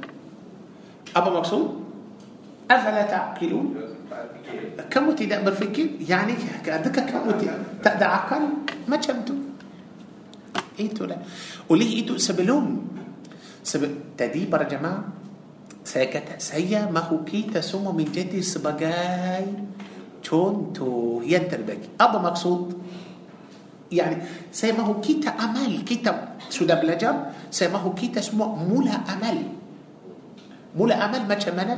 أبا 1.16 1.30
مقصود 1.30 1.68
أفلا 2.72 3.02
تعقلون 3.06 3.66
كم 4.90 5.12
تدا 5.12 5.42
برفكر 5.46 5.88
يعني 6.10 6.34
كأدك 6.66 6.98
كم 7.06 7.32
تدا 7.84 8.06
عقل 8.06 8.44
ما 8.88 8.98
شمتو 9.02 9.34
إيتو 10.80 11.06
لا. 11.06 11.18
وليه 11.70 12.02
إيتو؟ 12.02 12.18
سبلون 12.18 12.66
سب 13.64 13.84
تدي 14.18 14.50
برجمة 14.50 14.94
سيكت 15.86 16.42
سيا. 16.42 16.90
ما 16.90 17.00
هو 17.00 17.24
كيتا 17.24 17.62
سمو 17.62 17.92
من 17.92 18.10
جدي 18.10 18.42
سبجاي 18.42 19.46
تونتو 20.24 21.22
ينتربك 21.26 22.02
أبا 22.02 22.20
مقصود 22.20 22.82
يعني 23.92 24.18
سيما 24.52 24.82
هو 24.82 25.02
كيتا 25.02 25.30
أمل 25.30 25.86
كيتا 25.86 26.38
سودا 26.50 26.82
بلجم 26.82 27.18
سيما 27.52 27.78
هو 27.78 27.94
كيتا 27.94 28.22
سمو 28.22 28.56
مولا 28.66 28.98
أمل. 29.14 29.62
Mula 30.74 31.00
amal 31.00 31.24
macam 31.26 31.54
mana? 31.56 31.76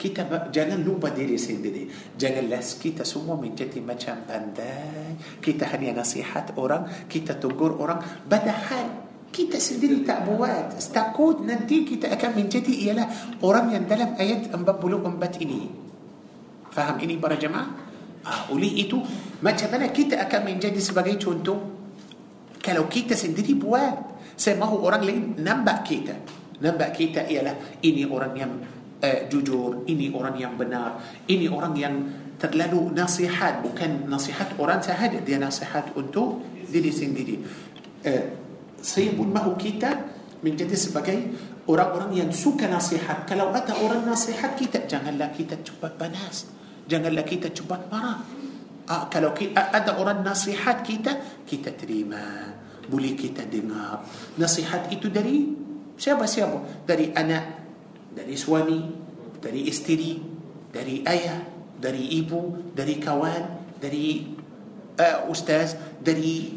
Kita 0.00 0.24
jangan 0.48 0.80
lupa 0.80 1.12
diri 1.12 1.36
sendiri. 1.36 1.84
Janganlah 2.16 2.64
kita 2.64 3.04
semua 3.04 3.36
menjadi 3.36 3.84
macam 3.84 4.24
pandai. 4.24 5.12
Kita 5.44 5.68
hanya 5.76 6.00
nasihat 6.00 6.56
orang 6.56 6.88
kita 7.04 7.36
tegur 7.36 7.76
orang. 7.76 8.00
Padahal 8.24 9.10
kita 9.28 9.60
sendiri 9.60 10.00
tak 10.08 10.24
buat. 10.24 10.72
Takut 10.88 11.44
nanti 11.44 11.84
kita 11.84 12.08
akan 12.16 12.30
menjadi 12.32 12.72
ialah 12.88 13.06
orang 13.44 13.76
yang 13.76 13.84
dalam 13.84 14.16
ayat 14.16 14.48
44 14.48 15.44
ini. 15.44 15.68
Faham 16.72 16.96
ini 17.04 17.20
para 17.20 17.36
jemaah? 17.36 17.68
Ah, 18.24 18.48
oleh 18.52 18.72
itu 18.80 19.00
macam 19.44 19.68
mana 19.68 19.92
kita 19.92 20.16
akan 20.16 20.40
menjadi 20.48 20.80
sebagai 20.80 21.20
contoh? 21.20 21.60
Kalau 22.60 22.88
kita 22.88 23.16
sendiri 23.16 23.56
buat 23.56 24.12
Saya 24.40 24.56
mahu 24.56 24.80
orang 24.80 25.04
lain 25.04 25.24
nampak 25.44 25.84
kita. 25.84 26.16
Nampak 26.60 26.90
kita 26.96 27.24
ialah 27.24 27.80
ini 27.80 28.04
orang 28.04 28.32
yang 28.36 28.52
uh, 29.00 29.20
jujur, 29.32 29.88
ini 29.88 30.12
orang 30.12 30.36
yang 30.36 30.54
benar, 30.60 31.00
ini 31.28 31.48
orang 31.48 31.74
yang 31.76 31.94
terlalu 32.36 32.92
nasihat 32.96 33.60
bukan 33.60 34.08
nasihat 34.08 34.56
orang 34.56 34.80
sahaja 34.80 35.20
dia 35.20 35.36
nasihat 35.36 35.92
untuk 35.96 36.40
diri 36.68 36.92
sendiri. 36.92 37.36
Uh, 38.04 38.24
saya 38.80 39.12
pun 39.12 39.28
mahu 39.28 39.60
kita 39.60 40.08
menjadi 40.40 40.72
sebagai 40.72 41.16
orang-orang 41.68 42.24
yang 42.24 42.30
suka 42.32 42.64
nasihat. 42.66 43.28
Kalau 43.28 43.52
ada 43.52 43.76
orang 43.76 44.08
nasihat 44.08 44.56
kita, 44.56 44.88
janganlah 44.88 45.30
kita 45.36 45.60
cepat 45.60 46.00
panas. 46.00 46.48
Janganlah 46.88 47.22
kita 47.22 47.52
cepat 47.52 47.86
marah. 47.92 48.24
Ah, 48.90 49.06
kalau 49.06 49.30
ki- 49.30 49.54
a- 49.54 49.70
ada 49.78 49.94
orang 50.00 50.26
nasihat 50.26 50.82
kita, 50.82 51.44
kita 51.46 51.70
terima. 51.76 52.50
Boleh 52.90 53.14
kita 53.14 53.46
dengar. 53.46 54.02
Nasihat 54.34 54.90
itu 54.90 55.06
dari 55.06 55.46
siapa-siapa? 56.00 56.88
Dari 56.88 57.12
anak, 57.12 57.44
dari 58.16 58.34
suami, 58.40 58.80
dari 59.36 59.68
isteri, 59.68 60.16
dari 60.72 61.04
ayah, 61.04 61.44
dari 61.76 62.16
ibu, 62.16 62.72
dari 62.72 62.96
kawan, 62.96 63.76
dari 63.76 64.24
uh, 64.96 65.28
ustaz, 65.28 65.76
dari 66.00 66.56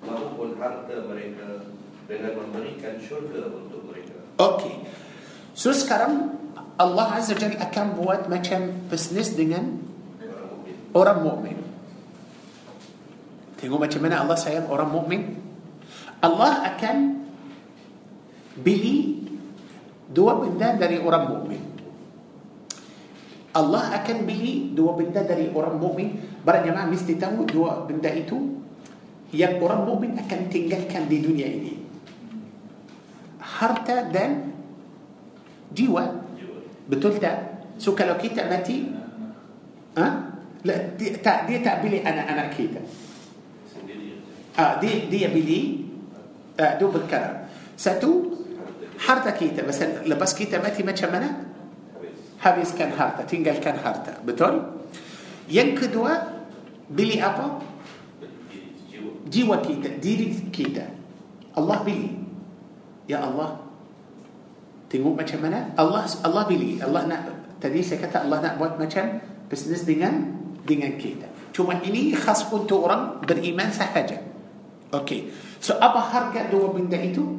maupun 0.00 0.56
harta 0.56 1.04
mereka 1.04 1.73
dengan 2.04 2.32
memberikan 2.44 3.00
syurga 3.00 3.48
untuk 3.48 3.84
mereka. 3.88 4.16
Okey. 4.36 4.74
So 5.54 5.70
sekarang 5.72 6.36
Allah 6.74 7.22
Azza 7.22 7.38
Jalla 7.38 7.62
akan 7.62 7.86
buat 7.98 8.26
macam 8.26 8.90
bisnes 8.90 9.32
dengan 9.38 9.84
Orang 10.94 11.26
mukmin. 11.26 11.58
Tengok 13.58 13.82
macam 13.82 14.00
mana 14.06 14.22
Allah 14.22 14.38
sayang 14.38 14.70
orang 14.70 14.94
mukmin. 14.94 15.22
Allah 16.22 16.70
akan 16.70 17.26
beli 18.62 19.26
dua 20.06 20.38
benda 20.38 20.78
dari 20.78 21.02
orang 21.02 21.24
mukmin. 21.26 21.62
Allah 23.58 23.90
akan 23.98 24.16
beli 24.22 24.70
dua 24.70 24.94
benda 24.94 25.26
dari 25.26 25.50
orang 25.50 25.82
mukmin. 25.82 26.14
Para 26.46 26.62
jemaah 26.62 26.86
mesti 26.86 27.18
tahu 27.18 27.42
dua 27.50 27.82
benda 27.90 28.14
itu 28.14 28.62
yang 29.34 29.58
orang 29.58 29.90
mukmin 29.90 30.14
akan 30.14 30.40
tinggalkan 30.46 31.10
di 31.10 31.18
dunia 31.18 31.50
ini. 31.50 31.74
هارتا 33.44 34.08
دان 34.14 34.32
جيوا 35.74 36.04
بتلتا 36.88 37.32
سوكا 37.78 38.04
لو 38.04 38.16
كيتا 38.16 38.48
متي 38.48 38.78
ها 39.98 40.06
أه؟ 40.06 40.12
لا 40.64 40.96
دي 40.96 41.20
تا 41.20 41.44
دي 41.46 41.58
تقبلي 41.58 42.00
أنا 42.02 42.22
أنا 42.32 42.44
كيتا 42.56 42.80
آه 44.58 44.80
دي 44.80 45.12
دي 45.12 45.26
بلي 45.28 45.60
آه 46.60 46.78
دو 46.78 46.88
بالكلام 46.88 47.46
ساتو 47.76 48.10
harta 49.06 49.30
kita 49.30 49.62
lepas 49.68 49.82
lepas 50.08 50.32
kita 50.34 50.58
mati 50.64 50.92
macam 50.92 51.13
mana 51.13 51.30
habiskan 52.42 52.92
harta 52.96 53.22
tinggalkan 53.28 53.76
harta 53.84 54.24
betul 54.26 54.54
yang 55.48 55.77
kedua 55.77 56.14
beli 56.90 57.20
apa 57.24 57.48
jiwa 59.28 59.56
kita 59.56 60.00
diri 60.00 60.48
kita 60.52 60.86
Allah 61.58 61.78
beli 61.82 62.23
Ya 63.04 63.20
Allah, 63.20 63.60
tengok 64.88 65.20
macam 65.20 65.38
mana? 65.44 65.72
Allah 65.76 66.08
Allah 66.24 66.42
pilih. 66.48 66.80
Allah 66.80 67.04
nak, 67.04 67.20
tadi 67.60 67.84
saya 67.84 68.00
kata 68.04 68.24
Allah 68.24 68.40
nak 68.40 68.54
buat 68.56 68.80
macam 68.80 69.20
bisnes 69.48 69.84
dengan 69.84 70.34
dengan 70.64 70.96
kita. 70.96 71.28
Cuma 71.54 71.78
ini 71.84 72.16
khas 72.16 72.48
untuk 72.50 72.88
orang 72.88 73.20
beriman 73.22 73.68
sahaja. 73.70 74.18
Okey. 74.90 75.30
So 75.60 75.76
apa 75.78 76.00
harga 76.00 76.50
dua 76.50 76.72
benda 76.72 76.98
itu? 76.98 77.38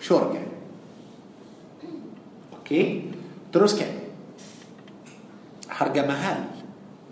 Syurga. 0.00 0.40
Okey. 2.60 3.12
Teruskan. 3.52 3.92
Harga 5.68 6.02
mahal. 6.06 6.38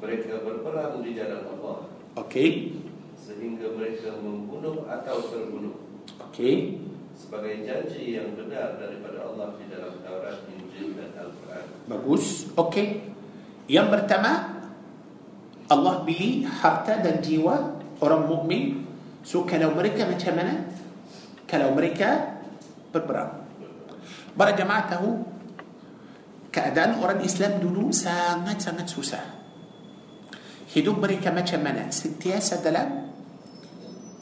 Mereka 0.03 0.43
berperang 0.43 1.03
di 1.03 1.14
jalan 1.14 1.47
Allah 1.47 1.86
Okey. 2.18 2.78
sehingga 3.14 3.70
mereka 3.78 4.18
membunuh 4.18 4.82
atau 4.90 5.22
terbunuh 5.30 5.78
Okey. 6.30 6.82
Sebagai 7.22 7.62
janji 7.62 8.18
yang 8.18 8.34
benar 8.34 8.82
daripada 8.82 9.22
Allah 9.22 9.54
di 9.54 9.70
dalam 9.70 9.94
Taurat, 10.02 10.42
Injil 10.50 10.98
dan 10.98 11.14
Al-Quran. 11.14 11.64
Bagus. 11.86 12.50
Okey. 12.58 13.14
Yang 13.70 13.88
pertama 13.94 14.58
Allah 15.70 15.94
beli 16.02 16.42
harta 16.42 16.98
dan 16.98 17.22
jiwa 17.22 17.78
orang 18.02 18.26
mukmin. 18.26 18.82
So 19.22 19.46
kalau 19.46 19.70
mereka 19.78 20.10
macam 20.10 20.34
mana? 20.34 20.66
Kalau 21.46 21.70
mereka 21.78 22.42
berperang. 22.90 23.46
Para 24.34 24.52
jemaah 24.58 24.84
tahu 24.90 25.10
keadaan 26.50 26.98
orang 26.98 27.22
Islam 27.22 27.62
dulu 27.62 27.94
sangat-sangat 27.94 28.86
susah. 28.90 29.24
Hidup 30.72 30.98
mereka 30.98 31.30
macam 31.30 31.60
mana? 31.62 31.88
Sentiasa 31.92 32.60
dalam 32.60 33.12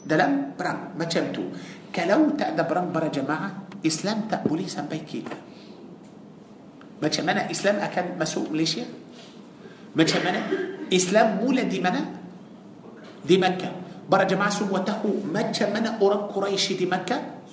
dalam 0.05 0.55
perang 0.55 0.95
macam 0.95 1.31
tu. 1.31 1.49
Kalau 1.91 2.31
tak 2.39 2.55
ada 2.55 2.63
perang 2.63 2.87
para 2.89 3.11
jemaah, 3.11 3.67
Islam 3.83 4.31
tak 4.31 4.47
boleh 4.47 4.65
sampai 4.65 5.03
kita. 5.03 5.35
Macam 7.01 7.23
mana 7.25 7.49
Islam 7.51 7.83
akan 7.83 8.05
masuk 8.15 8.53
Malaysia? 8.53 8.87
Macam 9.91 10.21
mana? 10.23 10.39
Islam 10.87 11.43
mula 11.43 11.67
di 11.67 11.79
mana? 11.83 12.01
Di 13.21 13.35
Makkah. 13.35 13.73
Para 14.07 14.23
jemaah 14.27 14.51
semua 14.51 14.83
tahu 14.83 15.23
macam 15.23 15.71
mana 15.71 15.99
orang 15.99 16.31
Quraisy 16.31 16.79
di 16.79 16.87
Makkah? 16.87 17.43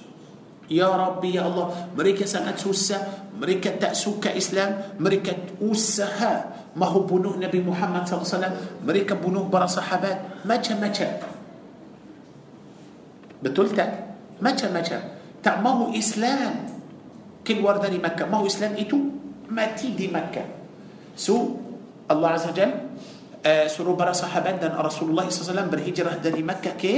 Ya 0.68 0.84
Rabbi, 0.84 1.32
ya 1.32 1.49
Allah, 1.49 1.89
mereka 1.97 2.28
sangat 2.28 2.61
susah, 2.61 3.32
mereka 3.41 3.72
tak 3.80 3.97
suka 3.97 4.36
Islam, 4.36 5.01
mereka 5.01 5.32
usaha 5.64 6.45
mahu 6.76 7.09
bunuh 7.09 7.34
Nabi 7.41 7.64
Muhammad 7.64 8.05
SAW, 8.05 8.84
mereka 8.84 9.16
bunuh 9.16 9.49
para 9.49 9.64
sahabat, 9.64 10.45
macam-macam. 10.45 11.24
Betul 13.41 13.72
tak? 13.72 14.08
Macam-macam. 14.39 15.01
Tak 15.39 15.57
mahu 15.62 15.95
Islam 15.95 16.66
keluar 17.47 17.78
dari 17.78 17.97
Makkah. 18.03 18.26
Mahu 18.26 18.45
Islam 18.47 18.74
itu 18.76 18.97
mati 19.49 19.95
di 19.95 20.07
Makkah. 20.11 20.47
So, 21.18 21.59
Allah 22.09 22.39
Azza 22.39 22.55
Jal 22.55 22.70
uh, 23.43 23.66
suruh 23.70 23.95
para 23.95 24.14
sahabat 24.14 24.59
dan 24.59 24.74
Rasulullah 24.74 25.26
SAW 25.28 25.70
berhijrah 25.70 26.18
dari 26.18 26.43
Makkah 26.43 26.74
ke 26.74 26.95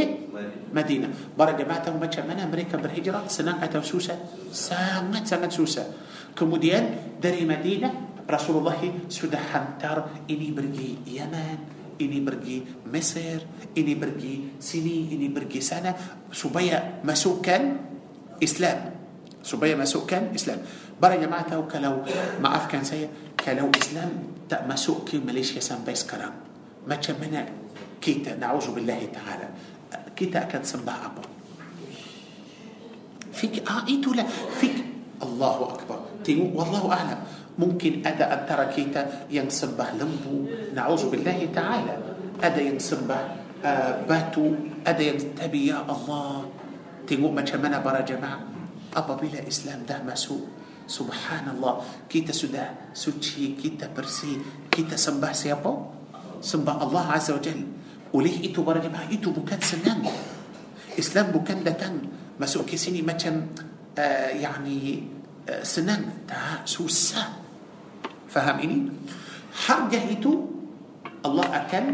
Madinah. 0.70 1.34
Para 1.34 1.52
jemaah 1.56 1.80
tahu 1.82 1.98
macam 1.98 2.24
mana 2.26 2.46
mereka 2.46 2.78
berhijrah? 2.78 3.26
Senang 3.26 3.58
atau 3.60 3.82
susah? 3.82 4.16
Sangat-sangat 4.50 5.50
susah. 5.50 5.86
Kemudian 6.32 7.16
dari 7.18 7.42
Madinah, 7.42 8.24
Rasulullah 8.30 8.78
sudah 9.10 9.42
hantar 9.50 10.22
ini 10.30 10.54
pergi 10.54 11.02
Yaman, 11.18 11.79
ini 12.00 12.18
pergi 12.24 12.64
Mesir, 12.88 13.44
ini 13.76 13.92
pergi 13.94 14.56
sini, 14.56 15.12
ini 15.12 15.28
pergi 15.28 15.60
sana 15.60 15.92
supaya 16.32 17.00
masukkan 17.04 17.60
Islam. 18.40 18.78
Supaya 19.40 19.72
masukkan 19.76 20.32
Islam. 20.36 20.60
Para 21.00 21.16
jemaah 21.16 21.44
tahu 21.48 21.64
kalau 21.64 22.04
maafkan 22.44 22.84
saya, 22.84 23.08
kalau 23.36 23.72
Islam 23.72 24.36
tak 24.44 24.68
masuk 24.68 25.08
ke 25.08 25.16
Malaysia 25.16 25.60
sampai 25.64 25.96
sekarang, 25.96 26.34
macam 26.84 27.16
mana 27.16 27.48
kita, 27.96 28.36
na'udzubillahi 28.36 29.06
ta'ala, 29.08 29.48
kita 30.12 30.44
akan 30.44 30.60
sembah 30.60 30.98
apa? 31.00 31.22
Fik, 33.32 33.64
ah 33.64 33.80
itulah 33.88 34.28
fik 34.60 34.76
Allahu 35.24 35.72
Akbar. 35.72 36.20
Tengok 36.20 36.52
wallahu 36.52 36.92
a'lam. 36.92 37.20
ممكن 37.58 38.06
أدى 38.06 38.24
كيتا 38.74 39.26
ينصبه 39.30 39.86
لمبو. 39.98 40.36
نعوذ 40.74 41.02
بالله 41.10 41.48
تعالى. 41.54 41.94
ada 42.42 42.62
yang 42.70 42.89
sembah 42.89 43.18
ah, 43.64 44.06
batu. 44.08 44.46
ada 44.86 45.04
yang 45.08 45.37
tapi 45.37 45.66
يا 45.66 45.84
الله. 45.84 46.48
tengok 47.06 47.28
macam 47.32 47.42
mana 47.44 47.78
para 47.82 48.00
jemaah. 48.00 48.40
apabila 48.96 49.48
Islam 49.48 49.84
dah 49.88 50.02
masuk. 50.06 50.48
سبحان 50.90 51.54
الله 51.54 51.74
kita 52.10 52.32
sudah 52.32 52.94
suci 52.94 53.54
kita 53.60 53.94
bersih 53.94 54.66
kita 54.70 54.96
sembah 54.96 55.32
siapa. 55.32 55.74
sembah 56.40 56.74
الله 56.82 57.04
عز 57.12 57.30
وجل. 57.30 57.60
oleh 58.14 58.50
itu 58.50 58.62
para 58.62 58.78
jemaah? 58.82 59.12
itu 59.12 59.30
bukan 59.30 59.62
senang. 59.62 60.02
Islam 60.98 61.26
bukan 61.30 61.62
datang 61.62 61.94
masuk 62.40 62.64
ke 62.66 62.78
sini 62.78 63.02
macam 63.02 63.14
ah, 63.98 64.28
يعني 64.40 65.02
ah, 65.48 65.62
senang. 65.62 66.26
tak 66.28 66.64
susah 66.64 67.39
faham 68.30 68.56
ini 68.62 68.86
harga 69.66 70.00
itu 70.06 70.46
Allah 71.26 71.66
akan 71.66 71.84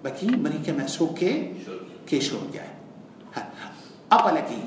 bagi 0.00 0.32
mereka 0.32 0.72
masuk 0.72 1.14
ke 1.20 1.52
ke 2.08 2.16
syurga 2.16 2.64
ha. 3.36 3.40
apa 4.08 4.30
lagi 4.32 4.58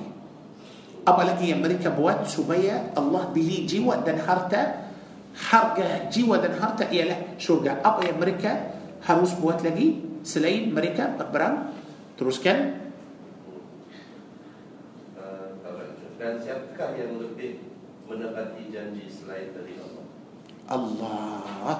apa 1.02 1.22
lagi 1.26 1.50
yang 1.50 1.66
mereka 1.66 1.90
buat 1.90 2.30
supaya 2.30 2.94
Allah 2.94 3.34
beli 3.34 3.66
jiwa 3.66 4.06
dan 4.06 4.22
harta 4.22 4.86
harga 5.34 6.06
jiwa 6.14 6.38
dan 6.38 6.54
harta 6.62 6.86
ialah 6.94 7.42
syurga 7.42 7.82
apa 7.82 8.06
yang 8.06 8.22
mereka 8.22 8.78
harus 9.02 9.34
buat 9.42 9.66
lagi 9.66 9.98
selain 10.22 10.70
mereka 10.70 11.10
berperang 11.18 11.74
teruskan 12.16 12.78
Uh, 15.18 15.54
dan 16.22 16.38
siapakah 16.38 16.94
yang 16.98 17.18
lebih 17.18 17.66
menepati 18.06 18.70
janji 18.70 19.10
selain 19.10 19.54
dari 19.54 19.81
Allah? 20.71 21.43
Allah 21.63 21.79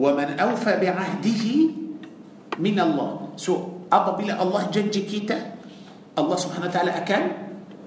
ومن 0.00 0.38
أوفى 0.38 0.72
بعهده 0.80 1.44
من 2.62 2.76
الله 2.78 3.12
so 3.36 3.84
apabila 3.90 4.38
Allah 4.38 4.70
janji 4.70 5.02
kita 5.04 5.58
Allah 6.14 6.36
subhanahu 6.38 6.70
wa 6.70 6.72
ta'ala 6.72 6.92
akan 7.04 7.22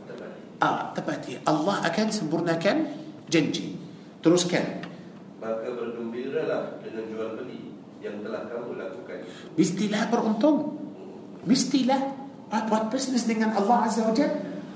Tepati. 0.06 0.62
ah, 0.62 0.92
tepati 0.94 1.32
Allah 1.48 1.80
akan 1.90 2.06
sempurnakan 2.12 2.76
janji 3.32 3.80
teruskan 4.20 4.84
Maka 5.40 5.68
bergembiralah 5.74 6.80
dengan 6.84 7.04
jual 7.08 7.30
beli 7.40 7.72
yang 8.04 8.20
telah 8.22 8.52
kamu 8.52 8.78
lakukan 8.78 9.16
itu. 9.24 9.32
mestilah 9.58 10.04
beruntung 10.12 10.58
mestilah 11.48 12.02
ah, 12.52 12.64
buat 12.68 12.92
bisnes 12.92 13.26
dengan 13.26 13.56
Allah 13.58 13.88
azza 13.90 14.06
wa 14.06 14.14
jal 14.14 14.30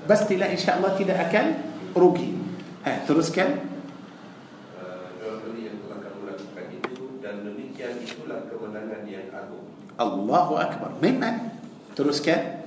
pastilah 0.08 0.48
insyaAllah 0.48 0.96
tidak 0.96 1.28
akan 1.28 1.44
rugi 1.92 2.34
ha, 2.82 3.04
teruskan 3.04 3.71
Demikian 7.83 8.07
itulah 8.07 8.39
kemenangan 8.47 9.01
yang 9.03 9.27
agung. 9.35 9.67
Allahu 9.99 10.53
Akbar. 10.55 10.95
Memang. 11.03 11.51
Teruskan. 11.93 12.63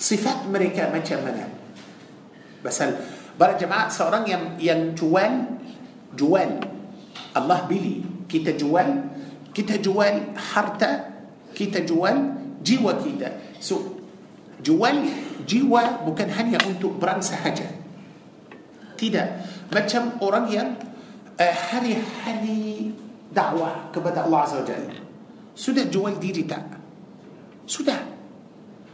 Sifat 0.00 0.50
mereka 0.50 0.90
macam 0.90 1.22
mana? 1.22 1.46
Pasal 2.60 2.98
para 3.38 3.56
jemaah 3.56 3.88
seorang 3.88 4.24
yang 4.26 4.44
yang 4.58 4.80
jual 4.98 5.60
jual. 6.18 6.50
Allah 7.36 7.60
beli. 7.70 8.02
Kita 8.26 8.54
jual 8.58 8.88
kita 9.54 9.78
jual 9.82 10.34
harta 10.36 11.22
kita 11.54 11.86
jual 11.86 12.16
jiwa 12.60 12.92
kita. 13.00 13.28
So 13.62 14.00
jual 14.60 15.06
jiwa 15.44 16.04
bukan 16.04 16.28
hanya 16.34 16.58
untuk 16.66 17.00
perang 17.00 17.22
sahaja. 17.22 17.68
Tidak. 18.96 19.28
Macam 19.72 20.20
orang 20.20 20.46
yang 20.52 20.68
uh, 21.40 21.54
hari-hari 21.72 22.89
dakwah 23.30 23.88
kepada 23.94 24.26
Allah 24.26 24.40
Azza 24.46 24.62
Jalla 24.66 25.10
sudah 25.60 25.84
jual 25.92 26.16
diri 26.16 26.48
tak? 26.48 26.64
Sudah. 27.68 28.00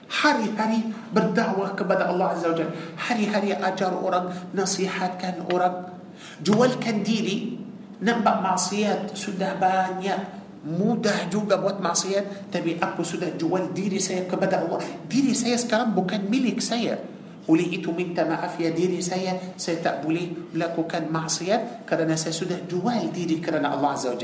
Hari-hari 0.06 0.86
berdakwah 1.14 1.78
kepada 1.78 2.10
Allah 2.10 2.34
Azza 2.34 2.50
Jalla. 2.54 2.74
Hari-hari 2.98 3.54
ajar 3.54 3.94
orang, 3.94 4.34
nasihatkan 4.50 5.46
orang. 5.46 5.94
Jualkan 6.42 7.06
diri, 7.06 7.54
nampak 8.02 8.42
maksiat 8.42 9.14
sudah 9.14 9.54
banyak. 9.54 10.34
Mudah 10.66 11.30
juga 11.30 11.54
buat 11.62 11.78
maksiat. 11.78 12.50
Tapi 12.50 12.82
aku 12.82 13.06
sudah 13.06 13.30
jual 13.38 13.70
diri 13.70 14.02
saya 14.02 14.26
kepada 14.26 14.66
Allah. 14.66 14.82
Diri 15.06 15.38
saya 15.38 15.54
sekarang 15.54 15.94
bukan 15.94 16.26
milik 16.26 16.58
saya. 16.58 16.98
Oleh 17.46 17.78
itu 17.78 17.94
minta 17.94 18.26
maaf 18.26 18.58
ya 18.58 18.74
diri 18.74 18.98
saya. 18.98 19.54
Saya 19.54 19.78
tak 19.78 20.02
boleh 20.02 20.50
melakukan 20.50 21.06
maksiat 21.06 21.86
kerana 21.86 22.18
saya 22.18 22.34
sudah 22.34 22.58
jual 22.66 23.14
diri 23.14 23.38
kerana 23.38 23.70
Allah 23.70 23.94
Azza 23.94 24.10
wa. 24.10 24.18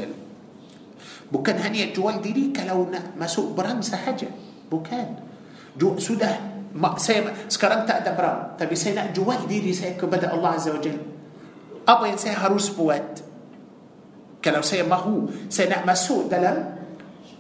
Bukan 1.33 1.57
hanya 1.63 1.89
jual 1.95 2.19
diri 2.19 2.51
kalau 2.51 2.91
nak 2.91 3.15
masuk 3.15 3.55
perang 3.55 3.79
sahaja. 3.81 4.27
Bukan. 4.67 5.31
Sudah 5.97 6.51
saya 6.99 7.31
sekarang 7.53 7.85
tak 7.85 8.05
ada 8.05 8.17
perang, 8.17 8.57
tapi 8.57 8.73
saya 8.75 9.05
nak 9.05 9.09
jual 9.13 9.45
diri 9.45 9.77
saya 9.77 9.93
kepada 9.95 10.33
Allah 10.33 10.57
Azza 10.59 10.73
wa. 10.73 10.81
Apa 11.83 12.05
yang 12.11 12.19
saya 12.19 12.37
harus 12.43 12.73
buat? 12.75 13.23
Kalau 14.43 14.65
saya 14.67 14.83
mahu, 14.83 15.31
saya 15.47 15.71
nak 15.79 15.87
masuk 15.87 16.27
dalam 16.27 16.75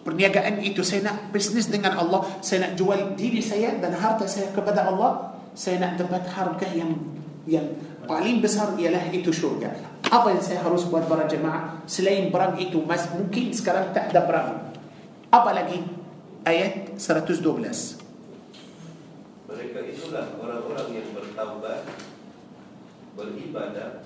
perniagaan 0.06 0.62
itu, 0.62 0.86
saya 0.86 1.10
nak 1.10 1.34
bisnes 1.34 1.66
dengan 1.66 1.98
Allah, 1.98 2.22
saya 2.38 2.70
nak 2.70 2.78
jual 2.78 3.18
diri 3.18 3.42
saya 3.42 3.74
dan 3.82 3.90
harta 3.98 4.28
saya 4.30 4.54
kepada 4.54 4.86
Allah, 4.86 5.31
saya 5.52 5.76
nak 5.80 6.00
dapat 6.00 6.24
harga 6.28 6.68
yang 6.72 6.96
yang 7.44 7.66
paling 8.06 8.40
besar 8.40 8.72
ialah 8.78 9.12
itu 9.12 9.30
syurga. 9.34 9.72
Apa 10.12 10.32
yang 10.34 10.42
saya 10.44 10.60
harus 10.60 10.86
buat 10.88 11.08
para 11.08 11.24
jemaah 11.24 11.80
selain 11.88 12.28
perang 12.28 12.56
itu? 12.60 12.80
Mas 12.84 13.08
mungkin 13.12 13.52
sekarang 13.52 13.92
tak 13.96 14.12
ada 14.12 14.28
perang. 14.28 14.50
Apa 15.32 15.50
lagi? 15.56 15.80
Ayat 16.42 16.98
112. 16.98 17.40
Mereka 19.48 19.78
itulah 19.88 20.26
orang-orang 20.42 20.88
yang 20.90 21.08
bertaubat, 21.14 21.86
beribadah, 23.14 24.02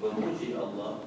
memuji 0.00 0.56
Allah, 0.56 1.04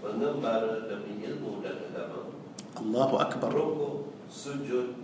mengembara 0.00 0.86
demi 0.86 1.18
ilmu 1.24 1.60
dan 1.64 1.88
agama, 1.90 2.30
Allahu 2.78 3.14
Akbar. 3.20 3.50
merokok, 3.50 3.96
sujud, 4.30 4.96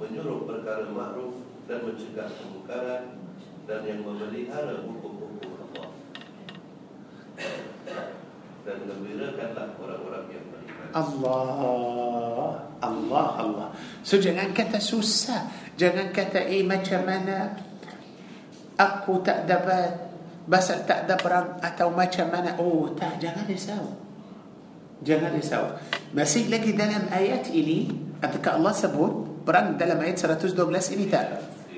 menyuruh 0.00 0.48
perkara 0.48 0.90
makruf 0.90 1.38
dan 1.70 1.86
mencegah 1.86 2.28
kemungkaran 2.34 3.21
dan 3.66 3.80
yang 3.86 4.02
memelihara 4.02 4.82
hukum-hukum 4.82 5.54
Allah. 5.54 5.88
Dan 8.62 8.78
gembirakanlah 8.86 9.66
orang-orang 9.78 10.24
yang 10.30 10.44
beriman. 10.50 10.88
Allah 10.94 12.50
Allah 12.82 13.26
Allah. 13.38 13.68
So 14.02 14.18
jangan 14.18 14.50
kata 14.50 14.82
susah. 14.82 15.50
Jangan 15.78 16.10
kata 16.10 16.46
eh 16.46 16.62
macam 16.66 17.00
mana 17.08 17.56
Aku 18.76 19.24
tak 19.24 19.48
dapat 19.48 20.12
Pasal 20.42 20.84
tak 20.84 21.08
ada 21.08 21.16
perang 21.16 21.56
Atau 21.62 21.94
macam 21.94 22.28
mana. 22.28 22.58
Oh 22.58 22.90
tak. 22.92 23.22
Jangan 23.22 23.46
risau. 23.46 23.84
Jangan 25.02 25.32
risau. 25.34 25.64
Masih 26.14 26.50
lagi 26.50 26.74
dalam 26.74 27.08
ayat 27.10 27.50
ini 27.50 27.90
Apakah 28.22 28.58
Allah 28.58 28.74
sebut 28.74 29.42
Perang 29.42 29.74
dalam 29.74 29.98
ayat 29.98 30.22
112 30.22 30.54
ini 30.94 31.04
tak? 31.10 31.26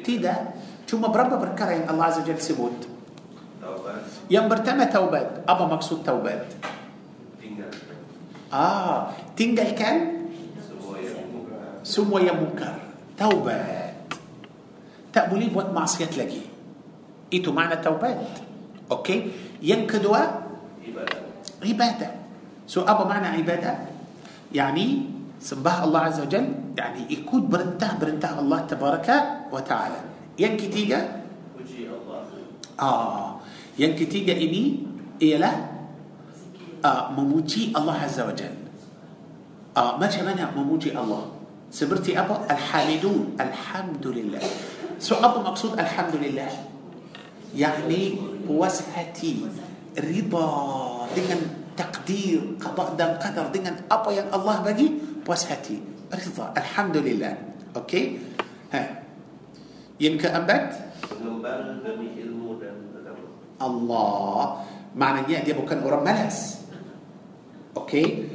Tidak 0.04 0.40
ثم 0.88 1.00
برب 1.00 1.32
بركرين 1.40 1.90
الله 1.90 2.04
عز 2.04 2.18
وجل 2.24 2.40
سبود 2.40 2.78
يوم 4.30 4.48
برتمة 4.48 4.84
توبات. 4.84 5.44
أبا 5.48 5.64
مقصود 5.64 6.00
توبات. 6.04 6.46
ah. 8.52 9.08
tinggalkan? 9.36 9.96
semua 11.84 12.18
yang 12.18 12.32
mungkar 12.32 12.74
taubat. 13.18 14.14
tak 15.12 15.26
boleh 15.26 15.48
buat 15.52 15.68
maksiat 15.72 16.12
lagi 16.16 16.42
itu 17.32 17.52
makna 17.52 17.76
taubat. 17.84 18.40
okey? 18.92 19.18
yang 19.62 19.86
kedua 19.86 20.16
ibadah. 21.64 22.08
so 22.68 22.80
apa 22.84 23.04
makna 23.04 23.26
ibadah? 23.40 23.72
يعني 24.52 24.86
sembah 25.40 25.82
الله 25.82 26.00
عز 26.00 26.20
وجل. 26.20 26.46
يعني 26.78 27.00
ikut 27.12 27.48
perintah 27.48 27.98
perintah 28.00 28.40
الله 28.40 28.60
تبارك 28.72 29.08
وتعالى. 29.52 30.00
Yang 30.34 30.66
ketiga, 30.66 31.22
Puji 31.54 31.86
Allah. 31.86 32.26
ah, 32.78 33.38
yang 33.78 33.94
ketiga 33.94 34.34
ini 34.34 34.82
ialah 35.22 35.54
uh, 36.82 37.02
memuji 37.14 37.70
Allah 37.70 38.02
Azza 38.02 38.26
wa 38.26 38.34
Jal. 38.34 38.50
Uh, 39.74 39.94
macam 39.98 40.22
mana 40.26 40.50
memuji 40.54 40.90
Allah? 40.94 41.30
Seperti 41.70 42.14
apa? 42.14 42.46
Alhamidun. 42.46 43.34
Alhamdulillah. 43.38 44.42
So 45.02 45.18
apa 45.18 45.42
maksud 45.42 45.74
Alhamdulillah? 45.74 46.50
Yani 47.54 48.18
puas 48.46 48.82
hati, 48.94 49.46
rida 49.94 50.50
dengan 51.14 51.40
takdir, 51.78 52.58
qada 52.58 52.94
dan 52.98 53.18
qadar 53.22 53.50
dengan 53.54 53.78
apa 53.86 54.10
yang 54.10 54.26
Allah 54.34 54.62
bagi, 54.62 54.90
puas 55.22 55.46
hati, 55.46 55.78
rida. 56.10 56.50
Alhamdulillah. 56.58 57.34
Okey? 57.78 58.18
Ha. 58.74 59.03
Yang 59.98 60.26
keempat, 60.26 60.62
Mengembara 61.22 61.78
demi 61.84 62.18
ilmu 62.18 62.58
dan 62.58 62.90
agama. 62.96 63.28
Allah 63.62 64.64
maknanya 64.94 65.42
dia 65.42 65.54
bukan 65.58 65.82
orang 65.82 66.02
malas 66.06 66.64
okey 67.74 68.30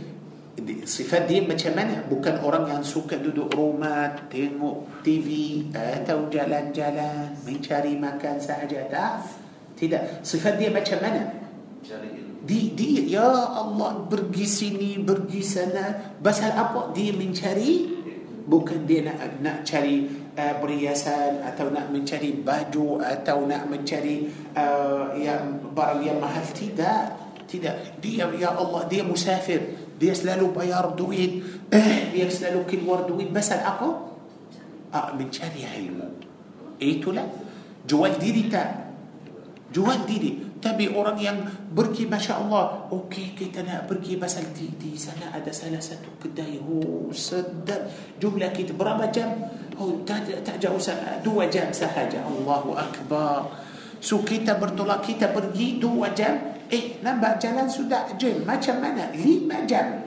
Sifat 0.84 1.32
dia 1.32 1.40
macam 1.40 1.72
mana? 1.72 2.04
Bukan 2.04 2.44
orang 2.44 2.68
yang 2.68 2.84
suka 2.84 3.16
duduk 3.16 3.48
rumah, 3.56 4.12
tengok 4.28 5.04
TV 5.08 5.64
atau 5.72 6.28
jalan-jalan, 6.28 7.32
mencari 7.48 7.96
makan 7.96 8.36
sahaja. 8.44 8.84
Tak. 8.92 9.14
Tidak. 9.80 10.20
Sifat 10.20 10.60
dia 10.60 10.68
macam 10.68 11.00
mana? 11.00 11.32
Di, 12.44 12.76
dia, 12.76 13.20
ya 13.20 13.30
Allah, 13.56 14.04
pergi 14.12 14.44
sini, 14.44 15.00
pergi 15.00 15.40
sana. 15.40 16.20
Pasal 16.20 16.52
apa? 16.52 16.92
Dia 16.92 17.16
mencari, 17.16 17.88
bukan 18.44 18.84
dia 18.84 19.08
nak 19.08 19.40
nak 19.40 19.58
cari 19.64 20.19
perhiasan 20.36 21.42
atau 21.44 21.72
nak 21.72 21.90
mencari 21.94 22.36
baju 22.36 23.02
atau 23.02 23.48
nak 23.48 23.68
mencari 23.70 24.30
uh, 24.56 25.14
yang 25.18 25.74
barang 25.74 26.02
yang 26.04 26.18
mahal. 26.20 26.44
Tidak. 26.44 27.04
Tidak. 27.50 28.02
Dia, 28.02 28.30
ya 28.38 28.54
Allah, 28.54 28.86
dia 28.86 29.02
musafir. 29.02 29.78
Dia 30.00 30.16
selalu 30.16 30.54
bayar 30.56 30.96
duit. 30.96 31.44
Eh, 31.70 32.14
dia 32.14 32.30
selalu 32.32 32.64
keluar 32.70 33.04
duit. 33.04 33.30
Pasal 33.34 33.62
apa? 33.66 33.90
Ah, 34.96 35.12
mencari 35.14 35.66
ilmu. 35.66 36.08
Itulah. 36.80 37.28
Jual 37.84 38.16
diri 38.16 38.48
tak? 38.48 38.70
Jual 39.70 40.08
diri. 40.08 40.49
Tapi 40.60 40.92
orang 40.92 41.16
yang 41.16 41.40
pergi 41.72 42.04
Masya 42.04 42.44
Allah 42.44 42.84
Okey 42.92 43.32
kita 43.32 43.64
nak 43.64 43.88
pergi 43.88 44.20
Pasal 44.20 44.52
di, 44.52 44.68
di 44.76 44.92
sana 45.00 45.32
ada 45.32 45.48
salah 45.56 45.80
satu 45.80 46.20
kedai. 46.20 46.60
Oh 46.60 47.08
sedap. 47.16 47.88
Jumlah 48.20 48.52
kita. 48.52 48.76
Berapa 48.76 49.08
jam? 49.08 49.32
Oh 49.80 50.04
tak, 50.04 50.28
tak 50.44 50.60
jauh 50.60 50.76
sa- 50.80 51.24
Dua 51.24 51.48
jam 51.48 51.72
sahaja. 51.72 52.20
Allahu 52.28 52.76
Akbar. 52.76 53.48
So 54.04 54.20
kita 54.20 54.60
bertolak 54.60 55.08
Kita 55.08 55.32
pergi 55.32 55.80
dua 55.80 56.12
jam. 56.12 56.36
Eh 56.68 57.00
nampak 57.00 57.40
jalan 57.40 57.66
sudah 57.72 58.12
jam 58.20 58.44
Macam 58.44 58.84
mana? 58.84 59.08
Lima 59.16 59.64
jam. 59.64 60.04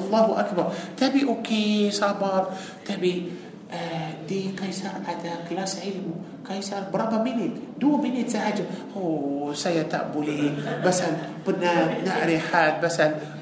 Allahu 0.00 0.32
Akbar. 0.32 0.72
Tapi 0.96 1.28
okey 1.28 1.92
sabar. 1.92 2.48
Tapi 2.88 3.37
آه، 3.68 4.24
دي 4.28 4.56
قيصر 4.56 4.88
هذا 5.04 5.44
كلاس 5.50 5.84
علم 5.84 6.08
قيصر 6.48 6.88
برابا 6.88 7.20
مينيت 7.20 7.76
دو 7.80 8.00
مينيت 8.00 8.32
ساعجة 8.32 8.64
هو 8.96 9.52
سيتأبلي 9.52 10.80
بس 10.84 11.02
بدنا 11.46 12.00
نعري 12.00 12.38
حال 12.40 12.80
بس 12.80 12.96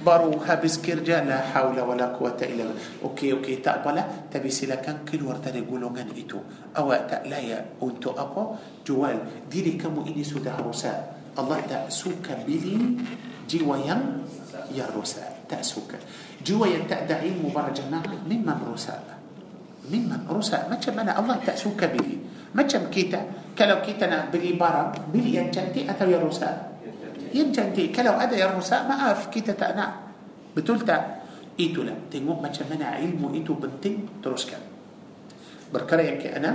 برو 0.06 0.38
هابس 0.42 0.78
كيرجا 0.82 1.24
لا 1.26 1.38
حول 1.54 1.78
ولا 1.80 2.18
قوة 2.18 2.38
إلا 2.42 2.66
بالله. 2.66 2.74
أوكي 3.02 3.32
أوكي 3.32 3.56
تأبلا 3.62 4.30
تبي 4.30 4.50
سيلا 4.50 4.74
كان 4.82 5.06
كل 5.06 5.22
ورتاني 5.22 5.66
قولو 5.66 5.94
كان 5.94 6.10
إتو. 6.10 6.38
أو 6.78 6.90
لا 6.90 7.06
تألايا 7.06 7.82
أنتو 7.82 8.10
أبو. 8.10 8.42
جوال 8.86 9.18
ديري 9.50 9.78
كمو 9.78 10.06
إني 10.06 10.22
سودا 10.26 10.58
روسا. 10.62 11.14
الله 11.38 11.60
تأسوك 11.70 12.26
بلي 12.46 12.98
جيوا 13.50 13.76
يم 13.76 14.02
يا 14.74 14.86
روسا. 14.90 15.22
تأسوك 15.50 15.90
جوا 16.46 16.66
ينتأدعي 16.66 17.30
مبارجنا 17.46 17.98
ممن 18.26 18.58
روسا. 18.66 19.15
ممن 19.86 20.26
رسا 20.26 20.66
ما 20.66 20.76
تشم 20.82 20.98
الله 20.98 21.36
تأسو 21.46 21.78
بلي 21.78 22.18
ما 22.54 22.62
تشم 22.66 22.90
كيتا. 22.90 23.54
كلو 23.58 23.78
كيتا 23.86 24.04
أنا 24.10 24.28
بلي 24.34 24.58
بارا. 24.58 24.92
بلي 25.14 25.38
ينجنتي 25.38 25.86
أتا 25.90 26.04
يا 26.10 26.18
رسا 26.18 26.50
ينجنتي. 27.34 27.94
كلو 27.94 28.18
أدا 28.18 28.36
يا 28.36 28.50
رسا 28.58 28.82
ما 28.88 28.94
أعرف 29.00 29.30
كيتا 29.30 29.54
تأنا 29.54 29.86
بتولتا 30.56 30.96
إيتو 31.60 31.82
لا. 31.86 31.94
تنمو 32.10 32.42
ما 32.42 32.48
تشم 32.50 32.68
أنا 32.74 32.98
علم 32.98 33.22
إيتو 33.34 33.54
بنتين 33.54 34.22
تروس 34.22 34.44
كان 34.50 34.62
بركرا 35.72 36.02
يكي 36.02 36.36
أنا. 36.36 36.52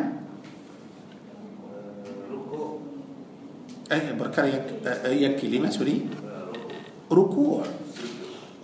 أي 3.91 4.15
بركرا 4.15 4.45
يك 4.45 4.67
يكي 5.03 5.47
لما؟ 5.51 5.67
سوري. 5.67 6.07
ركوع. 7.11 7.63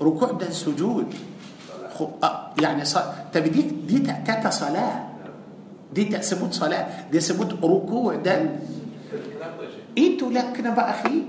ركوع 0.01 0.31
دان 0.39 0.55
سجود. 0.55 1.11
خو 1.91 2.15
يعني 2.61 2.85
ص... 2.85 2.97
طب 3.33 3.43
دي 3.43 3.61
دي 3.61 3.99
تاتا 3.99 4.49
صلاة. 4.49 5.07
دي 5.93 6.05
تثبت 6.05 6.53
صلاة. 6.53 7.11
دي 7.11 7.19
تثبت 7.19 7.63
ركوع. 7.63 8.15
ده 8.15 8.49
أنتوا 9.97 10.31
لكن 10.31 10.65
بقى 10.73 10.89
أخي. 10.89 11.23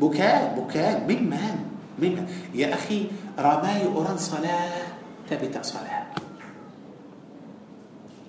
بكاء 0.00 0.40
بكاء. 0.58 0.94
من 1.08 1.30
مان 1.30 1.58
من 1.98 2.26
يا 2.54 2.74
أخي 2.74 3.06
رماي 3.38 3.86
أوران 3.86 4.18
صلاة 4.18 4.86
ثابتة 5.30 5.62
صلاة. 5.62 6.06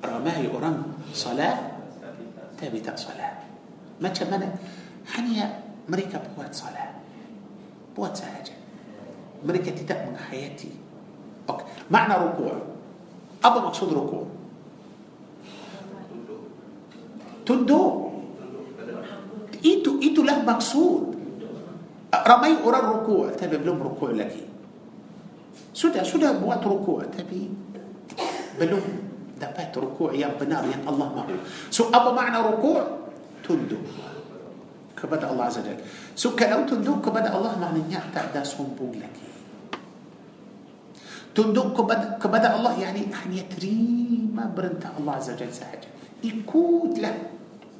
رماي 0.06 0.48
أوران 0.48 0.84
صلاة 1.14 1.58
ثابتة 2.62 2.96
صلاة. 2.96 3.34
ما 4.02 4.10
تشمنا 4.10 4.50
حنيا 5.14 5.48
مريكا 5.90 6.22
بوات 6.38 6.56
صلاة. 6.56 6.90
بوات 7.98 8.18
سهجه 8.18 8.59
mereka 9.44 9.72
tidak 9.72 10.04
menghayati 10.08 10.72
okay. 11.48 11.66
makna 11.88 12.20
rukuk 12.20 12.56
apa 13.40 13.58
maksud 13.64 13.90
rukuk 13.92 14.28
tunduk 17.48 17.92
itu 19.60 19.92
itulah 20.00 20.40
maksud 20.44 21.16
ramai 22.12 22.58
orang 22.62 23.00
rukuk 23.00 23.34
tapi 23.36 23.56
belum 23.60 23.80
rukuk 23.80 24.14
lagi 24.16 24.44
sudah 25.74 26.04
sudah 26.04 26.36
buat 26.38 26.60
rukuk 26.62 27.08
tapi 27.14 27.48
belum 28.60 28.84
dapat 29.40 29.72
rukuk 29.72 30.12
yang 30.12 30.36
benar 30.36 30.68
yang 30.68 30.84
Allah 30.84 31.08
mahu 31.16 31.36
so 31.72 31.88
apa 31.90 32.12
makna 32.12 32.44
rukuk 32.44 32.84
tunduk 33.42 33.82
kepada 35.00 35.32
Allah 35.32 35.48
Azza 35.48 35.64
Jalla 35.64 35.80
so 36.14 36.36
kalau 36.36 36.68
tunduk 36.68 37.00
kepada 37.00 37.32
Allah 37.32 37.56
maknanya 37.56 38.04
tak 38.12 38.36
ada 38.36 38.44
sombong 38.44 39.00
lagi 39.00 39.28
tunduk 41.32 41.72
kepada, 41.72 42.20
kepada 42.20 42.60
Allah 42.60 42.76
yani 42.76 43.08
hanya 43.08 43.48
terima 43.48 44.52
perintah 44.52 44.92
Allah 45.00 45.16
Azza 45.16 45.40
Jalla 45.40 45.56
sahaja 45.56 45.88
ikutlah 46.20 47.16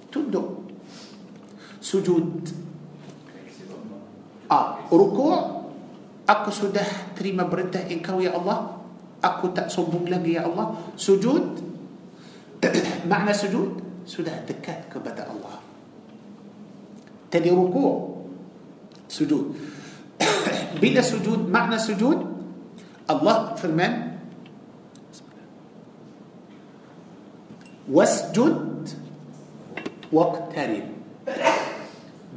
tunduk 0.08 0.72
sujud 1.84 2.48
ah 4.48 4.80
rukuk 4.88 5.60
aku 6.24 6.50
sudah 6.50 7.14
terima 7.14 7.46
perintah 7.46 7.84
engkau 7.86 8.24
ya 8.24 8.34
Allah 8.34 8.80
aku 9.20 9.52
tak 9.52 9.68
sombong 9.68 10.08
lagi 10.08 10.40
ya 10.40 10.48
Allah 10.48 10.74
sujud 10.96 11.60
makna 13.08 13.32
sujud 13.36 13.80
sudah 14.08 14.34
dekat 14.48 14.90
kepada 14.90 15.28
Allah 15.30 15.69
تدي 17.32 17.50
ركوع. 17.50 18.10
sujud. 19.10 19.46
bila 20.82 21.02
sujud 21.02 21.50
makna 21.50 21.78
sujud? 21.78 22.20
Allah 23.10 23.36
firman. 23.56 23.94
واسجد 27.90 28.90
واقترب. 30.14 30.88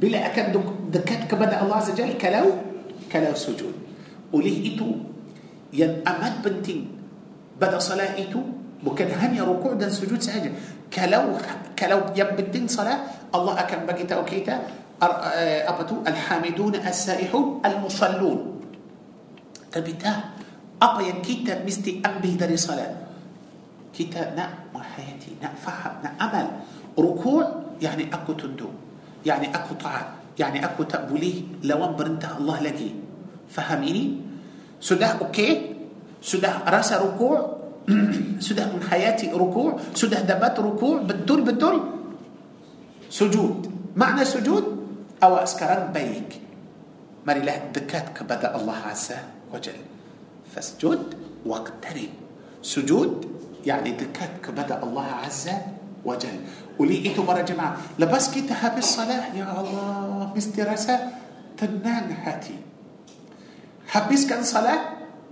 bila 0.01 0.19
akan 0.25 0.45
de- 0.53 0.67
dekat 0.93 1.21
kepada 1.29 1.61
الله 1.61 1.75
عز 1.75 1.89
وجل 1.93 2.17
kalau 2.17 2.47
kalau 3.13 3.33
sujud. 3.37 3.75
oleh 4.33 4.73
itu. 4.73 4.89
yang 5.73 6.03
amat 6.03 6.33
penting. 6.41 6.81
pada 7.61 7.77
solat 7.77 8.17
itu. 8.17 8.41
bukan 8.85 9.13
hanya 9.13 9.41
rukuk 9.41 9.73
dan 9.77 9.93
sujud 9.93 10.21
sahaja. 10.21 10.51
kalau 10.89 11.37
كلو 11.77 11.99
يبدين 12.17 12.65
صلاة. 12.67 12.99
الله 13.33 13.53
أكن 13.59 13.85
بقيتا 13.85 14.15
أوكيتا 14.21 14.82
apa 15.67 15.81
tu 15.83 15.99
alhamidun 16.05 16.79
as-saihun 16.79 17.59
al-musallun 17.63 18.61
tapi 19.73 19.97
tak 19.97 20.37
apa 20.79 20.99
yang 21.01 21.19
kita 21.23 21.63
mesti 21.63 22.03
ambil 22.03 22.33
dari 22.35 22.57
salat 22.59 22.91
kita 23.93 24.35
nak 24.37 24.73
menghayati 24.73 25.39
nak 25.39 25.53
faham 25.57 26.01
nak 26.03 26.13
amal 26.19 26.45
rukuk 26.97 27.77
yani 27.79 28.09
aku 28.09 28.35
tunduk 28.37 28.73
yani 29.25 29.47
aku 29.49 29.73
taat 29.79 30.35
yani 30.35 30.59
aku 30.59 30.83
tak 30.85 31.07
boleh 31.07 31.61
lawan 31.65 31.93
perintah 31.93 32.35
Allah 32.37 32.69
lagi 32.69 32.89
faham 33.47 33.81
ini 33.85 34.19
sudah 34.81 35.23
okey 35.29 35.73
sudah 36.19 36.67
rasa 36.67 36.99
rukuk 36.99 37.39
sudah 38.45 38.65
menghayati 38.71 39.31
rukuk 39.31 39.79
sudah 39.95 40.23
dapat 40.23 40.57
rukuk 40.59 41.07
betul-betul 41.07 41.79
sujud 43.07 43.67
makna 43.95 44.25
sujud 44.25 44.82
أو 45.23 45.35
أسكران 45.35 45.95
بيك. 45.95 46.41
مري 47.27 47.41
له 47.47 47.71
دكاتك 47.71 48.23
بدأ 48.23 48.55
الله 48.55 48.75
عز 48.75 49.09
وجل. 49.53 49.79
فاسجد 50.55 51.03
واقترب. 51.45 52.11
سجود 52.61 53.11
يعني 53.65 53.91
دكاتك 53.91 54.51
بدأ 54.51 54.83
الله 54.83 55.07
عز 55.23 55.49
وجل. 56.05 56.37
ولي 56.79 57.05
إيتو 57.05 57.23
مرة 57.23 57.41
جماعة 57.41 57.77
لبس 57.99 58.25
كي 58.35 58.43
بالصلاة؟ 58.75 59.35
يا 59.39 59.47
الله 59.61 60.33
مستراسة 60.35 60.95
تنان 61.57 62.11
هاتي 62.11 62.57
حبس 63.87 64.25
كان 64.27 64.43
صلاة؟ 64.43 64.79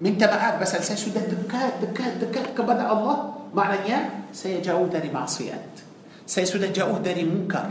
من 0.02 0.18
تبعات 0.18 0.62
بس 0.62 0.76
ألسا 0.76 0.96
سجد 0.96 1.18
دكات 1.18 1.74
دكات 1.82 2.14
دكات 2.24 2.62
بدأ 2.62 2.88
الله. 2.92 3.18
معنى 3.54 3.96
سيجاو 4.34 4.88
داري 4.88 5.12
معصيات 5.12 5.84
سيسود 6.24 6.74
جاو 6.74 7.04
داري 7.04 7.28
منكر. 7.28 7.70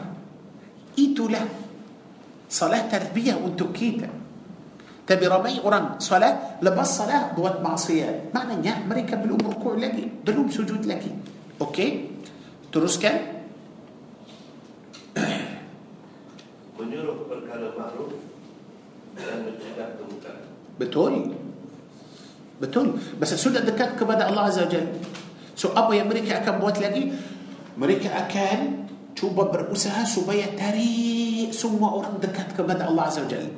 إيتو 0.98 1.28
له 1.28 1.48
salat 2.50 2.90
tarbiyah 2.90 3.38
untuk 3.38 3.70
kita 3.70 4.10
Tapi 5.10 5.26
ramai 5.26 5.58
orang 5.58 5.98
solat 5.98 6.62
lepas 6.62 6.86
solat 6.86 7.34
buat 7.34 7.58
maksiat. 7.58 8.30
Maknanya 8.30 8.86
mereka 8.86 9.18
belum 9.18 9.42
rukuk 9.42 9.74
lagi, 9.74 10.06
belum 10.06 10.46
sujud 10.46 10.86
lagi. 10.86 11.10
Okey? 11.58 12.14
Teruskan. 12.70 13.42
Menyuruh 16.78 17.26
perkara 17.26 17.74
makruf 17.74 18.22
dan 19.18 19.50
mencegah 19.50 19.98
kemungkaran. 19.98 20.46
Betul. 20.78 21.34
Betul. 22.62 22.86
Masa 23.18 23.34
sudah 23.34 23.66
dekat 23.66 23.98
kepada 23.98 24.30
Allah 24.30 24.46
Azza 24.46 24.62
wa 24.62 24.70
Jalla. 24.70 24.94
So 25.58 25.74
apa 25.74 25.90
yang 25.90 26.06
mereka 26.06 26.38
akan 26.38 26.62
buat 26.62 26.78
lagi? 26.78 27.10
Mereka 27.74 28.14
akan 28.14 28.58
cuba 29.18 29.50
berusaha 29.50 30.06
supaya 30.06 30.46
tarik 30.54 31.19
semua 31.52 31.94
orang 31.94 32.18
dekat 32.18 32.54
kepada 32.54 32.88
Allah 32.88 33.06
Azza 33.06 33.26
Jalla. 33.26 33.52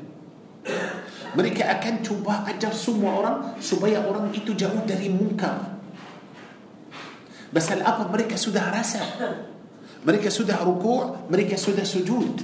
Mereka 1.32 1.64
akan 1.64 1.94
cuba 2.04 2.44
ajar 2.44 2.76
semua 2.76 3.16
orang 3.16 3.36
supaya 3.56 4.04
orang 4.04 4.28
itu 4.36 4.52
jauh 4.52 4.84
dari 4.84 5.08
mungkar. 5.08 5.80
Pasal 7.52 7.84
apa 7.84 8.08
mereka 8.08 8.36
sudah 8.36 8.68
rasa? 8.72 9.00
Mereka 10.02 10.28
sudah 10.32 10.60
rukuk, 10.64 11.28
mereka 11.28 11.56
sudah 11.56 11.84
sujud. 11.84 12.42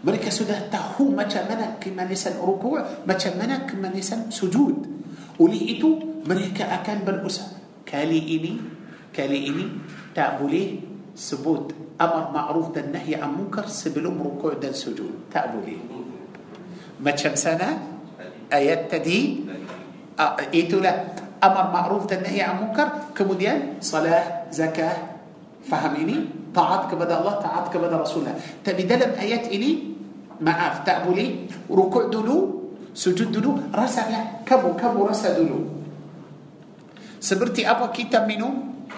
Mereka 0.00 0.32
sudah 0.32 0.72
tahu 0.72 1.12
macam 1.12 1.44
mana 1.44 1.76
kemanisan 1.76 2.40
rukuk, 2.40 2.80
macam 3.04 3.32
mana 3.36 3.68
kemanisan 3.68 4.32
sujud. 4.32 4.88
Oleh 5.36 5.76
itu, 5.76 6.20
mereka 6.24 6.68
akan 6.80 7.04
berusaha. 7.04 7.60
Kali 7.84 8.40
ini, 8.40 8.56
kali 9.12 9.52
ini 9.52 9.64
tak 10.16 10.40
boleh 10.40 10.89
سبوت 11.20 11.76
أمر 12.00 12.32
معروف 12.32 12.72
ده 12.72 12.80
النهي 12.80 13.14
عن 13.20 13.30
منكر 13.36 13.68
سبلوم 13.68 14.16
ركوع 14.24 14.52
ده 14.56 14.68
السجود 14.72 15.28
تأبولي 15.28 15.76
ما 17.00 17.10
كم 17.12 17.34
سنة؟ 17.36 17.68
آيات 18.52 18.88
تدي؟ 18.88 19.44
آه، 20.16 20.36
إيتو 20.54 20.80
لا. 20.80 21.12
أمر 21.44 21.64
معروف 21.76 22.08
ده 22.08 22.16
النهي 22.24 22.40
عن 22.40 22.56
منكر؟ 22.64 22.88
كموديان 23.16 23.84
صلاة 23.84 24.48
زكاة. 24.52 24.96
فهميني؟ 25.68 26.16
طاعت 26.56 26.88
كبدا 26.92 27.20
الله 27.20 27.34
طاعت 27.44 27.66
كبدا 27.68 27.96
رسوله 28.00 28.32
تبي 28.64 28.82
دلم 28.88 29.12
آيات 29.20 29.52
إلي؟ 29.52 29.92
معاف 30.40 30.88
تأبولي 30.88 31.52
ركوع 31.68 32.08
دلو 32.08 32.36
سجود 32.96 33.32
دلو. 33.32 33.76
رسل 33.76 34.08
كبو 34.48 34.72
كبو 34.80 35.04
رسل 35.04 35.36
دلو؟ 35.36 35.60
سبرتي 37.20 37.68
أبا 37.70 37.86
كتاب 37.92 38.24
منه 38.28 38.48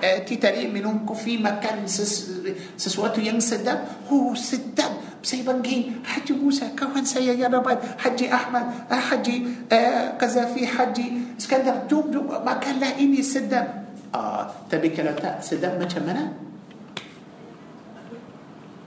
eh, 0.01 0.24
kita 0.24 0.55
ni 0.57 0.70
minum 0.70 1.05
kopi 1.05 1.36
makan 1.36 1.84
ses, 1.84 2.32
sesuatu 2.78 3.20
yang 3.20 3.36
sedap. 3.43 4.09
Oh 4.09 4.32
sedap. 4.32 4.90
Saya 5.22 5.47
panggil 5.47 6.03
Haji 6.03 6.34
Musa 6.34 6.66
kawan 6.74 7.07
saya 7.07 7.30
yang 7.30 7.55
rapat 7.55 7.78
Haji 7.95 8.26
Ahmad 8.26 8.90
ah, 8.90 8.99
Haji 8.99 9.47
eh, 9.70 10.18
Qazafi 10.18 10.66
Haji 10.66 11.38
Iskandar 11.38 11.86
jom 11.86 12.11
jom 12.11 12.26
makanlah 12.26 12.99
ini 12.99 13.22
sedap. 13.22 13.86
Ah, 14.11 14.51
tapi 14.66 14.90
kalau 14.90 15.14
tak 15.14 15.38
sedap 15.38 15.78
macam 15.78 16.03
mana? 16.03 16.26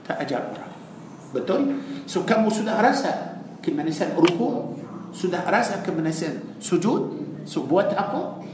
Tak 0.04 0.22
ajar 0.28 0.44
orang. 0.44 0.72
Betul? 1.32 1.60
So 2.04 2.22
kamu 2.22 2.52
sudah 2.52 2.78
rasa 2.84 3.40
kemanisan 3.64 4.14
rukuk 4.14 4.76
sudah 5.16 5.48
rasa 5.48 5.80
kemanisan 5.80 6.60
sujud? 6.60 7.16
So 7.48 7.64
buat 7.64 7.96
apa? 7.96 8.44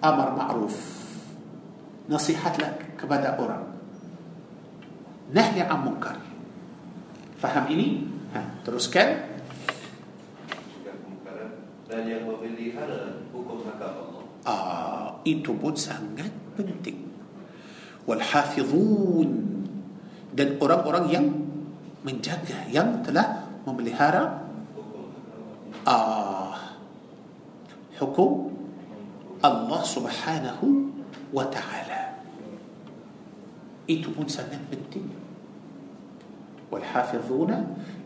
Amar 0.00 0.32
ma'ruf 0.32 0.99
nasihatlah 2.10 2.74
kepada 2.98 3.38
orang. 3.38 3.70
Nahi 5.30 5.62
an 5.62 5.78
munkar. 5.86 6.18
Faham 7.38 7.70
ini? 7.70 8.02
Ha, 8.34 8.66
teruskan. 8.66 9.30
Dan 11.90 12.06
yang 12.06 12.22
memelihara 12.26 13.18
hukum 13.34 13.66
hakam 13.66 13.94
Allah. 13.98 14.22
ah, 14.46 15.08
itu 15.26 15.50
pun 15.54 15.74
sangat 15.74 16.30
penting. 16.54 17.02
Walhafizun 18.06 19.30
dan 20.34 20.54
orang-orang 20.62 21.10
yang 21.10 21.26
menjaga 22.06 22.66
yang 22.70 23.02
telah 23.02 23.50
memelihara. 23.66 24.38
Ah, 25.82 26.78
hukum 27.98 28.54
Allah 29.42 29.82
subhanahu 29.82 30.94
wa 31.34 31.46
ta'ala 31.50 31.89
itu 33.90 34.14
pun 34.14 34.30
sangat 34.30 34.62
penting 34.70 35.30
والحافظون 36.70 37.50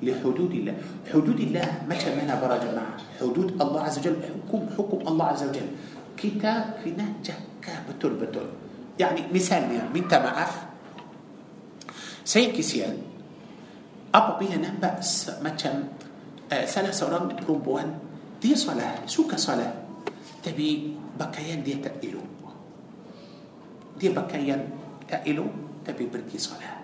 لحدود 0.00 0.52
الله 0.56 0.76
حدود 1.12 1.38
الله 1.40 1.68
متى 1.84 2.10
منا 2.16 2.34
برا 2.40 2.56
جماعة 2.64 3.20
حدود 3.20 3.60
الله 3.60 3.80
عز 3.80 3.96
وجل 4.00 4.16
حكم 4.24 4.60
حكم 4.72 4.98
الله 5.04 5.26
عز 5.36 5.44
وجل 5.52 5.68
kita 6.14 6.80
kena 6.80 7.20
jaga 7.20 7.84
betul-betul 7.84 8.48
يعني 8.96 9.28
misalnya 9.28 9.84
minta 9.92 10.16
maaf 10.16 10.64
saya 12.24 12.48
kesian 12.54 12.96
apabila 14.14 14.56
nampak 14.56 15.04
macam 15.44 15.92
uh, 16.48 16.64
salah 16.64 16.94
seorang 16.94 17.36
perempuan 17.36 18.00
dia 18.40 18.56
salah 18.56 19.04
suka 19.04 19.36
salah 19.36 19.68
tapi 20.40 20.96
pakaian 21.20 21.60
dia 21.60 21.82
tak 21.84 22.00
elok 22.00 22.24
dia 24.00 24.08
pakaian 24.14 24.60
tak 25.04 25.20
elok 25.28 25.73
tapi 25.84 26.08
pergi 26.08 26.36
salah 26.40 26.80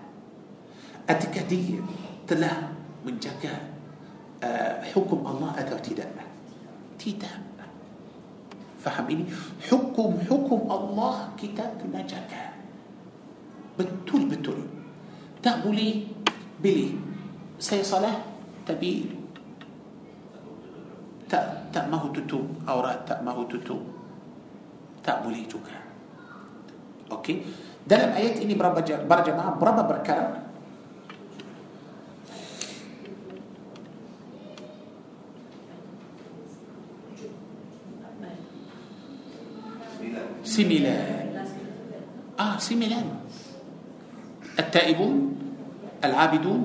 adakah 1.09 1.43
dia 1.49 1.81
telah 2.29 2.69
menjaga 3.01 3.51
uh, 4.45 4.79
hukum 4.93 5.25
Allah 5.25 5.57
atau 5.57 5.77
tidak 5.81 6.07
tidak 7.01 7.41
faham 8.81 9.05
ini 9.09 9.25
hukum-hukum 9.69 10.69
Allah 10.69 11.29
kita 11.37 11.77
kena 11.77 12.01
jaga 12.05 12.53
betul-betul 13.77 14.61
tak 15.41 15.65
boleh 15.65 16.05
pilih 16.61 16.97
saya 17.57 17.81
salah 17.81 18.15
tapi 18.65 19.09
tak 21.29 21.69
tak 21.73 21.87
mahu 21.87 22.09
tutup 22.13 22.43
aurat 22.65 23.05
tak 23.05 23.21
mahu 23.25 23.45
tutup 23.49 23.81
tak 25.01 25.25
boleh 25.25 25.41
juga 25.45 25.77
okey 27.09 27.41
dalam 27.85 28.09
ayat 28.13 28.39
ini 28.39 28.53
berapa 28.53 28.79
ja- 28.85 29.01
berjamaah 29.03 29.57
berapa 29.57 29.83
perkara? 29.89 30.25
Sembilan 40.41 41.29
آه 42.41 42.57
سملان 42.57 43.07
التائبون 44.57 45.15
العابدون 46.01 46.61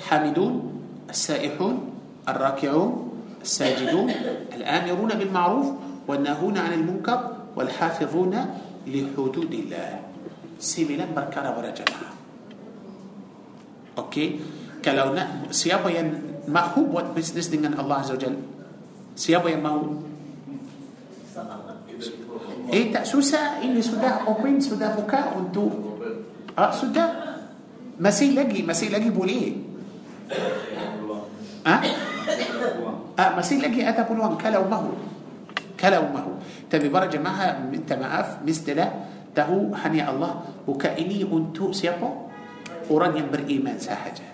الحامدون 0.00 0.54
السائحون 1.12 1.76
الراكعون 2.28 2.90
الساجدون 3.44 4.08
الآمرون 4.56 5.10
بالمعروف 5.20 5.68
والناهون 6.08 6.54
عن 6.58 6.72
المنكر 6.72 7.18
والحافظون 7.56 8.34
لحدود 8.88 9.52
الله 9.52 9.90
sembilan 10.62 11.10
perkara 11.10 11.50
a 11.50 12.10
Okey. 13.98 14.28
Kalau 14.78 15.12
nak, 15.12 15.50
siapa 15.50 15.90
yang 15.90 16.08
mahu 16.46 16.94
buat 16.94 17.10
bisnes 17.12 17.50
dengan 17.50 17.74
Allah 17.76 18.02
Azza 18.02 18.14
wa 18.14 18.30
Siapa 19.12 19.46
yang 19.50 19.62
mahu? 19.62 19.84
Eh 22.72 22.88
tak 22.88 23.04
susah, 23.04 23.60
ini 23.60 23.84
sudah 23.84 24.24
open, 24.24 24.62
sudah 24.62 24.96
buka 24.96 25.36
untuk 25.36 25.98
ah, 26.56 26.72
Sudah. 26.72 27.34
Masih 28.00 28.32
lagi, 28.32 28.64
masih 28.64 28.88
lagi 28.88 29.12
boleh. 29.12 29.52
Ha? 31.68 31.76
ah, 33.20 33.30
Masih 33.36 33.60
lagi 33.60 33.84
ada 33.84 34.08
peluang, 34.08 34.40
kalau 34.40 34.64
mahu. 34.66 34.96
Kalau 35.76 36.08
mahu. 36.08 36.40
Tapi 36.72 36.88
para 36.88 37.06
jemaah 37.06 37.60
minta 37.68 37.94
maaf, 38.00 38.40
mistilah 38.40 39.11
Tahu 39.32 39.72
hanya 39.84 40.12
Allah 40.12 40.44
Buka 40.64 40.92
ini 40.96 41.24
untuk 41.24 41.72
siapa 41.72 42.08
Orang 42.92 43.16
yang 43.16 43.32
beriman 43.32 43.80
sahaja 43.80 44.28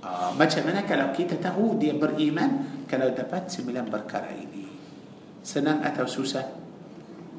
ah, 0.00 0.32
Macam 0.32 0.64
mana 0.64 0.82
kalau 0.88 1.12
kita 1.12 1.36
tahu 1.36 1.76
Dia 1.76 1.92
beriman 1.92 2.84
Kalau 2.88 3.12
dapat 3.12 3.52
sembilan 3.52 3.84
perkara 3.92 4.32
ini 4.32 4.64
Senang 5.44 5.84
atau 5.84 6.08
susah 6.08 6.64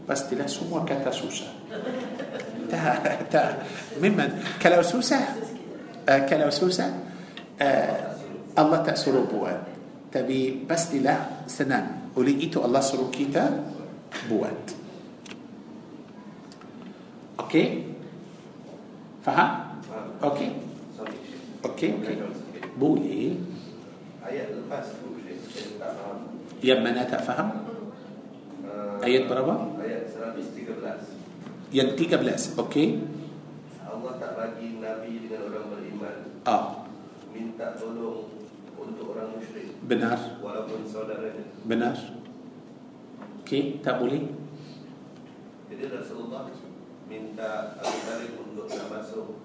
pastilah 0.06 0.46
semua 0.46 0.86
kata 0.86 1.10
susah. 1.10 1.52
tak, 2.72 3.28
tak. 3.34 3.52
Memang 3.98 4.62
kalau 4.62 4.86
susah, 4.86 5.34
uh, 6.06 6.22
kalau 6.30 6.54
susah, 6.54 6.90
uh, 7.60 7.98
Allah 8.56 8.80
tak 8.86 8.96
suruh 8.96 9.26
buat. 9.26 9.74
Tapi 10.14 10.64
pastilah 10.64 11.44
senang. 11.50 12.16
Oleh 12.16 12.40
itu 12.40 12.64
Allah 12.64 12.80
suruh 12.80 13.12
kita 13.12 13.52
buat. 14.32 14.85
Lepas 24.66 24.92
tu 24.98 25.20
Syekh, 25.22 25.78
saya 25.80 26.16
Yang 26.64 26.80
mana 26.82 27.02
tak 27.06 27.22
faham? 27.24 27.50
Uh, 28.66 28.98
Ayat 29.00 29.30
berapa? 29.30 29.54
Ayat 29.78 30.10
113. 30.10 31.70
Yang 31.70 31.90
13. 32.02 32.58
Okey. 32.60 32.88
Allah 33.86 34.14
tak 34.18 34.32
bagi 34.36 34.82
Nabi 34.82 35.12
dengan 35.28 35.54
orang 35.54 35.66
beriman 35.72 36.18
Ah, 36.46 36.86
minta 37.32 37.74
tolong 37.78 38.30
untuk 38.76 39.16
orang 39.18 39.38
musyrik 39.38 39.78
benar. 39.86 40.18
walaupun 40.42 40.86
saudaranya. 40.90 41.46
Benar. 41.66 41.96
Okey, 43.46 43.80
tak 43.86 44.02
boleh. 44.02 44.26
Jadi 45.70 45.84
Rasulullah 45.90 46.50
minta 47.16 47.80
Abu 47.80 47.98
Talib 48.04 48.32
untuk 48.44 48.68
masuk 48.68 49.40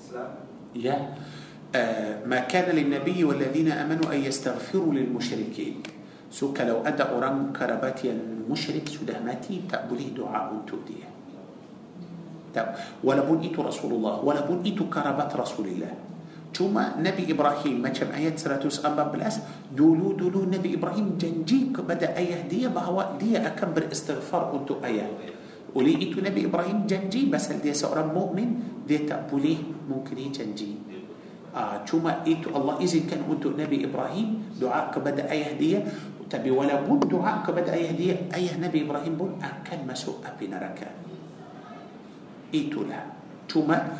Islam. 0.00 0.30
ah 1.70 2.26
ما 2.26 2.50
كان 2.50 2.74
للنبي 2.74 3.22
والذين 3.24 3.70
امنوا 3.70 4.10
ان 4.10 4.20
يستغفروا 4.26 4.90
للمشركين 4.90 5.74
so 6.30 6.60
kalau 6.66 6.82
ada 6.82 7.02
orang 7.14 7.54
kerabat 7.54 8.10
المشرك 8.10 8.88
sudah 8.90 9.22
mati 9.22 9.70
tak 9.70 9.85
boleh 9.85 10.10
doa 10.18 10.50
untuk 10.66 10.91
dia 10.91 11.06
walaupun 13.06 13.38
itu 13.46 13.62
رسول 13.62 13.92
الله 13.94 14.14
walaupun 14.26 14.66
itu 14.66 14.90
kerabat 14.90 15.30
رسول 15.36 15.66
الله 15.70 15.94
Cuma 16.50 16.98
Nabi 16.98 17.30
Ibrahim 17.30 17.78
macam 17.78 18.10
ayat 18.10 18.34
114 18.34 19.70
dulu 19.70 20.18
dulu 20.18 20.50
Nabi 20.50 20.74
Ibrahim 20.74 21.14
janji 21.14 21.70
kepada 21.70 22.10
ayah 22.18 22.42
dia 22.50 22.66
bahawa 22.66 23.14
dia 23.22 23.46
akan 23.46 23.70
beristighfar 23.70 24.50
untuk 24.50 24.82
ayah. 24.82 25.06
Oleh 25.70 25.94
itu 26.02 26.18
Nabi 26.18 26.50
Ibrahim 26.50 26.82
janji 26.86 27.30
pasal 27.30 27.62
dia 27.62 27.70
seorang 27.70 28.10
mukmin 28.10 28.58
dia 28.86 29.06
tak 29.06 29.30
boleh 29.30 29.58
mungkiri 29.86 30.26
janji. 30.34 30.74
Ah, 31.50 31.82
cuma 31.82 32.22
itu 32.26 32.50
Allah 32.54 32.78
izinkan 32.78 33.26
untuk 33.26 33.58
Nabi 33.58 33.82
Ibrahim 33.86 34.54
doa 34.58 34.90
kepada 34.90 35.26
ayah 35.30 35.54
dia 35.54 35.78
tapi 36.30 36.46
walaupun 36.50 37.10
doa 37.10 37.42
kepada 37.42 37.74
ayah 37.74 37.90
dia 37.94 38.14
ayah 38.34 38.54
Nabi 38.58 38.86
Ibrahim 38.86 39.14
pun 39.18 39.30
akan 39.42 39.78
masuk 39.86 40.22
api 40.22 40.46
neraka. 40.46 40.90
Itulah. 42.54 43.02
Cuma 43.50 43.98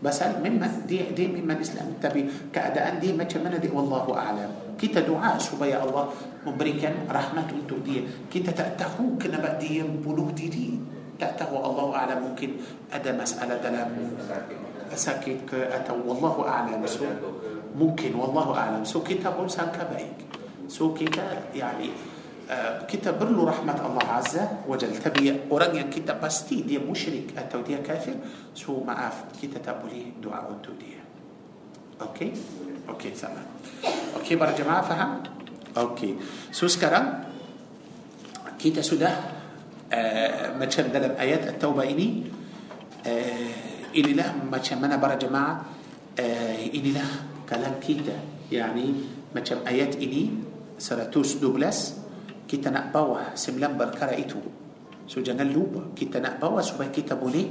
بس 0.00 0.18
مما 0.40 0.88
دي 0.88 1.12
دي 1.12 1.28
مما 1.28 1.60
الاسلام 1.60 2.00
تبي 2.00 2.52
كأداء 2.56 2.84
عندي 2.96 3.12
ما 3.12 3.28
كمان 3.28 3.60
دي؟ 3.60 3.68
والله 3.68 4.06
أعلم. 4.16 4.50
كيتا 4.80 5.04
دعاء 5.04 5.36
شبيا 5.36 5.84
الله. 5.84 6.04
مبركا 6.48 6.90
رحمة 7.12 7.48
انت 7.52 7.70
دي. 7.84 8.08
كيتا 8.32 8.52
تاتخو 8.56 9.20
كنا 9.20 9.38
بدي 9.44 9.84
بلو 10.00 10.32
دي 10.32 10.48
دي. 10.48 10.80
تاتخو 11.20 11.52
الله 11.52 11.86
أعلم. 11.96 12.18
ممكن 12.32 12.50
ادى 12.96 13.12
مسألة 13.12 13.60
دلام. 13.60 13.90
أساكيت 14.88 15.44
كاتا 15.44 15.92
والله 15.92 16.34
أعلم. 16.48 16.80
سو 16.88 17.04
ممكن. 17.76 18.12
والله 18.16 18.46
أعلم. 18.56 18.82
سو 18.88 19.04
كيتا 19.04 19.36
بول 19.36 19.52
سان 19.52 19.68
كبايك 19.68 20.16
سو 20.72 20.96
كيتا 20.96 21.52
يعني 21.52 21.92
kita 22.90 23.14
perlu 23.14 23.46
rahmat 23.46 23.78
Allah 23.78 24.06
Azza 24.18 24.66
wa 24.66 24.74
Jal. 24.74 24.90
Tapi 24.98 25.50
orang 25.54 25.70
yang 25.78 25.86
kita 25.86 26.18
pasti 26.18 26.66
dia 26.66 26.82
musyrik 26.82 27.30
atau 27.38 27.62
dia 27.62 27.78
kafir, 27.78 28.18
so 28.50 28.82
maaf 28.82 29.30
kita 29.38 29.62
tak 29.62 29.78
boleh 29.78 30.18
doa 30.18 30.50
untuk 30.50 30.74
dia. 30.74 30.98
Okey? 32.00 32.30
Okey 32.90 33.12
sama. 33.14 33.38
Okey 34.18 34.34
para 34.34 34.50
jemaah 34.56 34.82
faham? 34.82 35.10
Okey. 35.76 36.18
So 36.50 36.66
sekarang 36.66 37.28
kita 38.58 38.82
sudah 38.82 39.14
uh, 39.92 40.58
macam 40.58 40.90
dalam 40.90 41.14
ayat 41.20 41.54
At-Taubah 41.54 41.86
ini 41.86 42.24
uh, 43.04 43.88
inilah 43.94 44.34
macam 44.48 44.76
mana 44.80 44.98
para 44.98 45.14
jemaah 45.14 45.60
uh, 46.18 46.56
inilah 46.72 47.44
kalam 47.46 47.78
kita 47.78 48.16
yani 48.50 49.06
macam 49.30 49.62
ayat 49.66 49.94
ini 50.02 50.34
112 50.80 51.99
kita 52.50 52.74
nak 52.74 52.90
bawa 52.90 53.38
sembilan 53.38 53.78
perkara 53.78 54.18
itu. 54.18 54.42
So 55.06 55.22
jangan 55.22 55.46
lupa 55.46 55.94
kita 55.94 56.18
nak 56.18 56.42
bawa 56.42 56.58
supaya 56.58 56.90
kita 56.90 57.14
boleh 57.14 57.46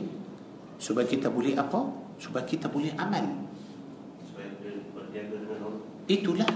supaya 0.75 1.07
kita 1.07 1.31
boleh 1.31 1.55
apa? 1.55 1.87
Supaya 2.19 2.43
kita 2.43 2.67
boleh 2.67 2.91
amal. 2.99 3.47
Itulah. 6.09 6.51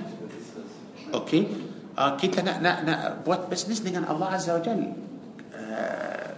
Okey. 1.16 1.44
Uh, 1.94 2.18
kita 2.20 2.44
nak 2.44 2.58
nak 2.60 2.78
nak 2.84 3.00
buat 3.24 3.48
bisnes 3.48 3.80
dengan 3.80 4.04
Allah 4.12 4.36
Azza 4.36 4.58
wa 4.58 4.64
Jal. 4.66 4.82
Uh, 5.54 6.30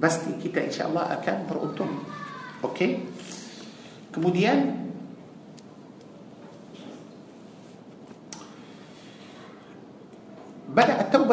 pasti 0.00 0.32
kita 0.40 0.64
insyaallah 0.64 1.12
akan 1.20 1.36
beruntung. 1.44 1.92
Okey. 2.64 3.04
Kemudian 4.14 4.83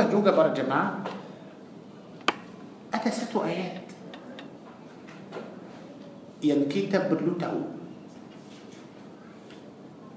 juga 0.07 0.31
para 0.31 0.55
jemaah 0.55 1.03
ada 2.91 3.09
satu 3.11 3.43
ayat 3.43 3.83
yang 6.41 6.65
kita 6.71 7.11
perlu 7.11 7.35
tahu 7.35 7.61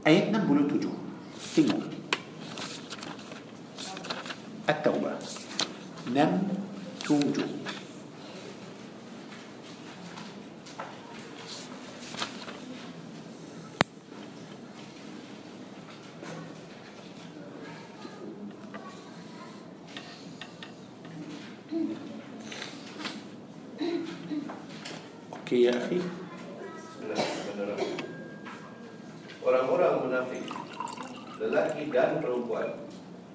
ayat 0.06 0.30
67 0.30 0.86
tengok 1.54 1.94
at-taubah 4.66 5.20
67 6.08 7.44
Okey 25.44 25.68
ya 25.68 25.76
akhi 25.76 26.00
Bismillahirrahmanirrahim. 26.00 28.00
Orang-orang 29.44 30.08
munafik 30.08 30.48
Lelaki 31.36 31.92
dan 31.92 32.24
perempuan 32.24 32.80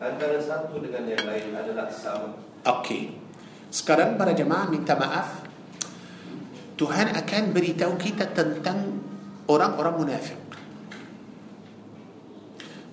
Antara 0.02 0.42
satu 0.42 0.82
dengan 0.82 1.06
yang 1.06 1.22
lain 1.22 1.54
adalah 1.54 1.86
sama 1.86 2.50
Okey. 2.60 3.16
Sekarang 3.72 4.20
para 4.20 4.36
jemaah 4.36 4.68
minta 4.68 4.92
maaf. 5.00 5.48
Tuhan 6.76 7.16
akan 7.16 7.56
beritahu 7.56 7.96
kita 8.10 8.26
tentang 8.34 8.98
orang-orang 9.46 10.02
munafik. 10.02 10.40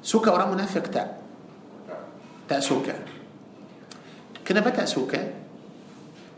Suka 0.05 0.29
orang 0.29 0.53
munafik 0.53 0.93
tak? 0.93 1.09
Tak 2.45 2.61
suka. 2.61 2.95
Kenapa 4.45 4.71
tak 4.71 4.87
suka? 4.87 5.19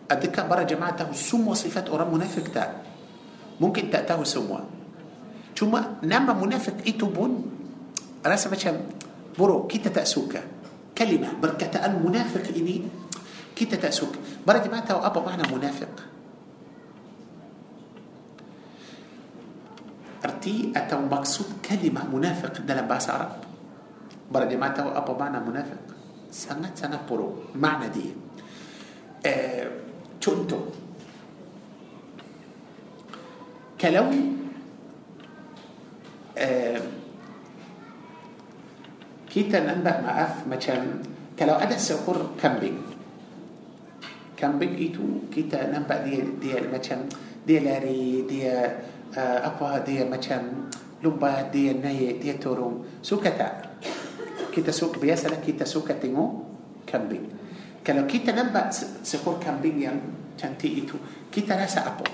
Adakah 0.08 0.44
para 0.48 0.62
jemaah 0.64 0.94
tahu 0.94 1.12
semua 1.12 1.52
sifat 1.58 1.90
orang 1.90 2.08
munafik 2.08 2.48
tak? 2.54 2.70
Mungkin 3.58 3.90
tak 3.90 4.08
tahu 4.08 4.22
semua. 4.24 4.62
Cuma 5.52 5.98
nama 6.00 6.32
munafik 6.32 6.86
itu 6.86 7.10
pun 7.10 7.44
rasa 8.22 8.48
macam 8.48 8.78
buruk. 9.34 9.68
Kita 9.68 9.90
tak 9.90 10.06
suka. 10.06 10.40
Kalimah 10.94 11.36
berkataan 11.36 11.98
munafik 12.00 12.48
ini 12.54 12.86
kita 13.52 13.76
tak 13.76 13.90
suka. 13.90 14.16
Para 14.46 14.62
jemaah 14.62 14.86
tahu 14.86 15.02
apa 15.02 15.18
makna 15.18 15.44
munafik? 15.50 15.90
Arti 20.18 20.74
atau 20.74 20.98
maksud 21.06 21.62
kalimah 21.62 22.06
munafik 22.10 22.66
dalam 22.66 22.90
bahasa 22.90 23.14
Arab. 23.14 23.32
Para 24.28 24.44
jemaah 24.50 24.74
tahu 24.74 24.90
apa 24.90 25.10
makna 25.14 25.38
munafik? 25.38 25.78
Sangat-sangat 26.28 27.06
buruk. 27.06 27.54
Makna 27.54 27.86
dia. 27.88 28.12
Eh, 29.22 29.64
contoh. 30.18 30.74
Kalau 33.78 34.10
eh, 36.34 36.82
kita 39.28 39.62
nampak 39.62 40.02
maaf 40.02 40.32
macam 40.50 40.98
kalau 41.38 41.54
ada 41.60 41.78
seekor 41.78 42.34
kambing 42.40 42.80
kambing 44.34 44.74
itu 44.78 45.30
kita 45.30 45.70
nampak 45.70 46.06
dia 46.06 46.22
dia 46.38 46.58
macam 46.66 47.06
dia 47.42 47.60
lari 47.62 48.24
dia 48.26 48.82
uh, 49.14 49.38
apa 49.44 49.80
dia 49.84 50.04
macam 50.04 50.68
lompat 51.00 51.54
dia 51.54 51.72
naik 51.72 52.20
dia 52.20 52.34
turun. 52.36 53.00
Suka 53.00 53.30
tak? 53.32 53.54
Kita 54.50 54.74
suka 54.74 54.98
biasalah 54.98 55.38
kita 55.38 55.62
suka 55.62 55.94
tengok 55.94 56.30
kambing. 56.82 57.24
Kalau 57.86 58.04
kita 58.04 58.34
nampak 58.34 58.74
se- 58.74 59.00
seekor 59.06 59.38
kambing 59.38 59.78
yang 59.78 59.96
cantik 60.34 60.84
itu 60.84 60.98
kita 61.30 61.54
rasa 61.54 61.94
apa? 61.94 62.04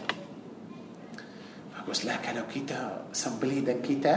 Baguslah 1.72 2.20
kalau 2.20 2.44
kita 2.46 3.08
sembelih 3.10 3.64
dan 3.64 3.78
kita 3.80 4.14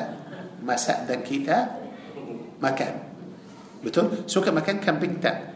masak 0.62 1.08
dan 1.08 1.24
kita 1.24 1.72
makan. 2.60 2.94
Betul? 3.82 4.28
Suka 4.28 4.52
makan 4.52 4.84
kambing 4.84 5.24
tak? 5.24 5.56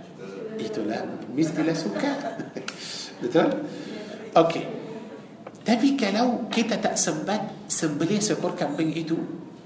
Itulah. 0.55 1.03
Mestilah 1.33 1.75
suka. 1.75 2.11
Betul? 3.21 3.47
Okey 4.31 4.80
tapi 5.61 5.93
kalau 5.93 6.49
kita 6.49 6.81
tak 6.81 6.97
sempat 6.97 7.69
sembelih 7.69 8.17
seekor 8.17 8.57
kambing 8.57 8.93
itu 8.93 9.17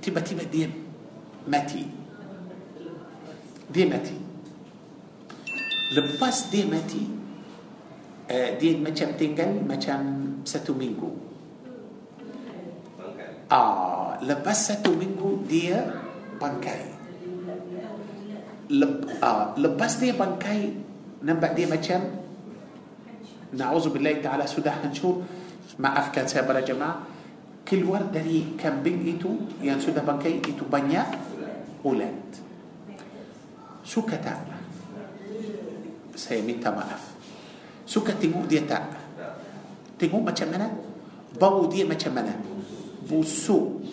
tiba-tiba 0.03 0.43
dia 0.47 0.67
mati 1.47 1.88
dia 3.72 3.85
mati 3.88 4.17
lepas 5.95 6.51
dia 6.51 6.67
mati 6.67 7.03
uh, 8.30 8.49
dia 8.57 8.73
macam 8.77 9.09
tinggal 9.15 9.51
macam 9.65 9.99
satu 10.45 10.77
minggu. 10.77 11.09
Ah, 13.45 14.17
lepas 14.26 14.73
satu 14.73 14.93
minggu 14.97 15.45
dia 15.45 15.85
bangkai. 16.41 16.97
Lep, 18.73 19.05
ah, 19.22 19.53
lepas 19.53 20.01
dia 20.01 20.17
bangkai 20.17 20.73
nampak 21.22 21.53
dia 21.53 21.69
macam 21.69 22.26
Na'udzubillah 23.55 24.19
ta'ala 24.26 24.49
sudah 24.49 24.73
hancur 24.81 25.22
Maafkan 25.76 26.23
saya 26.23 26.47
para 26.47 26.64
jemaah 26.64 27.03
Keluar 27.68 28.07
dari 28.07 28.56
kambing 28.56 29.03
itu 29.03 29.31
Yang 29.60 29.91
sudah 29.91 30.06
bangkai 30.07 30.39
itu 30.39 30.64
banyak 30.64 31.07
Ulat 31.84 32.15
Suka 33.84 34.15
tak? 34.18 34.39
Saya 36.15 36.39
minta 36.47 36.72
maaf 36.72 37.19
Suka 37.84 38.15
tengok 38.15 38.47
dia 38.47 38.64
tak? 38.64 38.88
Tengok 39.99 40.23
macam 40.31 40.47
mana? 40.47 40.68
Bau 41.35 41.68
dia 41.68 41.84
macam 41.84 42.15
mana? 42.15 42.31
Busuk 43.03 43.84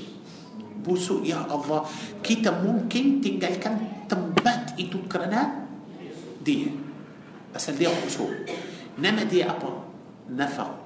Busuk 0.86 1.26
ya 1.26 1.42
Allah 1.50 1.82
Kita 2.22 2.62
mungkin 2.62 3.18
tinggalkan 3.18 4.06
tempat 4.06 4.78
itu 4.78 5.02
kerana 5.10 5.66
Dia 6.46 6.70
Asal 7.52 7.74
dia 7.74 7.90
busuk 7.90 8.30
Nama 9.02 9.26
dia 9.26 9.50
apa? 9.50 9.82
Nafaq 10.30 10.81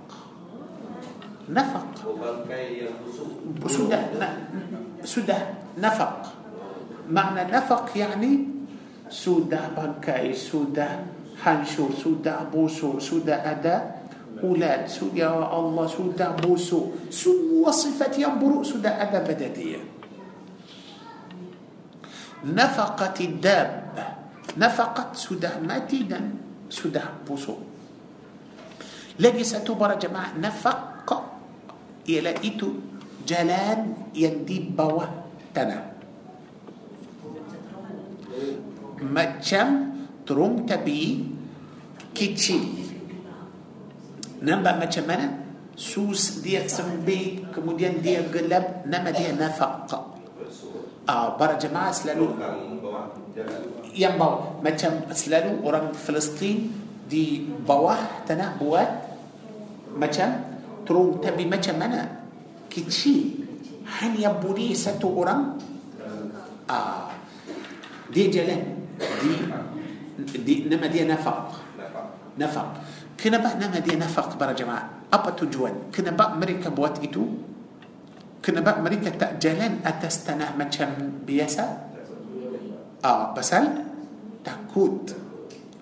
نفق. 1.51 1.86
سده 3.66 4.01
سده 5.05 5.39
نفق. 5.78 6.16
معنى 7.10 7.43
نفق 7.52 7.86
يعني 7.97 8.48
سوده 9.10 9.60
بانكاي 9.77 10.35
سوده 10.35 10.89
هنشور 11.43 11.90
سوده 12.02 12.51
بوسو 12.51 12.98
سوده 12.98 13.35
أدا 13.51 13.94
أولاد 14.43 14.89
سو 14.90 15.14
يا 15.14 15.31
الله 15.31 15.86
سوده 15.86 16.28
بوسو. 16.43 17.10
سو 17.10 17.31
وصفة 17.62 18.14
ينبرو 18.18 18.66
سوده 18.66 18.90
أدا 18.90 19.20
بددية. 19.23 19.81
نفقت 22.44 23.20
الداب. 23.20 23.70
نفقت 24.59 25.16
سوده 25.16 25.60
ماتيدا 25.62 26.20
سوده 26.70 27.02
بوسو. 27.28 27.55
لقي 29.20 29.44
ستوبر 29.44 29.94
جماعة 29.94 30.35
نفق. 30.43 30.95
Ialah 32.07 32.39
itu 32.43 32.78
jalan 33.27 34.11
yang 34.15 34.47
di 34.47 34.62
bawah 34.62 35.11
tanah 35.51 35.83
macam 39.03 39.66
terung 40.23 40.65
tapi 40.65 41.27
kecil 42.15 42.62
nampak 44.41 44.74
macam 44.81 45.05
mana 45.05 45.27
sus 45.77 46.41
dia 46.41 46.65
sempit 46.70 47.53
kemudian 47.53 48.01
dia 48.01 48.24
gelap 48.31 48.87
nama 48.89 49.12
dia 49.12 49.35
nafaq 49.37 49.93
ah 51.07 51.37
para 51.37 51.61
jemaah 51.61 51.93
selalu 51.93 52.33
yang 53.93 54.16
bawah 54.16 54.62
macam 54.65 55.05
selalu 55.12 55.61
orang 55.61 55.93
Palestin 55.93 56.73
di 57.07 57.45
bawah 57.45 58.24
tanah 58.27 58.59
buat 58.59 58.89
macam 59.95 60.56
terung 60.86 61.18
tapi 61.18 61.44
macam 61.44 61.76
mana 61.76 62.24
kecil 62.70 63.42
hanya 64.00 64.30
boleh 64.38 64.70
satu 64.72 65.10
orang 65.18 65.58
ah 66.70 67.10
dia 68.10 68.30
jalan 68.30 68.60
di, 68.96 69.32
di 70.42 70.54
nama 70.70 70.86
dia 70.86 71.04
nafaq 71.06 71.58
nafaq 72.38 72.68
kenapa 73.18 73.58
nama 73.58 73.78
dia 73.82 73.98
nafaq 73.98 74.38
para 74.38 74.54
jemaah 74.54 75.10
apa 75.10 75.34
tujuan 75.34 75.90
kenapa 75.90 76.34
mereka 76.38 76.70
buat 76.70 77.02
itu 77.02 77.22
kenapa 78.42 78.78
mereka 78.78 79.10
tak 79.14 79.42
jalan 79.42 79.82
atas 79.82 80.22
tanah 80.26 80.54
macam 80.54 81.22
biasa 81.26 81.64
ah 83.02 83.30
pasal 83.34 83.82
takut 84.42 85.06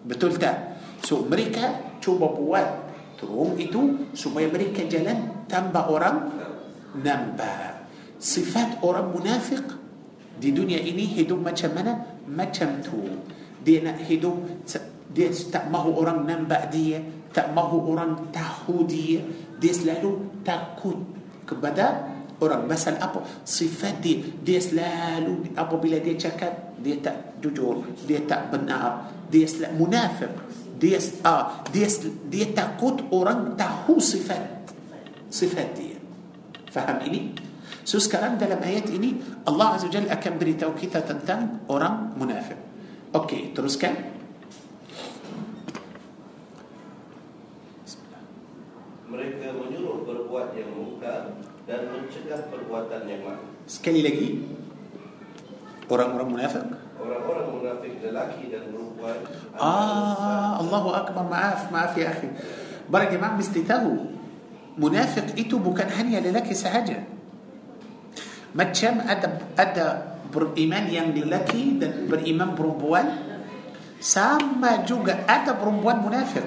betul 0.04 0.36
tak 0.36 0.80
so 1.00 1.24
mereka 1.24 1.96
cuba 2.00 2.28
buat 2.32 2.83
terung 3.18 3.56
itu 3.58 4.10
supaya 4.14 4.50
mereka 4.50 4.86
jalan 4.86 5.46
tanpa 5.46 5.86
orang 5.90 6.30
nampak 6.98 7.84
sifat 8.18 8.80
orang 8.80 9.10
munafik 9.10 9.62
di 10.38 10.50
dunia 10.50 10.80
ini 10.80 11.06
hidup 11.06 11.38
macam 11.42 11.70
mana 11.74 11.92
macam 12.26 12.82
tu 12.82 12.98
dia 13.62 13.84
nak 13.84 14.02
hidup 14.04 14.64
dia 15.14 15.30
tak 15.52 15.70
mahu 15.70 15.94
orang 15.94 16.26
nampak 16.26 16.72
dia 16.74 16.98
tak 17.30 17.50
mahu 17.54 17.94
orang 17.94 18.30
tahu 18.34 18.86
dia 18.86 19.22
dia 19.58 19.72
selalu 19.74 20.42
takut 20.42 20.98
kepada 21.46 22.14
orang 22.42 22.66
pasal 22.66 22.98
apa 22.98 23.22
sifat 23.46 24.02
dia 24.02 24.18
dia 24.42 24.58
selalu 24.58 25.54
apabila 25.54 26.00
dia 26.02 26.18
cakap 26.18 26.74
dia 26.82 26.98
tak 26.98 27.38
jujur 27.38 27.84
dia 28.08 28.22
tak 28.26 28.50
benar 28.50 29.06
dia 29.30 29.46
selalu 29.46 29.86
munafik 29.86 30.32
دي 30.84 31.00
آه 31.24 31.64
دي 31.72 31.88
دي 32.28 32.52
تاكوت 32.52 33.08
اوران 33.08 33.56
تاهو 33.56 33.96
صفات 33.96 34.68
صفات 35.32 35.72
دي. 35.80 35.96
فهم 36.68 37.00
إني؟ 37.08 37.32
سوس 37.88 38.12
كلام 38.12 38.36
ده 38.36 38.44
لما 38.52 38.68
ايات 38.68 38.92
إني 38.92 39.10
الله 39.48 39.66
عز 39.66 39.84
وجل 39.88 40.12
أكم 40.12 40.36
بري 40.36 40.60
توكيتا 40.60 41.00
تنتن 41.08 41.64
أوران 41.72 42.12
منافق. 42.20 42.60
أوكي 43.16 43.56
تروس 43.56 43.80
كان 43.80 44.12
Mereka 49.08 49.54
menyuruh 49.54 50.02
berbuat 50.02 50.58
yang 50.58 50.74
muka 50.74 51.38
dan 51.70 51.86
mencegah 51.86 52.50
perbuatan 52.50 53.06
yang 53.06 53.22
lain. 53.22 53.46
Sekali 53.70 54.02
lagi, 54.02 54.42
orang-orang 55.86 56.28
munafik. 56.34 56.66
-orang 56.66 56.83
Orang-orang 57.04 57.46
munafik 57.52 58.00
lelaki 58.00 58.48
dan 58.48 58.72
perempuan 58.72 59.18
Ah, 59.60 60.56
Allahu 60.58 60.90
Akbar. 60.96 61.28
Maaf, 61.28 61.68
maaf 61.68 61.92
ya 61.94 62.10
akhi. 62.10 62.32
Para 62.88 63.06
jemaah 63.12 63.36
mesti 63.36 63.60
tahu. 63.64 64.14
munafik 64.74 65.38
itu 65.38 65.54
bukan 65.58 65.86
hanya 65.86 66.18
lelaki 66.18 66.50
sahaja 66.50 67.06
macam 68.54 69.02
ada 69.06 69.28
ada 69.54 69.86
beriman 70.30 70.86
yang 70.90 71.14
lelaki 71.14 71.78
dan 71.78 72.10
beriman 72.10 72.58
perempuan 72.58 73.06
sama 74.02 74.82
juga 74.82 75.22
ada 75.30 75.54
perempuan 75.54 76.02
munafik 76.02 76.46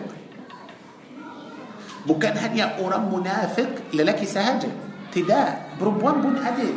bukan 2.04 2.34
hanya 2.36 2.76
orang 2.84 3.08
munafik 3.08 3.92
lelaki 3.96 4.28
sahaja 4.28 4.72
tidak 5.12 5.76
perempuan 5.80 6.20
pun 6.20 6.36
ada 6.40 6.68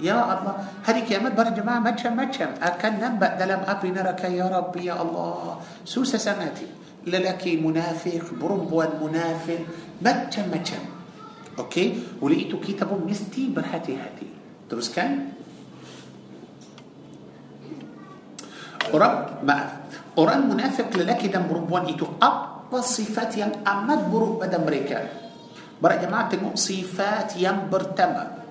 يا 0.00 0.18
الله 0.20 0.54
هذه 0.84 1.00
كيامات 1.08 1.32
بر 1.32 1.48
جماعة 1.56 1.78
ما 1.80 1.90
تشم 1.96 2.16
ما 2.16 2.24
تشم. 2.28 2.52
أكن 2.62 3.00
نبأ 3.00 3.40
دلم 3.40 3.62
أبي 3.64 3.90
نرك 3.96 4.24
يا 4.28 4.44
ربي 4.44 4.84
يا 4.92 4.96
الله. 5.00 5.60
سوسة 5.84 6.18
سماتي 6.18 6.68
للكي 7.06 7.56
منافق 7.64 8.36
بربوا 8.40 8.84
المنافق 8.84 9.60
ما 10.02 10.12
تشم 10.28 10.52
ما 10.52 10.60
تشم. 10.60 10.84
أوكي؟ 11.58 12.20
ولقيتوا 12.20 12.60
كتابه 12.60 12.96
مستي 13.08 13.48
برحتي 13.56 13.96
هاتي 13.96 14.28
تبس 14.68 14.92
كان؟ 14.92 15.32
ورب 18.92 19.44
ما 19.48 19.56
أوران 20.18 20.48
منافق 20.52 20.92
للكي 20.96 21.28
دم 21.28 21.48
بربوان 21.48 21.88
إتو 21.88 22.06
أب 22.20 22.68
صفات 22.84 23.32
يم 23.40 23.52
أمد 23.64 24.00
برب 24.12 24.44
دم 24.44 24.64
ريكا. 24.68 25.00
برا 25.80 25.96
جماعة 25.96 26.54
صفات 26.54 27.36
يم 27.36 27.72
برتمة. 27.72 28.45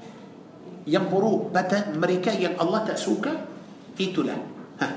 Yang 0.85 1.09
buruk 1.09 1.49
pada 1.49 1.89
mereka 1.97 2.29
yang 2.29 2.53
Allah 2.61 2.85
tak 2.85 2.97
suka 3.01 3.33
itulah. 3.97 4.37
Ha. 4.77 4.87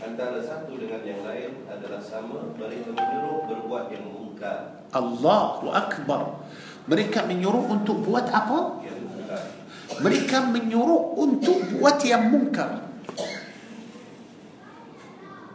Antara 0.00 0.40
satu 0.40 0.80
dengan 0.80 1.04
yang 1.04 1.20
lain 1.20 1.68
adalah 1.68 2.00
sama 2.00 2.56
Mereka 2.56 2.96
menyuruh 2.96 3.44
berbuat 3.52 3.92
yang 3.92 4.04
mungkar. 4.08 4.80
Allahu 4.96 5.68
Akbar. 5.68 6.40
Mereka 6.88 7.28
menyuruh 7.28 7.68
untuk 7.68 8.00
buat 8.08 8.24
apa? 8.32 8.80
Yang 8.80 8.98
mungkar. 9.04 9.42
Mereka 10.00 10.36
menyuruh 10.48 11.02
untuk 11.20 11.58
buat 11.76 12.00
yang 12.00 12.32
mungkar. 12.32 12.88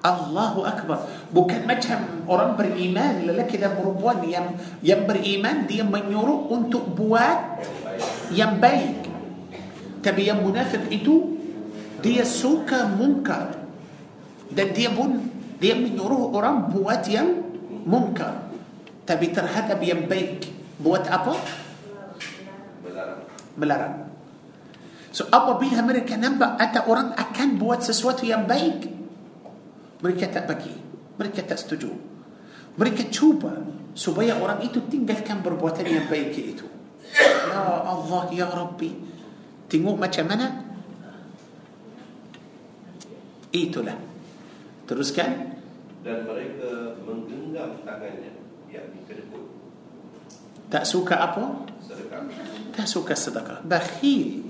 Allahu 0.06 0.62
Akbar. 0.62 1.10
Bukan 1.34 1.66
macam 1.66 2.30
orang 2.30 2.54
beriman 2.54 3.26
lelaki 3.26 3.58
dan 3.58 3.74
perempuan 3.74 4.22
yang 4.30 4.54
yang 4.86 5.10
beriman 5.10 5.66
dia 5.66 5.82
menyuruh 5.82 6.54
untuk 6.54 6.94
buat 6.94 7.66
yang 8.30 8.62
baik 8.62 9.05
tapi 10.06 10.30
yang 10.30 10.46
munafik 10.46 10.86
itu 10.94 11.34
dia 12.06 12.22
suka 12.22 12.86
mungkar 12.94 13.58
dan 14.54 14.70
dia 14.70 14.94
pun 14.94 15.18
dia 15.58 15.74
menyuruh 15.74 16.30
orang 16.30 16.70
buat 16.70 17.02
yang 17.10 17.42
mungkar 17.90 18.46
tapi 19.10 19.34
terhadap 19.34 19.82
yang 19.82 20.06
baik 20.06 20.46
buat 20.78 21.10
apa? 21.10 21.34
Melarang 22.86 23.22
melarang 23.58 23.96
so 25.10 25.26
apabila 25.34 25.82
mereka 25.82 26.14
nampak 26.20 26.54
ada 26.62 26.86
orang 26.86 27.18
akan 27.18 27.58
buat 27.58 27.82
sesuatu 27.82 28.30
yang 28.30 28.46
baik 28.46 28.86
mereka 30.06 30.30
tak 30.30 30.46
bagi 30.46 30.76
mereka 31.18 31.42
tak 31.42 31.58
setuju 31.58 31.90
mereka 32.78 33.10
cuba 33.10 33.58
supaya 33.98 34.38
orang 34.38 34.62
itu 34.62 34.84
tinggalkan 34.86 35.42
perbuatan 35.42 35.88
yang 35.88 36.06
baik 36.06 36.36
itu 36.38 36.68
ya 37.50 37.64
Allah 37.90 38.30
ya 38.30 38.46
Rabbi 38.52 39.15
Tengok 39.66 39.98
macam 39.98 40.26
mana? 40.30 40.48
Itulah. 43.50 43.98
Teruskan. 44.86 45.58
Dan 46.06 46.30
mereka 46.30 47.02
menggenggam 47.02 47.82
tangannya 47.82 48.38
Yang 48.70 49.02
kedekut. 49.10 49.46
Tak 50.70 50.86
suka 50.86 51.16
apa? 51.18 51.66
Sedekah. 51.82 52.22
Tak 52.76 52.88
suka 52.90 53.14
sedekah. 53.18 53.60
Bakhil. 53.66 54.46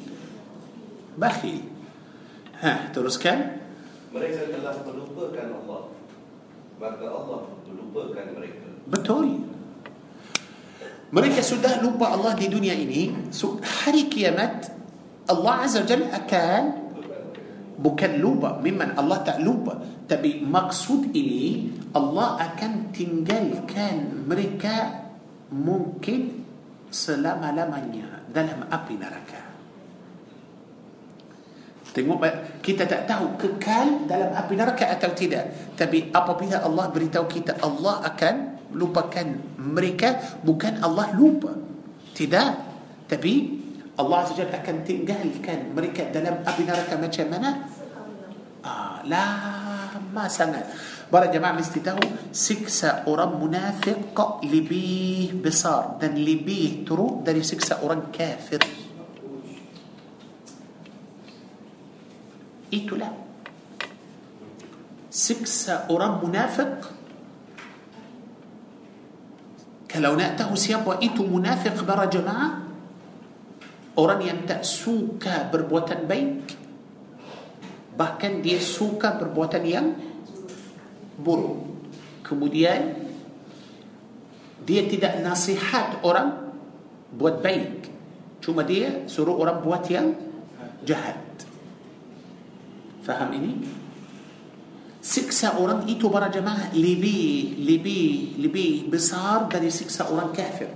Bakhil. 1.15 1.63
Ha, 2.59 2.91
teruskan. 2.91 3.61
Mereka 4.11 4.51
telah 4.51 4.73
melupakan 4.83 5.47
Allah. 5.63 5.81
Maka 6.75 7.05
Allah 7.07 7.39
melupakan 7.67 8.25
mereka. 8.35 8.67
Betul. 8.87 9.43
Mereka 11.15 11.39
sudah 11.39 11.79
lupa 11.79 12.11
Allah 12.11 12.35
di 12.35 12.51
dunia 12.51 12.75
ini. 12.75 13.31
So, 13.31 13.61
Hari 13.63 14.11
kiamat 14.11 14.75
Allah 15.25 15.53
Azza 15.65 15.81
wa 15.81 15.87
Jalla 15.89 16.07
akan 16.13 16.61
bukan 17.75 18.11
lupa 18.21 18.61
memang 18.61 18.93
Allah 18.95 19.25
tak 19.25 19.41
lupa. 19.41 19.81
Tapi 20.05 20.45
maksud 20.45 21.11
ini 21.17 21.73
Allah 21.97 22.37
akan 22.39 22.93
tinggalkan 22.93 24.29
mereka 24.29 25.05
mungkin 25.49 26.45
selama-lamanya 26.93 28.29
dalam 28.29 28.69
api 28.69 28.93
neraka. 28.95 29.41
Tengok 31.95 32.19
kita 32.59 32.83
tak 32.83 33.07
tahu 33.07 33.39
kekal 33.39 34.03
dalam 34.03 34.35
api 34.35 34.53
neraka 34.59 34.91
atau 34.91 35.15
tidak. 35.15 35.47
Tapi 35.79 36.11
apabila 36.11 36.59
Allah 36.59 36.91
beritahu 36.91 37.23
kita 37.23 37.55
Allah 37.63 38.03
akan 38.03 38.35
lupakan 38.75 39.27
mereka 39.55 40.39
bukan 40.43 40.83
Allah 40.83 41.15
lupa. 41.15 41.55
Tidak. 42.11 42.51
Tapi 43.07 43.33
الله 43.95 44.17
عز 44.17 44.31
وجل 44.35 44.51
akan 44.51 44.83
tinggalkan 44.83 45.71
mereka 45.71 46.11
dalam 46.11 46.43
api 46.43 46.63
neraka 46.67 46.95
macam 46.99 47.07
mana 47.11 47.51
آه 48.65 49.07
لا 49.07 49.23
macam 50.11 50.27
mana 50.27 50.63
para 51.13 51.31
jemaah 51.31 51.53
mesti 51.55 51.81
tahu 51.81 52.01
seksa 52.33 53.07
orang 53.07 53.39
munafik 53.39 54.17
lebih 54.43 55.37
besar. 55.37 56.01
Dan 56.01 56.17
lebih 56.17 56.83
teruk 56.85 57.21
dari 57.21 57.39
seksa 57.39 57.79
orang 57.85 58.09
kafir. 58.09 58.59
Itu 62.73 62.95
lah. 62.95 63.09
Seksa 65.13 65.73
orang 65.93 66.19
munafik. 66.25 66.91
كلو 69.91 70.13
نأته 70.15 70.49
سياب 70.55 70.83
وإيتو 70.87 71.23
منافق 71.23 71.85
برا 71.85 72.05
جماعة. 72.09 72.64
Orang 73.95 74.19
yang 74.23 74.39
tak 74.43 74.67
suka 74.67 75.47
perbuatan 75.51 76.07
baik 76.07 76.31
bahkan 77.95 78.43
dia 78.43 78.59
suka 78.59 79.15
perbuatan 79.15 79.63
yang 79.63 79.95
buruk. 81.15 81.63
Kemudian 82.27 83.07
dia 84.67 84.81
tidak 84.85 85.23
nasihat 85.23 86.03
orang 86.03 86.51
buat 87.15 87.39
baik. 87.39 87.87
Cuma 88.43 88.67
dia 88.67 89.07
suruh 89.07 89.39
orang 89.39 89.63
buat 89.63 89.87
yang 89.87 90.11
jahat. 90.83 91.17
Faham 93.01 93.31
ini? 93.33 93.51
Siksa 95.05 95.61
orang 95.61 95.85
itu 95.85 96.09
para 96.09 96.33
jemaah 96.33 96.73
lebih 96.73 97.61
lebih 97.61 98.41
lebih 98.41 98.89
besar 98.89 99.45
dari 99.45 99.69
siksa 99.69 100.09
orang 100.09 100.33
kafir. 100.33 100.73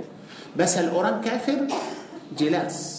Basal 0.54 0.94
orang 0.94 1.18
kafir 1.18 1.66
jelas 2.38 2.99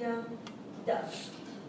yang 0.00 0.20
tidak 0.84 1.10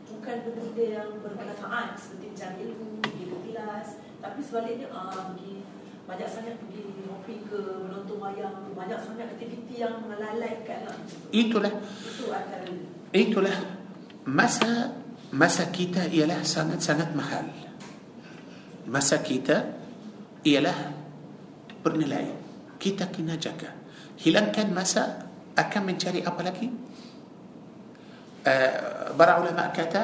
bukan 0.08 0.36
benda-benda 0.48 0.86
yang 0.86 1.10
bermanfaat 1.20 2.00
seperti 2.00 2.26
mencari 2.32 2.58
ilmu, 2.72 2.88
pergi 3.04 3.24
ke 3.28 3.38
kelas. 3.52 3.88
Tapi 4.24 4.40
sebaliknya 4.42 4.88
ah, 4.92 5.34
pergi 5.34 5.66
banyak 6.08 6.30
sangat 6.32 6.56
pergi 6.64 7.04
hopping 7.12 7.42
ke 7.52 7.60
menonton 7.84 8.16
wayang 8.16 8.56
banyak 8.72 9.00
sangat 9.04 9.28
aktiviti 9.36 9.84
yang 9.84 10.00
melalaikan 10.08 10.88
lah. 10.88 10.98
itulah. 11.36 11.74
Itu 12.00 12.32
akan 12.32 12.64
itulah 13.12 13.58
masa 14.24 14.96
masa 15.36 15.68
kita 15.68 16.08
ialah 16.08 16.40
sangat-sangat 16.48 17.12
mahal. 17.12 17.52
Masa 18.88 19.20
kita 19.20 19.76
ialah 20.48 20.96
bernilai. 21.84 22.32
Kita 22.80 23.12
kena 23.12 23.36
jaga. 23.36 23.76
Hilangkan 24.16 24.72
masa 24.72 25.28
akan 25.60 25.92
mencari 25.92 26.24
apa 26.24 26.42
lagi 26.46 26.87
آه، 28.48 29.12
برع 29.20 29.44
علماء 29.44 29.76
كتا 29.76 30.04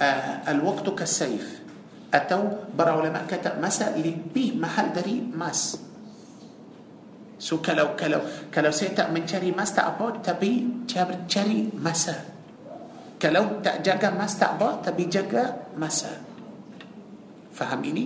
آه، 0.00 0.48
الوقت 0.48 0.88
كالسيف. 0.96 1.60
أتو 2.08 2.72
برع 2.72 3.04
علماء 3.04 3.28
كتا 3.28 3.60
مسا 3.60 3.92
لبي 4.00 4.56
محل 4.56 4.96
دري 4.96 5.28
ماس. 5.36 5.76
سو 7.36 7.60
لو 7.60 8.00
كلو 8.00 8.48
كلو 8.48 8.72
سيتا 8.72 9.12
من 9.12 9.28
شري 9.28 9.52
ماس 9.52 9.76
تأبو 9.76 10.24
تبي 10.24 10.88
جابر 10.88 11.28
شري 11.28 11.76
مسا. 11.76 12.16
كلو 13.20 13.60
تأجاقا 13.60 14.16
ماس 14.16 14.40
تأبو 14.40 14.80
تبي 14.80 15.04
جاقا 15.12 15.76
مسا. 15.76 16.12
فهميني 17.52 18.04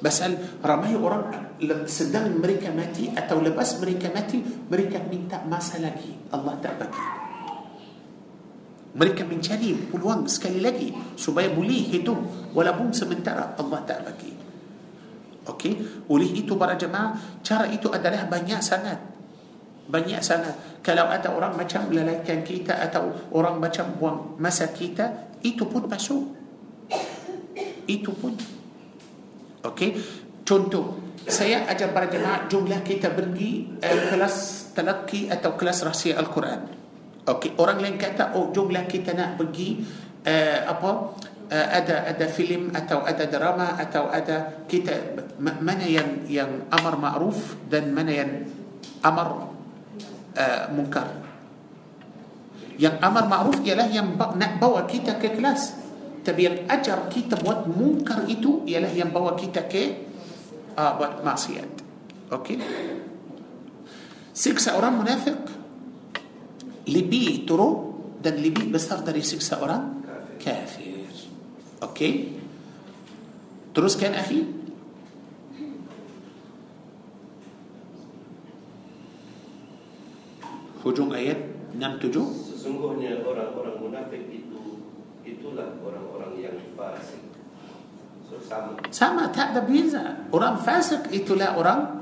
بس 0.00 0.24
بس 0.24 0.32
رمي 0.64 0.96
أوراق 0.96 1.56
سدان 1.88 2.40
مريكا 2.40 2.72
ماتي 2.72 3.12
أتو 3.16 3.40
لبس 3.40 3.80
مريكا 3.80 4.08
ماتي 4.16 4.68
مريكا 4.72 5.08
مين 5.08 5.28
تأ 5.28 5.44
مسا 5.44 5.76
لكي. 5.76 6.32
الله 6.32 6.54
تأبكي 6.64 7.19
Mereka 8.90 9.22
mencari 9.22 9.70
peluang 9.90 10.26
sekali 10.26 10.58
lagi 10.58 10.90
supaya 11.14 11.46
boleh 11.46 11.94
hidup 11.94 12.18
walaupun 12.50 12.90
sementara 12.90 13.54
Allah 13.54 13.80
tak 13.86 14.02
bagi. 14.02 14.34
Okey, 15.46 16.04
oleh 16.10 16.30
itu 16.36 16.58
para 16.58 16.74
jemaah, 16.74 17.14
cara 17.40 17.70
itu 17.70 17.86
adalah 17.88 18.26
banyak 18.26 18.60
sangat. 18.60 18.98
Banyak 19.90 20.20
sangat. 20.22 20.54
Kalau 20.82 21.06
ada 21.06 21.30
orang 21.30 21.54
macam 21.54 21.90
lalaikan 21.90 22.42
kita 22.42 22.78
atau 22.78 23.30
orang 23.34 23.58
macam 23.58 23.94
buang 23.98 24.18
masa 24.38 24.70
kita, 24.70 25.34
itu 25.42 25.66
pun 25.66 25.86
masuk. 25.86 26.34
Itu 27.86 28.14
pun. 28.14 28.34
Okey, 29.66 29.96
contoh. 30.42 30.98
Saya 31.30 31.68
ajar 31.68 31.92
para 31.92 32.08
jemaah 32.08 32.48
jumlah 32.48 32.80
kita 32.80 33.12
pergi 33.12 33.76
uh, 33.76 34.02
kelas 34.08 34.36
telaki 34.72 35.28
atau 35.28 35.54
kelas 35.54 35.84
rahsia 35.84 36.16
Al-Quran. 36.16 36.79
Okey, 37.20 37.52
orang 37.60 37.84
lain 37.84 38.00
kata, 38.00 38.32
oh 38.32 38.48
jumlah 38.48 38.88
kita 38.88 39.12
nak 39.12 39.36
pergi 39.36 39.84
uh, 40.24 40.58
apa 40.64 40.90
uh, 41.52 41.68
ada 41.68 42.08
ada 42.08 42.26
filem 42.32 42.72
atau 42.72 43.04
ada 43.04 43.28
drama 43.28 43.76
atau 43.76 44.08
ada 44.08 44.64
kita 44.64 45.20
ma- 45.36 45.60
mana 45.60 45.84
yang 45.84 46.24
yang 46.24 46.64
amar 46.72 46.96
ma'ruf 46.96 47.60
dan 47.68 47.92
mana 47.92 48.12
yang 48.14 48.48
amar 49.04 49.52
uh, 50.32 50.64
munkar. 50.72 51.12
Yang 52.80 52.96
amar 53.04 53.28
ma'ruf 53.28 53.60
ialah 53.60 53.88
yang 53.92 54.16
nak 54.16 54.52
bawa 54.56 54.88
kita 54.88 55.20
ke 55.20 55.36
kelas. 55.36 55.76
Tapi 56.24 56.40
yang 56.40 56.56
ajar 56.72 57.08
kita 57.12 57.36
buat 57.36 57.68
munkar 57.68 58.24
itu 58.28 58.64
ialah 58.64 58.92
yang 58.96 59.12
bawa 59.12 59.36
kita 59.36 59.68
ke 59.68 60.08
uh, 60.72 60.96
buat 60.96 61.20
maksiat. 61.20 61.68
Okey? 62.32 62.56
Siksa 64.32 64.80
orang 64.80 65.04
munafik 65.04 65.59
لبي 66.88 67.44
ترو 67.48 67.68
دن 68.24 68.34
لبي 68.40 68.72
بس 68.72 68.92
أقدر 68.92 69.16
يسكسا 69.16 69.56
أوران 69.60 69.82
كافر 70.40 70.84
أوكي 71.82 72.12
تروس 73.74 73.96
كان 74.00 74.14
أخي 74.14 74.40
هجوم 80.86 81.12
آيات 81.12 81.40
نعم 81.76 81.98
تجو 82.00 82.24
سسنغوني 82.56 83.24
أوران 83.24 83.48
أوران 83.56 83.76
منافق 83.84 84.22
Itulah 85.20 85.76
orang-orang 85.84 86.32
yang 86.40 86.56
fasik. 86.74 87.22
So, 88.24 88.40
sama. 88.40 88.72
Sama, 88.88 89.22
tak 89.28 89.52
ada 89.52 89.62
beza. 89.62 90.26
Orang 90.32 90.56
fasik 90.58 91.12
itulah 91.12 91.60
orang 91.60 92.00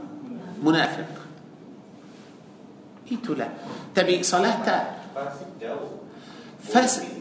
munafik. 0.62 1.17
Itulah. 3.08 3.50
Tapi 3.96 4.20
salah 4.20 4.60
tak 4.62 4.82
Fasik. 6.58 7.18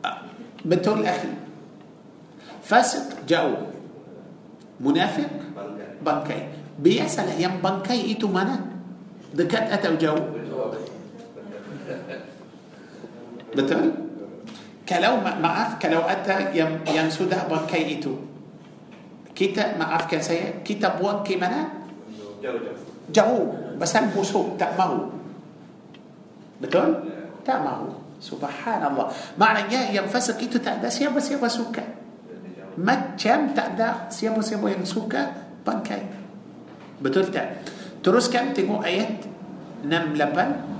Ah, 0.00 0.24
betul 0.64 1.04
akhi. 1.04 1.30
Fasik 2.64 3.26
jauh. 3.28 3.68
Munafik 4.80 5.28
Bangkai. 6.00 6.40
Biasalah 6.80 7.36
yang 7.36 7.60
bangkai 7.60 8.00
itu 8.08 8.24
mana? 8.24 8.56
Dekat 9.36 9.68
atau 9.68 9.92
jauh? 10.00 10.24
Betul? 13.52 13.82
Kalau 14.88 15.20
ma- 15.22 15.38
maaf 15.38 15.76
kalau 15.78 16.02
ada 16.08 16.50
yang 16.50 16.82
yang 16.88 17.06
sudah 17.12 17.46
bangkai 17.46 18.00
itu 18.00 18.16
kita 19.36 19.78
maafkan 19.78 20.18
saya 20.18 20.64
kita 20.66 20.98
buang 20.98 21.22
ke 21.22 21.38
mana? 21.38 21.86
Jauh-jauh. 22.42 22.89
Jauh. 23.10 23.76
Pasal 23.80 24.12
busuk 24.12 24.56
tak 24.60 24.76
mahu 24.76 25.08
Betul? 26.60 27.00
Tak 27.42 27.64
mahu 27.64 27.88
Subhanallah. 28.20 29.08
Maknanya 29.40 29.96
yang 29.96 30.04
fasik 30.04 30.44
itu 30.44 30.60
tak 30.60 30.84
ada 30.84 30.92
siapa-siapa 30.92 31.48
suka. 31.48 31.80
Macam 32.76 33.56
tak 33.56 33.80
ada 33.80 34.12
siapa-siapa 34.12 34.68
yang 34.68 34.84
suka 34.84 35.32
bangkai 35.64 36.04
Betul 37.00 37.32
tak? 37.32 37.64
Teruskan 38.04 38.52
tengok 38.52 38.84
ayat 38.84 39.24
68 39.88 40.70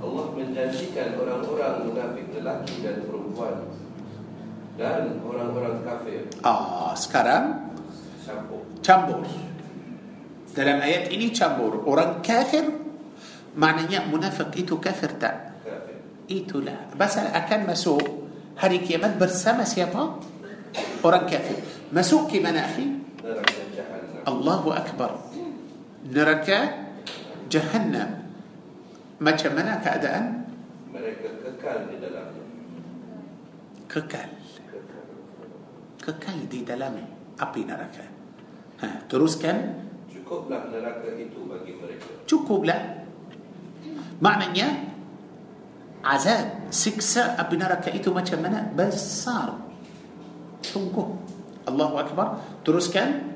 Allah 0.00 0.26
menjanjikan 0.32 1.18
orang-orang 1.18 1.74
munafik 1.90 2.26
lelaki 2.32 2.80
dan 2.80 3.04
perempuan 3.04 3.68
dan 4.80 5.20
orang-orang 5.20 5.84
kafir. 5.84 6.24
Ah, 6.40 6.96
Sekarang 6.96 7.74
campur. 8.24 8.62
campur 8.80 9.20
Dalam 10.60 10.76
ayat 10.84 11.08
ini 11.08 11.32
campur 11.32 11.80
Orang 11.88 12.20
kafir 12.20 12.68
Maknanya 13.56 14.04
munafik 14.04 14.52
itu 14.60 14.76
kafir 14.76 15.16
tak? 15.16 15.56
Kafir. 15.64 15.96
Itulah 16.28 16.92
Pasal 17.00 17.32
akan 17.32 17.72
masuk 17.72 18.04
Hari 18.60 18.84
kiamat 18.84 19.16
bersama 19.16 19.64
siapa? 19.64 20.20
Orang 21.00 21.24
kafir 21.24 21.56
Masuk 21.96 22.28
ke 22.28 22.44
mana 22.44 22.68
akhi? 22.68 22.92
Mana 29.56 29.80
keadaan? 29.80 30.44
Mereka 30.92 31.28
kekal 31.40 31.88
di 31.88 31.96
dalamnya. 31.98 32.44
Kekal 33.88 34.28
Kekal. 34.68 35.04
Kekal 36.04 36.38
di 36.52 36.60
dalam 36.62 36.94
api 37.40 37.60
neraka 37.64 38.04
ha, 38.84 38.86
Teruskan 39.08 39.89
Cukuplah 40.30 40.62
neraka 40.70 41.10
itu 41.18 41.42
bagi 41.42 41.74
mereka. 41.74 42.06
Cukuplah 42.22 43.02
Maknanya 44.22 44.94
Azab 46.06 46.70
Siksa 46.70 47.34
api 47.34 47.58
neraka 47.58 47.90
itu 47.90 48.14
macam 48.14 48.38
mana? 48.38 48.62
Besar 48.70 49.58
Sungguh 50.62 51.18
Allahu 51.66 51.98
Akbar 51.98 52.38
Teruskan 52.62 53.26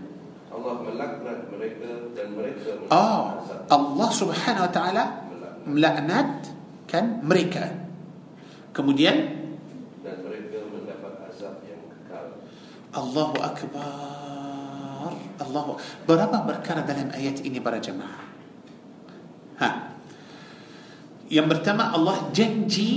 Allah 0.54 0.86
melaknat 0.86 1.50
mereka 1.50 2.14
dan 2.14 2.28
mereka 2.38 2.78
azab. 2.86 3.66
Allah 3.74 4.10
Subhanahu 4.14 4.64
Wa 4.70 4.70
Taala 4.70 5.04
Melaknat. 5.66 5.66
melaknatkan 5.66 7.04
mereka. 7.26 7.64
Kemudian 8.70 9.34
dan 10.06 10.22
mereka 10.22 10.62
mendapat 10.70 11.26
azab 11.26 11.58
yang 11.66 11.82
kekal. 11.90 12.38
Allahu 12.94 13.34
Akbar. 13.42 14.23
عمر 15.04 15.44
الله 15.44 15.64
برابا 16.08 16.38
بركرة 16.48 16.80
دلم 16.88 17.12
آيات 17.12 17.44
إني 17.44 17.60
برا 17.60 17.76
جماعة. 17.84 18.18
ها. 19.60 19.70
يوم 21.30 21.46
برتما 21.48 21.92
الله 21.92 22.16
جنجي 22.32 22.92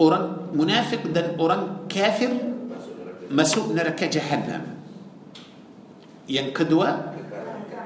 أوران 0.00 0.56
منافق 0.56 1.02
دن 1.12 1.36
أوران 1.36 1.86
كافر 1.92 2.32
مسوق 3.30 3.68
نرك 3.76 4.00
جهنم. 4.08 4.64
ينكدوا 6.28 6.88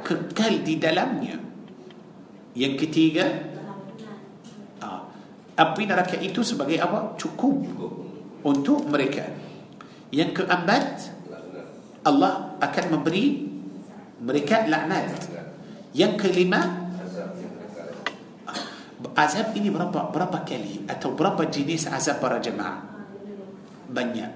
ككل 0.07 0.55
دي 0.63 0.75
دلمنيا 0.79 1.37
ينكتيجا 2.57 3.27
أبي 5.59 5.83
آه. 5.85 5.89
نرك 5.91 6.11
إيتو 6.23 6.43
سبقي 6.47 6.79
أبا 6.79 7.19
تكوب. 7.19 7.67
أنتو 8.47 8.87
مريكا. 8.87 9.27
ينكو 10.15 10.43
أمبات 10.47 10.47
أمبات. 10.47 11.18
Allah 12.09 12.57
akan 12.57 12.85
memberi 12.97 13.45
mereka 14.25 14.65
laknat. 14.65 15.29
Yang 15.93 16.13
kelima 16.25 16.89
Azab 19.19 19.55
ini 19.55 19.71
berapa 19.71 20.11
berapa 20.11 20.43
kali 20.43 20.87
atau 20.91 21.15
berapa 21.15 21.47
jenis 21.47 21.87
azab 21.87 22.19
para 22.19 22.43
jemaah? 22.43 22.83
Banyak. 23.91 24.33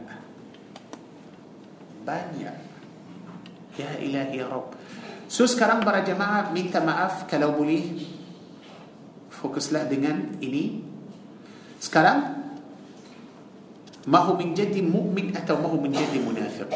Banyak. 2.06 2.56
Ya 3.78 3.90
ilahi 3.98 4.38
ya 4.38 4.46
Rabb. 4.46 4.74
So 5.26 5.46
sekarang 5.50 5.82
para 5.82 6.06
jemaah 6.06 6.54
minta 6.54 6.78
maaf 6.78 7.26
kalau 7.26 7.54
boleh 7.54 8.06
fokuslah 9.34 9.90
dengan 9.90 10.38
ini. 10.38 10.82
Sekarang 11.82 12.42
mahu 14.06 14.38
menjadi 14.38 14.78
mukmin 14.78 15.34
atau 15.34 15.58
mahu 15.58 15.78
menjadi 15.78 16.22
munafik. 16.22 16.70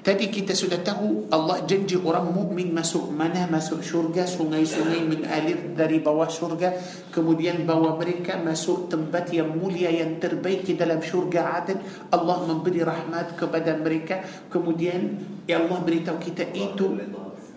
Tadi 0.00 0.32
kita 0.32 0.56
sudah 0.56 0.80
tahu 0.80 1.28
Allah 1.28 1.60
janji 1.68 1.92
orang 2.00 2.32
mukmin 2.32 2.72
masuk 2.72 3.12
mana? 3.12 3.44
Masuk 3.44 3.84
syurga 3.84 4.24
sungai-sungai 4.24 5.04
mengalir 5.04 5.76
dari 5.76 6.00
bawah 6.00 6.24
syurga. 6.24 6.72
Kemudian 7.12 7.68
bawa 7.68 8.00
mereka 8.00 8.40
masuk 8.40 8.88
tempat 8.88 9.28
yang 9.28 9.52
mulia 9.52 9.92
yang 9.92 10.16
terbaik 10.16 10.64
di 10.64 10.72
dalam 10.72 11.04
syurga 11.04 11.60
Aden. 11.60 11.84
Allah 12.16 12.48
memberi 12.48 12.80
rahmat 12.80 13.36
kepada 13.36 13.76
mereka. 13.76 14.24
Kemudian 14.48 15.20
ya 15.44 15.60
Allah 15.60 15.84
beritahu 15.84 16.16
kita 16.16 16.48
itu 16.56 16.96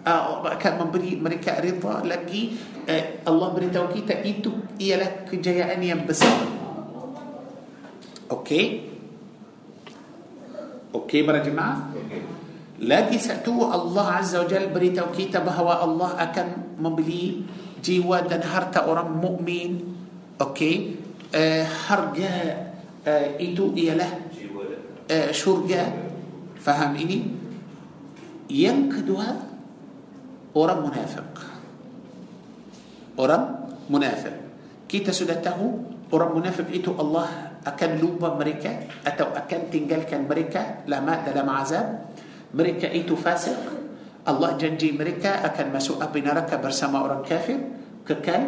uh, 0.03 0.43
akan 0.43 0.73
memberi 0.83 1.15
mereka 1.15 1.63
rida 1.63 2.03
lagi. 2.03 2.59
Uh, 2.83 3.23
Allah 3.23 3.55
beritahu 3.55 3.87
kita 3.95 4.19
itu 4.19 4.51
ialah 4.83 5.31
kejayaan 5.31 5.79
yang 5.79 6.03
besar. 6.03 6.43
Okey? 8.27 8.91
Okey 10.91 11.23
para 11.23 11.39
jemaah? 11.39 11.87
Okey. 11.95 12.32
Lagi 12.83 13.17
satu 13.19 13.67
Allah 13.67 14.23
Azza 14.23 14.43
wa 14.43 14.47
Jal 14.47 14.71
beritahu 14.71 15.11
kita 15.15 15.39
bahawa 15.43 15.83
Allah 15.83 16.15
akan 16.29 16.77
membeli 16.79 17.43
jiwa 17.83 18.23
dan 18.23 18.43
harta 18.43 18.87
orang 18.87 19.11
mukmin. 19.19 19.95
Okey. 20.39 20.99
Uh, 21.33 21.65
harga 21.65 22.31
uh, 23.03 23.27
itu 23.41 23.73
ialah 23.73 24.11
uh, 25.09 25.29
syurga. 25.33 25.89
Faham 26.61 26.95
ini? 26.95 27.25
Yang 28.47 29.01
kedua 29.01 29.27
orang 30.53 30.79
munafik. 30.85 31.31
Orang 33.17 33.73
munafik. 33.89 34.33
Kita 34.87 35.09
sudah 35.09 35.41
tahu 35.41 35.93
orang 36.13 36.37
munafik 36.37 36.69
itu 36.69 36.93
Allah 36.93 37.53
akan 37.63 37.91
lupa 37.97 38.35
mereka 38.35 38.85
atau 39.01 39.31
akan 39.33 39.59
tinggalkan 39.71 40.29
mereka 40.29 40.85
lama 40.85 41.23
dalam 41.25 41.47
azab. 41.49 41.87
Mereka 42.53 42.87
itu 42.93 43.17
fasik. 43.17 43.57
Allah 44.23 44.55
janji 44.55 44.95
mereka 44.95 45.43
akan 45.43 45.75
masuk 45.75 45.99
api 45.99 46.23
neraka 46.23 46.55
bersama 46.55 47.03
orang 47.03 47.27
kafir 47.27 47.59
kekal 48.07 48.39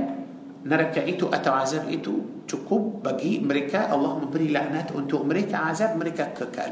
neraka 0.63 1.03
itu 1.03 1.27
atau 1.27 1.51
azab 1.51 1.91
itu 1.91 2.43
cukup 2.47 3.03
bagi 3.03 3.43
mereka 3.43 3.91
Allah 3.91 4.15
memberi 4.15 4.55
laknat 4.55 4.95
untuk 4.95 5.27
mereka 5.27 5.67
azab 5.67 5.99
mereka 5.99 6.31
kekal 6.31 6.71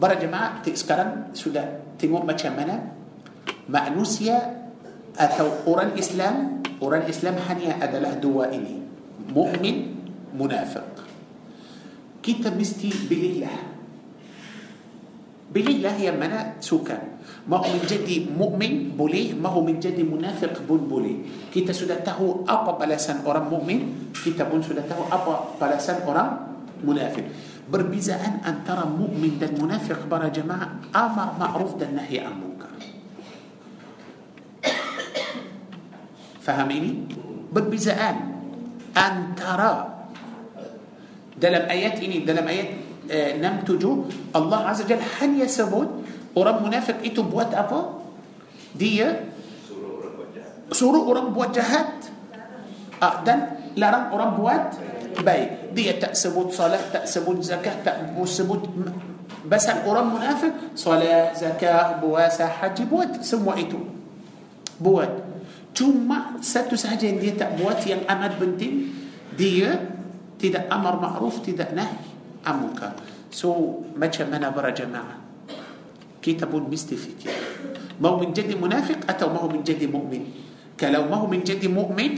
para 0.00 0.16
jemaah 0.16 0.64
sekarang 0.64 1.36
sudah 1.36 1.94
tengok 2.00 2.24
macam 2.24 2.52
mana 2.56 2.96
manusia 3.68 4.40
atau 5.14 5.68
orang 5.68 5.92
Islam 6.00 6.64
orang 6.80 7.04
Islam 7.04 7.38
hanya 7.44 7.76
adalah 7.76 8.16
dua 8.16 8.48
ini 8.50 8.80
mukmin 9.30 10.00
munafik 10.32 10.84
kita 12.24 12.48
mesti 12.50 12.88
pilihlah 12.88 13.73
بلي 15.54 15.78
لا 15.86 15.94
هي 15.94 16.10
منا 16.10 16.58
سوكا 16.58 16.98
ما 17.46 17.62
هو 17.62 17.70
من 17.70 17.86
جد 17.86 18.10
مؤمن 18.34 18.98
بلي 18.98 19.38
ما 19.38 19.54
هو 19.54 19.62
من 19.62 19.78
جد 19.78 20.02
منافق 20.02 20.66
بن 20.66 20.82
بلي 20.90 21.14
كيتا 21.54 21.70
سودته 21.70 22.18
أبا 22.42 22.72
بلسان 22.82 23.22
أرام 23.22 23.46
مؤمن 23.54 23.78
كي 24.18 24.34
تبون 24.34 24.66
سودته 24.66 24.98
أبا 25.14 25.62
بلسان 25.62 26.02
أرام 26.10 26.30
منافق 26.82 27.26
بربيزا 27.70 28.14
أن 28.18 28.34
أن 28.42 28.56
ترى 28.66 28.84
مؤمن 28.84 29.38
دل 29.38 29.54
منافق 29.62 30.10
برا 30.10 30.28
جماعة 30.28 30.68
أمر 30.90 31.28
معروف 31.40 31.78
دل 31.78 31.94
نهي 31.94 32.18
عن 32.18 32.34
منكر 32.34 32.72
فهميني 36.42 36.92
بربيزا 37.54 37.94
أن 37.94 38.16
أن 38.98 39.16
ترى 39.38 39.72
دلم 41.40 41.64
آيات 41.70 41.96
إني 42.02 42.18
دلم 42.26 42.46
آيات 42.46 42.83
آه، 43.10 43.36
نم 43.36 43.56
تجو 43.66 44.04
الله 44.36 44.58
عز 44.58 44.80
وجل 44.82 45.00
حن 45.00 45.30
يسبون؟ 45.40 45.88
ورب 46.36 46.66
منافق 46.66 46.98
إتو 47.04 47.22
بوات 47.22 47.54
أفا 47.54 47.80
دي 48.74 49.04
سورو 50.72 51.12
أرام 51.12 51.36
بوات 51.36 51.54
جهات 51.54 51.94
أقدن 53.02 53.40
آه، 53.40 53.48
لرام 53.76 54.04
أرام 54.12 54.30
بوات 54.34 54.68
باي 55.22 55.70
دي 55.74 55.92
تأسبوت 55.92 56.52
صلاة 56.52 56.90
تأسبوت 56.92 57.42
زكاة 57.42 57.76
تأسبوت 57.84 58.62
بس 59.44 59.66
أرام 59.68 60.14
منافق. 60.14 60.74
صلاة 60.74 61.34
زكاة 61.36 62.00
بواسة 62.00 62.46
حج 62.46 62.82
بوات. 62.88 63.22
سمو 63.22 63.52
إتو. 63.52 63.78
بوات. 64.80 65.14
توما 65.74 66.40
ساتو 66.42 66.76
سهجة 66.76 67.20
دي 67.20 67.30
تأبوات 67.30 67.86
ين 67.86 68.08
أمد 68.10 68.32
بنتين. 68.40 68.74
دي 69.38 69.68
تدأ 70.38 70.66
أمر 70.72 70.94
معروف 71.00 71.46
تدأ 71.46 71.74
نهي. 71.74 72.13
أموكا 72.44 72.88
سو 73.32 73.50
ما 73.96 74.06
منا 74.08 74.48
برا 74.54 74.70
جماعة 74.70 75.16
كتابون 76.22 76.70
مستفيتي 76.72 77.28
ما 78.00 78.08
هو 78.08 78.20
من 78.20 78.32
جد 78.32 78.50
منافق؟ 78.58 79.06
أتى 79.06 79.26
ما 79.28 79.38
هو 79.44 79.48
من 79.48 79.62
جد 79.62 79.84
مؤمن. 79.86 80.22
كلو 80.80 81.02
ما 81.06 81.16
هو 81.22 81.26
من 81.30 81.46
جد 81.46 81.62
مؤمن؟ 81.68 82.12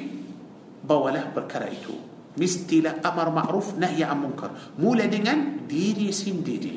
بوله 0.89 1.36
بركرايتو 1.36 1.94
مستيلا 2.39 3.03
أمر 3.05 3.28
معروف 3.35 3.77
نهي 3.77 4.05
عن 4.05 4.23
منكر. 4.23 4.51
مو 4.78 4.94
لدنان 4.94 5.69
ديري 5.69 6.12
سين 6.12 6.40
ديري 6.40 6.73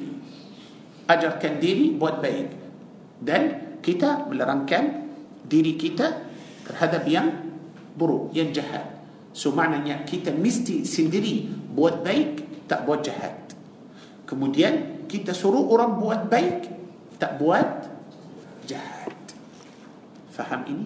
أجر 1.10 1.38
كان 1.40 1.60
ديري 1.62 1.96
بود 2.02 2.20
بايك 2.20 2.50
دل 3.22 3.44
كتا 3.84 4.28
ملران 4.28 4.66
كان 4.66 4.86
ديري 5.46 5.78
كتا 5.78 6.08
هذا 6.76 6.98
بيان 7.06 7.28
برو 7.96 8.34
ينجح. 8.34 8.70
سو 9.32 9.54
معنى 9.56 10.04
كتا 10.10 10.34
مستي 10.36 10.84
سين 10.84 11.08
ديري 11.08 11.48
بود 11.78 12.04
بايك 12.04 12.49
tak 12.70 12.86
buat 12.86 13.02
jahat. 13.02 13.34
Kemudian 14.30 15.04
kita 15.10 15.34
suruh 15.34 15.66
orang 15.74 15.98
buat 15.98 16.30
baik 16.30 16.70
tak 17.18 17.42
buat 17.42 17.66
jahat. 18.70 19.18
Faham 20.30 20.62
ini? 20.70 20.86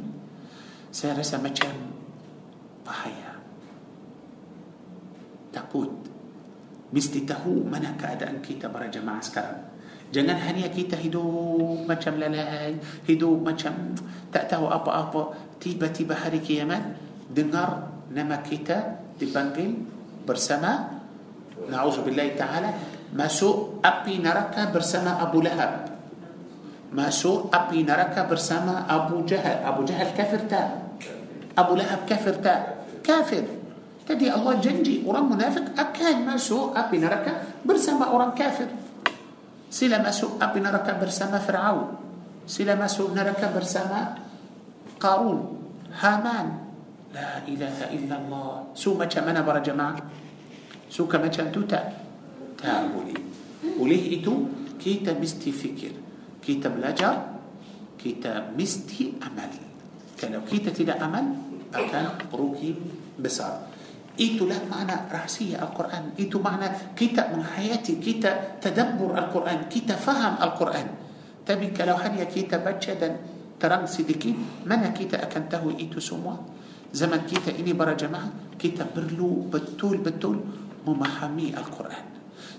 Saya 0.90 1.20
rasa 1.20 1.38
macam 1.44 1.70
bahaya. 2.88 3.38
Takut. 5.52 5.92
Mesti 6.94 7.28
tahu 7.28 7.68
mana 7.68 7.94
keadaan 8.00 8.40
kita 8.40 8.72
para 8.72 8.88
jemaah 8.88 9.20
sekarang. 9.20 9.62
Jangan 10.14 10.38
hanya 10.46 10.70
kita 10.70 10.94
hidup 10.94 11.90
macam 11.90 12.22
lalai 12.22 12.78
hidup 13.10 13.42
macam 13.42 13.98
tak 14.30 14.46
tahu 14.46 14.70
apa-apa. 14.70 15.36
Tiba-tiba 15.58 16.14
hari 16.14 16.38
kiamat 16.38 16.96
dengar 17.34 17.90
nama 18.14 18.40
kita 18.46 19.02
dipanggil 19.18 19.74
bersama 20.22 21.03
na'udzubillah 21.70 22.28
ta'ala 22.36 22.70
masuk 23.14 23.80
api 23.86 24.20
neraka 24.20 24.74
bersama 24.74 25.22
Abu 25.22 25.46
Lahab 25.46 25.94
masuk 26.94 27.50
api 27.54 27.86
neraka 27.86 28.26
bersama 28.26 28.86
Abu 28.90 29.26
Jahal 29.26 29.62
Abu 29.66 29.86
Jahal 29.86 30.14
kafir 30.18 30.46
tak 30.50 30.98
Abu 31.54 31.78
Lahab 31.78 32.06
kafir 32.10 32.38
tak 32.42 32.90
kafir 33.06 33.46
jadi 34.04 34.36
Allah 34.36 34.60
janji 34.60 35.06
orang 35.06 35.30
munafik 35.30 35.74
akan 35.78 36.16
masuk 36.28 36.74
api 36.74 36.98
neraka 37.00 37.62
bersama 37.62 38.10
orang 38.10 38.34
kafir 38.34 38.68
sila 39.74 40.02
masuk 40.02 40.38
api 40.38 40.58
neraka 40.62 40.98
bersama 40.98 41.38
Fir'aun 41.42 41.98
sila 42.46 42.78
masuk 42.78 43.14
neraka 43.14 43.50
bersama 43.50 44.18
Qarun 45.02 45.62
Haman 45.94 46.48
La 47.14 47.46
ilaha 47.46 47.86
illallah 47.94 48.74
Su 48.74 48.98
macam 48.98 49.22
mana 49.30 49.46
para 49.46 49.62
jemaah 49.62 50.23
Suka 50.94 51.18
macam 51.18 51.50
tu 51.50 51.66
tak 51.66 51.90
Tak 52.62 52.94
boleh 52.94 53.18
Oleh 53.82 53.98
itu 54.14 54.30
Kita 54.78 55.18
mesti 55.18 55.50
fikir 55.50 55.94
Kita 56.38 56.70
belajar 56.70 57.34
Kita 57.98 58.54
mesti 58.54 59.18
amal 59.26 59.50
Kalau 60.14 60.46
kita 60.46 60.70
tidak 60.70 61.02
amal 61.02 61.34
Akan 61.74 62.14
rugi 62.30 62.78
besar 63.18 63.74
Itulah 64.14 64.62
makna 64.70 65.10
rahsia 65.10 65.58
Al-Quran 65.66 66.14
Itu 66.14 66.38
makna 66.38 66.94
kita 66.94 67.34
menghayati 67.34 67.98
Kita 67.98 68.62
tadabbur 68.62 69.18
Al-Quran 69.18 69.66
Kita 69.66 69.98
faham 69.98 70.38
Al-Quran 70.38 70.86
Tapi 71.42 71.74
kalau 71.74 71.98
hanya 71.98 72.30
kita 72.30 72.62
baca 72.62 72.94
dan 72.94 73.18
terang 73.58 73.90
sedikit 73.90 74.38
Mana 74.70 74.94
kita 74.94 75.18
akan 75.26 75.44
tahu 75.50 75.74
itu 75.74 75.98
semua 75.98 76.38
Zaman 76.94 77.26
kita 77.26 77.50
ini 77.58 77.74
para 77.74 77.98
jemaah 77.98 78.54
Kita 78.54 78.86
perlu 78.86 79.50
betul-betul 79.50 80.64
memahami 80.84 81.56
Al-Quran 81.56 82.06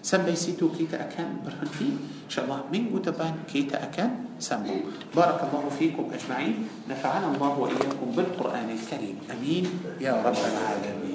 Sampai 0.04 0.36
situ 0.36 0.68
kita 0.68 1.00
akan 1.00 1.44
berhenti 1.44 1.96
InsyaAllah 2.28 2.68
minggu 2.68 3.00
depan 3.00 3.44
kita 3.48 3.80
akan 3.88 4.36
sambung 4.36 4.90
Barakallahu 5.12 5.72
fikum 5.72 6.12
ajma'in 6.12 6.66
Nafa'ana 6.88 7.32
Allah 7.32 7.52
wa 7.56 7.68
iyyakum 7.68 8.12
bil 8.12 8.28
Quran 8.36 8.68
al-Karim 8.68 9.16
Amin 9.30 9.64
Ya 10.00 10.16
Rabbal 10.18 10.56
Alamin 10.56 11.14